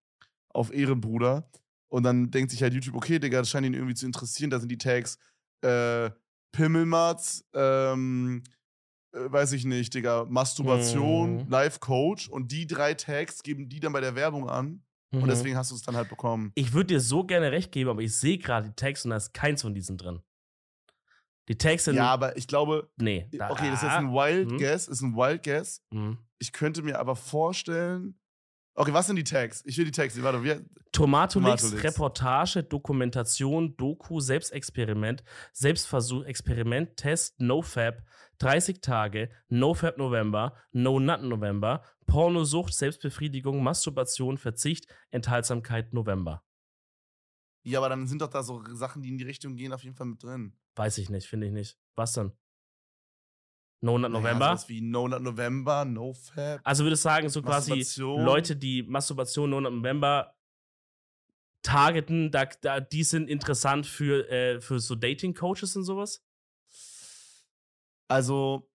auf 0.49 0.73
Ehrenbruder. 0.73 1.49
Und 1.89 2.03
dann 2.03 2.31
denkt 2.31 2.51
sich 2.51 2.61
halt 2.61 2.73
YouTube, 2.73 2.95
okay, 2.95 3.19
Digga, 3.19 3.39
das 3.39 3.49
scheint 3.49 3.65
ihn 3.65 3.73
irgendwie 3.73 3.93
zu 3.93 4.05
interessieren. 4.05 4.49
Da 4.49 4.59
sind 4.59 4.69
die 4.69 4.77
Tags, 4.77 5.17
äh, 5.61 6.09
Pimmelmatz, 6.53 7.43
ähm, 7.53 8.43
äh, 9.11 9.31
weiß 9.31 9.51
ich 9.51 9.65
nicht, 9.65 9.93
Digga, 9.93 10.25
Masturbation, 10.29 11.43
mhm. 11.43 11.49
Life 11.49 11.79
Coach 11.79 12.29
und 12.29 12.51
die 12.51 12.65
drei 12.65 12.93
Tags 12.93 13.43
geben 13.43 13.67
die 13.67 13.81
dann 13.81 13.91
bei 13.91 13.99
der 13.99 14.15
Werbung 14.15 14.49
an. 14.49 14.83
Mhm. 15.11 15.23
Und 15.23 15.29
deswegen 15.29 15.57
hast 15.57 15.71
du 15.71 15.75
es 15.75 15.81
dann 15.81 15.97
halt 15.97 16.09
bekommen. 16.09 16.51
Ich 16.55 16.73
würde 16.73 16.87
dir 16.87 17.01
so 17.01 17.25
gerne 17.25 17.51
recht 17.51 17.71
geben, 17.71 17.89
aber 17.89 18.01
ich 18.01 18.17
sehe 18.17 18.37
gerade 18.37 18.69
die 18.69 18.75
Tags 18.75 19.03
und 19.03 19.11
da 19.11 19.17
ist 19.17 19.33
keins 19.33 19.61
von 19.61 19.73
diesen 19.73 19.97
drin. 19.97 20.21
Die 21.49 21.57
Tags 21.57 21.85
sind. 21.85 21.95
Ja, 21.95 22.05
aber 22.05 22.37
ich 22.37 22.47
glaube. 22.47 22.89
Nee. 22.97 23.27
Da, 23.33 23.49
okay, 23.49 23.69
das 23.69 23.79
ist 23.79 23.83
jetzt 23.83 23.97
ein 23.97 24.13
Wild 24.13 24.51
mhm. 24.51 24.57
Guess, 24.57 24.87
ist 24.87 25.01
ein 25.01 25.15
Wild 25.15 25.43
Guess. 25.43 25.83
Mhm. 25.91 26.17
Ich 26.39 26.53
könnte 26.53 26.81
mir 26.81 26.99
aber 26.99 27.15
vorstellen. 27.15 28.17
Okay, 28.75 28.91
was 28.91 29.05
sind 29.05 29.17
die 29.17 29.23
Tags? 29.23 29.63
Ich 29.65 29.77
will 29.77 29.85
die 29.85 29.91
Tags. 29.91 30.21
Warte, 30.21 30.43
wie, 30.43 30.59
Tomatolix, 30.91 31.61
Tomatolix, 31.61 31.83
Reportage, 31.83 32.63
Dokumentation, 32.63 33.77
Doku, 33.77 34.19
Selbstexperiment, 34.19 35.23
Selbstversuch, 35.51 36.23
Experiment, 36.23 36.97
Test, 36.97 37.39
NoFab, 37.39 38.03
30 38.39 38.81
Tage, 38.81 39.29
NoFab 39.49 39.97
November, 39.97 40.55
No 40.71 40.99
Nut 40.99 41.21
November, 41.21 41.83
Pornosucht, 42.07 42.73
Selbstbefriedigung, 42.73 43.63
Masturbation, 43.63 44.37
Verzicht, 44.37 44.87
Enthaltsamkeit 45.11 45.93
November. 45.93 46.43
Ja, 47.63 47.79
aber 47.79 47.89
dann 47.89 48.07
sind 48.07 48.21
doch 48.21 48.29
da 48.29 48.43
so 48.43 48.63
Sachen, 48.73 49.01
die 49.01 49.09
in 49.09 49.17
die 49.17 49.23
Richtung 49.23 49.55
gehen, 49.55 49.71
auf 49.71 49.83
jeden 49.83 49.95
Fall 49.95 50.07
mit 50.07 50.21
drin. 50.21 50.57
Weiß 50.75 50.97
ich 50.97 51.09
nicht, 51.09 51.27
finde 51.27 51.47
ich 51.47 51.53
nicht. 51.53 51.77
Was 51.95 52.13
denn? 52.13 52.33
No 53.83 53.97
Nut 53.97 54.11
November? 54.11 54.53
Naja, 54.53 54.69
wie 54.69 54.81
No 54.81 55.07
Nut 55.07 55.21
November, 55.21 55.85
No 55.85 56.13
Fab. 56.13 56.61
Also 56.63 56.83
würde 56.83 56.95
ich 56.95 57.01
sagen, 57.01 57.29
so 57.29 57.41
quasi 57.41 57.85
Leute, 57.99 58.55
die 58.55 58.83
Masturbation 58.83 59.49
No 59.49 59.61
Nut 59.61 59.73
November 59.73 60.35
targeten, 61.61 62.31
da, 62.31 62.45
da, 62.45 62.79
die 62.79 63.03
sind 63.03 63.29
interessant 63.29 63.85
für, 63.85 64.29
äh, 64.29 64.59
für 64.61 64.79
so 64.79 64.95
Dating-Coaches 64.95 65.75
und 65.75 65.83
sowas? 65.83 66.23
Also, 68.07 68.69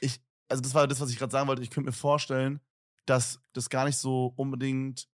ich, 0.00 0.20
also 0.48 0.62
das 0.62 0.74
war 0.74 0.86
das, 0.86 1.00
was 1.00 1.10
ich 1.10 1.18
gerade 1.18 1.32
sagen 1.32 1.48
wollte. 1.48 1.62
Ich 1.62 1.70
könnte 1.70 1.88
mir 1.88 1.92
vorstellen, 1.92 2.60
dass 3.06 3.40
das 3.52 3.68
gar 3.68 3.84
nicht 3.84 3.96
so 3.96 4.32
unbedingt 4.36 5.08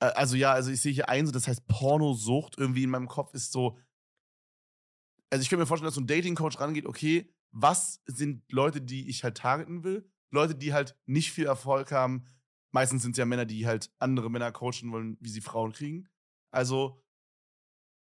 äh, 0.00 0.06
also 0.06 0.36
ja, 0.36 0.52
also 0.52 0.70
ich 0.70 0.80
sehe 0.80 0.92
hier 0.92 1.08
ein, 1.08 1.26
so 1.26 1.32
das 1.32 1.48
heißt 1.48 1.66
Pornosucht 1.66 2.58
irgendwie 2.58 2.84
in 2.84 2.90
meinem 2.90 3.08
Kopf 3.08 3.34
ist 3.34 3.52
so. 3.52 3.78
Also 5.30 5.42
ich 5.42 5.48
könnte 5.48 5.60
mir 5.62 5.66
vorstellen, 5.66 5.88
dass 5.88 5.94
so 5.94 6.00
ein 6.00 6.06
Dating-Coach 6.06 6.60
rangeht, 6.60 6.86
okay, 6.86 7.32
was 7.58 8.02
sind 8.04 8.42
Leute, 8.52 8.82
die 8.82 9.08
ich 9.08 9.24
halt 9.24 9.38
targeten 9.38 9.82
will? 9.82 10.10
Leute, 10.30 10.54
die 10.54 10.74
halt 10.74 10.94
nicht 11.06 11.32
viel 11.32 11.46
Erfolg 11.46 11.90
haben. 11.90 12.26
Meistens 12.70 13.02
sind 13.02 13.12
es 13.12 13.18
ja 13.18 13.24
Männer, 13.24 13.46
die 13.46 13.66
halt 13.66 13.90
andere 13.98 14.30
Männer 14.30 14.52
coachen 14.52 14.92
wollen, 14.92 15.16
wie 15.20 15.30
sie 15.30 15.40
Frauen 15.40 15.72
kriegen. 15.72 16.06
Also 16.50 17.02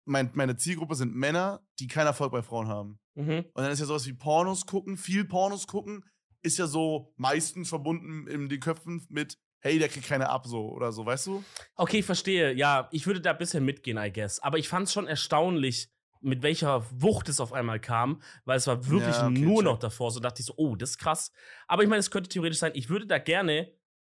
mein, 0.06 0.30
meine 0.32 0.56
Zielgruppe 0.56 0.94
sind 0.94 1.14
Männer, 1.14 1.60
die 1.78 1.86
keinen 1.86 2.06
Erfolg 2.06 2.32
bei 2.32 2.42
Frauen 2.42 2.68
haben. 2.68 2.98
Mhm. 3.14 3.44
Und 3.52 3.62
dann 3.62 3.70
ist 3.70 3.80
ja 3.80 3.86
sowas 3.86 4.06
wie 4.06 4.14
Pornos 4.14 4.64
gucken, 4.64 4.96
viel 4.96 5.26
Pornos 5.26 5.66
gucken, 5.66 6.04
ist 6.40 6.58
ja 6.58 6.66
so 6.66 7.12
meistens 7.16 7.68
verbunden 7.68 8.26
in 8.28 8.48
den 8.48 8.58
Köpfen 8.58 9.04
mit, 9.10 9.38
hey, 9.60 9.78
der 9.78 9.90
kriegt 9.90 10.06
keine 10.06 10.30
ab, 10.30 10.46
so 10.46 10.70
oder 10.70 10.92
so, 10.92 11.04
weißt 11.04 11.26
du? 11.26 11.44
Okay, 11.74 12.02
verstehe. 12.02 12.54
Ja, 12.54 12.88
ich 12.90 13.06
würde 13.06 13.20
da 13.20 13.32
ein 13.32 13.38
bisschen 13.38 13.66
mitgehen, 13.66 13.98
I 13.98 14.10
guess. 14.10 14.40
Aber 14.40 14.56
ich 14.56 14.68
fand 14.68 14.86
es 14.86 14.94
schon 14.94 15.06
erstaunlich, 15.06 15.90
mit 16.22 16.42
welcher 16.42 16.84
Wucht 16.90 17.28
es 17.28 17.40
auf 17.40 17.52
einmal 17.52 17.80
kam, 17.80 18.22
weil 18.44 18.56
es 18.56 18.66
war 18.66 18.88
wirklich 18.88 19.14
ja, 19.14 19.26
okay, 19.26 19.40
nur 19.40 19.62
noch 19.62 19.78
davor. 19.78 20.10
So 20.10 20.20
dachte 20.20 20.40
ich 20.40 20.46
so, 20.46 20.54
oh, 20.56 20.76
das 20.76 20.90
ist 20.90 20.98
krass. 20.98 21.32
Aber 21.66 21.82
ich 21.82 21.88
meine, 21.88 22.00
es 22.00 22.10
könnte 22.10 22.28
theoretisch 22.28 22.58
sein, 22.58 22.72
ich 22.74 22.88
würde 22.88 23.06
da 23.06 23.18
gerne 23.18 23.72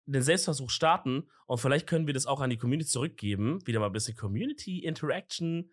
den 0.06 0.22
Selbstversuch 0.22 0.70
starten 0.70 1.30
und 1.48 1.60
vielleicht 1.60 1.88
können 1.88 2.08
wir 2.08 2.14
das 2.14 2.26
auch 2.26 2.42
an 2.42 2.50
die 2.50 2.58
Community 2.58 2.90
zurückgeben. 2.90 3.66
Wieder 3.66 3.80
mal 3.80 3.88
ein 3.88 3.94
bisschen 3.94 4.18
Community 4.18 4.80
Interaction. 4.80 5.72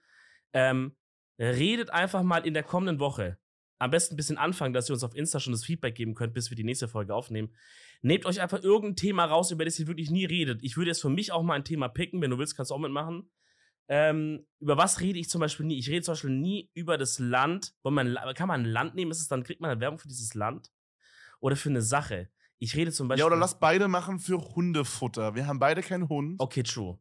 Ähm, 0.53 0.97
redet 1.39 1.91
einfach 1.91 2.23
mal 2.23 2.47
in 2.47 2.55
der 2.55 2.63
kommenden 2.63 3.01
Woche 3.01 3.39
am 3.81 3.91
besten 3.91 4.15
ein 4.15 4.17
bisschen 4.19 4.37
anfangen, 4.37 4.75
dass 4.75 4.91
ihr 4.91 4.93
uns 4.93 5.03
auf 5.03 5.17
Insta 5.17 5.41
schon 5.41 5.55
das 5.55 5.65
Feedback 5.65 5.95
geben 5.95 6.15
könnt, 6.15 6.35
bis 6.35 6.51
wir 6.51 6.57
die 6.57 6.65
nächste 6.65 6.87
Folge 6.87 7.15
aufnehmen. 7.15 7.55
Nehmt 8.03 8.27
euch 8.27 8.41
einfach 8.41 8.63
irgendein 8.63 8.97
Thema 8.97 9.25
raus, 9.25 9.51
über 9.51 9.65
das 9.65 9.79
ihr 9.79 9.87
wirklich 9.87 10.11
nie 10.11 10.27
redet. 10.27 10.63
Ich 10.63 10.77
würde 10.77 10.91
jetzt 10.91 11.01
für 11.01 11.09
mich 11.09 11.33
auch 11.33 11.43
mal 11.43 11.55
ein 11.55 11.65
Thema 11.65 11.89
picken. 11.89 12.21
Wenn 12.21 12.31
du 12.31 12.37
willst, 12.37 12.57
kannst 12.57 12.71
du 12.71 12.75
auch 12.75 12.79
mitmachen. 12.79 13.31
Ähm, 13.93 14.47
über 14.61 14.77
was 14.77 15.01
rede 15.01 15.19
ich 15.19 15.29
zum 15.29 15.41
Beispiel 15.41 15.67
nie? 15.67 15.77
Ich 15.77 15.89
rede 15.89 16.03
zum 16.03 16.13
Beispiel 16.13 16.31
nie 16.31 16.71
über 16.75 16.97
das 16.97 17.19
Land. 17.19 17.75
Man, 17.83 18.17
kann 18.37 18.47
man 18.47 18.63
ein 18.63 18.65
Land 18.65 18.95
nehmen? 18.95 19.11
Ist 19.11 19.21
es 19.21 19.27
dann, 19.27 19.43
kriegt 19.43 19.61
man 19.61 19.69
eine 19.69 19.81
Werbung 19.81 19.99
für 19.99 20.07
dieses 20.07 20.35
Land? 20.35 20.71
Oder 21.41 21.57
für 21.57 21.71
eine 21.71 21.83
Sache? 21.83 22.31
Ich 22.59 22.77
rede 22.77 22.93
zum 22.93 23.09
Beispiel. 23.09 23.21
Ja, 23.21 23.27
oder 23.27 23.37
lass 23.37 23.59
beide 23.59 23.89
machen 23.89 24.21
für 24.21 24.39
Hundefutter. 24.39 25.35
Wir 25.35 25.49
haben 25.49 25.59
beide 25.59 25.83
keinen 25.83 26.09
Hund. 26.09 26.39
Okay, 26.39 26.63
true. 26.63 27.01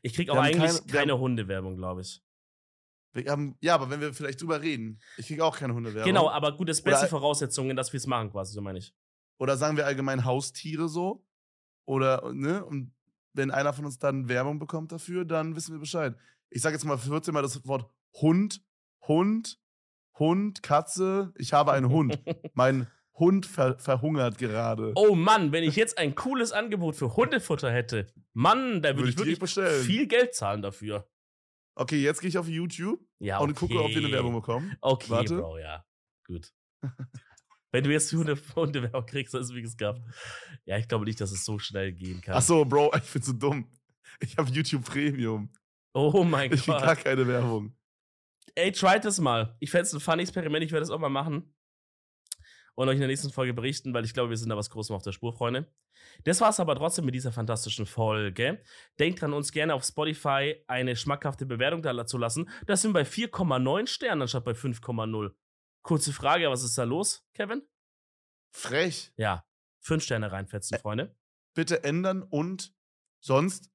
Ich 0.00 0.14
krieg 0.14 0.30
auch 0.30 0.38
eigentlich 0.38 0.78
keine, 0.86 0.90
keine 0.90 1.18
Hundewerbung, 1.18 1.76
glaube 1.76 2.00
ich. 2.00 2.22
Haben, 3.28 3.56
ja, 3.60 3.74
aber 3.74 3.90
wenn 3.90 4.00
wir 4.00 4.14
vielleicht 4.14 4.40
drüber 4.40 4.62
reden. 4.62 5.00
Ich 5.18 5.26
kriege 5.26 5.44
auch 5.44 5.58
keine 5.58 5.74
Hundewerbung. 5.74 6.04
Genau, 6.04 6.30
aber 6.30 6.56
gut, 6.56 6.70
das 6.70 6.80
beste 6.80 7.08
Voraussetzungen, 7.08 7.76
dass 7.76 7.92
wir 7.92 7.98
es 7.98 8.06
machen, 8.06 8.30
quasi, 8.30 8.54
so 8.54 8.62
meine 8.62 8.78
ich. 8.78 8.94
Oder 9.38 9.58
sagen 9.58 9.76
wir 9.76 9.84
allgemein 9.84 10.24
Haustiere 10.24 10.88
so. 10.88 11.26
Oder, 11.84 12.32
ne? 12.32 12.64
Und 12.64 12.95
wenn 13.36 13.50
einer 13.50 13.72
von 13.72 13.84
uns 13.84 13.98
dann 13.98 14.28
Werbung 14.28 14.58
bekommt 14.58 14.92
dafür, 14.92 15.24
dann 15.24 15.56
wissen 15.56 15.72
wir 15.74 15.80
Bescheid. 15.80 16.16
Ich 16.50 16.62
sage 16.62 16.74
jetzt 16.74 16.84
mal 16.84 16.98
14 16.98 17.34
Mal 17.34 17.42
das 17.42 17.66
Wort 17.66 17.90
Hund, 18.14 18.62
Hund, 19.06 19.58
Hund, 20.18 20.62
Katze. 20.62 21.32
Ich 21.36 21.52
habe 21.52 21.72
einen 21.72 21.88
Hund. 21.88 22.18
mein 22.54 22.86
Hund 23.14 23.46
ver 23.46 23.78
verhungert 23.78 24.38
gerade. 24.38 24.92
Oh 24.94 25.14
Mann, 25.14 25.52
wenn 25.52 25.64
ich 25.64 25.76
jetzt 25.76 25.98
ein 25.98 26.14
cooles 26.14 26.52
Angebot 26.52 26.96
für 26.96 27.16
Hundefutter 27.16 27.70
hätte, 27.70 28.06
Mann, 28.32 28.82
da 28.82 28.90
würde 28.90 29.02
würd 29.02 29.08
ich 29.08 29.18
wirklich 29.18 29.38
bestellen. 29.38 29.84
viel 29.84 30.06
Geld 30.06 30.34
zahlen 30.34 30.62
dafür. 30.62 31.08
Okay, 31.74 32.02
jetzt 32.02 32.20
gehe 32.20 32.28
ich 32.28 32.38
auf 32.38 32.48
YouTube 32.48 33.00
ja, 33.18 33.36
okay. 33.36 33.44
und 33.44 33.54
gucke, 33.54 33.82
ob 33.82 33.90
wir 33.90 33.98
eine 33.98 34.10
Werbung 34.10 34.34
bekommen. 34.34 34.76
Okay, 34.80 35.10
Warte. 35.10 35.36
Bro, 35.36 35.58
ja. 35.58 35.84
Gut. 36.26 36.52
Wenn 37.72 37.84
du 37.84 37.92
jetzt 37.92 38.12
Hunde, 38.12 38.38
Hundewerbung 38.54 39.06
kriegst, 39.06 39.34
dann 39.34 39.40
ist 39.40 39.50
es 39.50 39.54
wie 39.54 39.62
gehabt. 39.62 40.00
Ja, 40.64 40.78
ich 40.78 40.88
glaube 40.88 41.04
nicht, 41.04 41.20
dass 41.20 41.32
es 41.32 41.44
so 41.44 41.58
schnell 41.58 41.92
gehen 41.92 42.20
kann. 42.20 42.34
Ach 42.36 42.42
so, 42.42 42.64
Bro, 42.64 42.92
ich 43.02 43.12
bin 43.12 43.22
so 43.22 43.32
dumm. 43.32 43.70
Ich 44.20 44.36
habe 44.36 44.50
YouTube 44.50 44.84
Premium. 44.84 45.50
Oh 45.92 46.24
mein 46.24 46.52
ich 46.52 46.66
Gott. 46.66 46.78
Ich 46.78 46.84
gar 46.84 46.96
keine 46.96 47.26
Werbung. 47.26 47.74
Ey, 48.54 48.72
try 48.72 48.98
das 49.00 49.18
mal. 49.20 49.56
Ich 49.60 49.70
fände 49.70 49.86
es 49.86 49.92
ein 49.92 50.00
fun 50.00 50.18
Experiment. 50.18 50.64
Ich 50.64 50.72
werde 50.72 50.84
es 50.84 50.90
auch 50.90 50.98
mal 50.98 51.08
machen 51.08 51.52
und 52.76 52.88
euch 52.88 52.94
in 52.94 53.00
der 53.00 53.08
nächsten 53.08 53.30
Folge 53.30 53.54
berichten, 53.54 53.92
weil 53.94 54.04
ich 54.04 54.14
glaube, 54.14 54.30
wir 54.30 54.36
sind 54.36 54.50
da 54.50 54.56
was 54.56 54.70
Großes 54.70 54.90
auf 54.92 55.02
der 55.02 55.12
Spur, 55.12 55.32
Freunde. 55.32 55.66
Das 56.24 56.40
war 56.40 56.50
es 56.50 56.60
aber 56.60 56.76
trotzdem 56.76 57.06
mit 57.06 57.14
dieser 57.14 57.32
fantastischen 57.32 57.86
Folge. 57.86 58.62
Denkt 58.98 59.20
dran, 59.20 59.32
uns 59.32 59.50
gerne 59.50 59.74
auf 59.74 59.82
Spotify 59.82 60.62
eine 60.68 60.94
schmackhafte 60.94 61.46
Bewertung 61.46 61.82
da 61.82 62.06
zu 62.06 62.18
lassen. 62.18 62.48
Das 62.66 62.82
sind 62.82 62.92
bei 62.92 63.02
4,9 63.02 63.86
Sternen 63.86 64.22
anstatt 64.22 64.44
bei 64.44 64.52
5,0. 64.52 65.32
Kurze 65.86 66.12
Frage, 66.12 66.50
was 66.50 66.64
ist 66.64 66.76
da 66.76 66.82
los, 66.82 67.24
Kevin? 67.32 67.62
Frech. 68.50 69.12
Ja, 69.16 69.44
5 69.82 70.02
Sterne 70.02 70.32
reinfetzen, 70.32 70.76
Freunde. 70.80 71.14
Bitte 71.54 71.84
ändern 71.84 72.24
und 72.24 72.74
sonst 73.20 73.70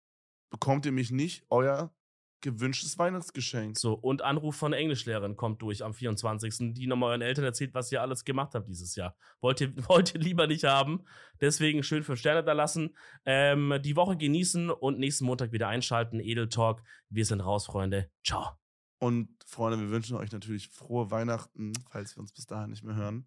bekommt 0.50 0.86
ihr 0.86 0.92
mich 0.92 1.12
nicht 1.12 1.46
euer 1.50 1.96
gewünschtes 2.42 3.00
Weihnachtsgeschenk. 3.00 3.80
So, 3.80 3.94
und 3.94 4.24
Anruf 4.24 4.58
von 4.58 4.74
Englischlehrerin 4.74 5.38
kommt 5.38 5.62
durch 5.62 5.86
am 5.86 5.94
24. 5.94 6.74
Die 6.74 6.86
nochmal 6.86 7.12
euren 7.12 7.22
Eltern 7.22 7.46
erzählt, 7.46 7.74
was 7.74 7.90
ihr 7.94 8.02
alles 8.02 8.26
gemacht 8.26 8.56
habt 8.56 8.68
dieses 8.68 8.94
Jahr. 8.98 9.16
Wollt 9.40 9.62
ihr, 9.62 9.74
wollt 9.88 10.14
ihr 10.14 10.20
lieber 10.20 10.48
nicht 10.48 10.66
haben. 10.66 11.06
Deswegen 11.40 11.82
schön 11.82 12.04
fünf 12.04 12.20
Sterne 12.20 12.44
da 12.44 12.52
lassen. 12.52 12.94
Ähm, 13.24 13.80
die 13.82 13.96
Woche 13.96 14.18
genießen 14.18 14.70
und 14.70 15.00
nächsten 15.00 15.24
Montag 15.24 15.54
wieder 15.54 15.70
einschalten. 15.70 16.20
Edel 16.20 16.50
Talk. 16.50 16.84
Wir 17.08 17.24
sind 17.24 17.40
raus, 17.40 17.68
Freunde. 17.68 18.12
Ciao. 18.22 18.61
Und 19.02 19.30
Freunde, 19.48 19.80
wir 19.80 19.90
wünschen 19.90 20.16
euch 20.16 20.32
natürlich 20.32 20.70
frohe 20.70 21.10
Weihnachten, 21.10 21.74
falls 21.90 22.16
wir 22.16 22.22
uns 22.22 22.32
bis 22.34 22.46
dahin 22.46 22.70
nicht 22.70 22.84
mehr 22.84 22.96
hören. 22.96 23.26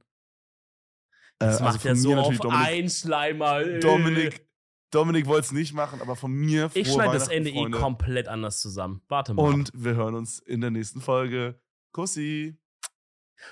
Das 1.40 1.58
äh, 1.58 1.64
macht 1.64 1.84
also 1.84 1.88
ja 1.88 1.94
so 1.96 2.14
auf 2.14 2.38
Dominik, 2.38 2.66
Einschleimer. 2.66 3.64
Dominik, 3.80 4.46
Dominik 4.92 5.26
wollte 5.26 5.46
es 5.46 5.52
nicht 5.52 5.72
machen, 5.72 6.00
aber 6.00 6.14
von 6.14 6.30
mir 6.30 6.70
Ich 6.74 6.92
schneide 6.92 7.14
das 7.14 7.26
Ende 7.26 7.50
eh 7.50 7.70
komplett 7.70 8.28
anders 8.28 8.60
zusammen. 8.60 9.02
Warte 9.08 9.34
mal. 9.34 9.42
Und 9.42 9.72
wir 9.74 9.96
hören 9.96 10.14
uns 10.14 10.38
in 10.38 10.60
der 10.60 10.70
nächsten 10.70 11.00
Folge. 11.00 11.60
Kussi. 11.90 12.56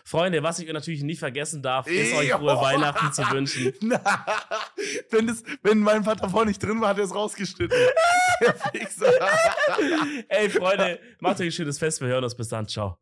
Freunde, 0.04 0.44
was 0.44 0.60
ich 0.60 0.72
natürlich 0.72 1.02
nicht 1.02 1.18
vergessen 1.18 1.60
darf, 1.60 1.88
ist 1.88 2.14
euch 2.14 2.30
frohe 2.30 2.56
Weihnachten 2.56 3.12
zu 3.12 3.22
wünschen. 3.32 3.72
Na, 3.80 4.00
wenn, 5.10 5.26
das, 5.26 5.42
wenn 5.62 5.80
mein 5.80 6.04
Vater 6.04 6.30
vorhin 6.30 6.48
nicht 6.48 6.62
drin 6.62 6.80
war, 6.80 6.90
hat 6.90 6.98
er 6.98 7.04
es 7.04 7.14
rausgeschnitten. 7.14 7.76
Ey, 10.28 10.50
Freunde, 10.50 10.98
macht 11.20 11.40
euch 11.40 11.46
ein 11.46 11.52
schönes 11.52 11.78
Fest. 11.78 12.00
Wir 12.00 12.08
hören 12.08 12.24
uns. 12.24 12.34
Bis 12.34 12.48
dann. 12.48 12.66
Ciao. 12.66 12.98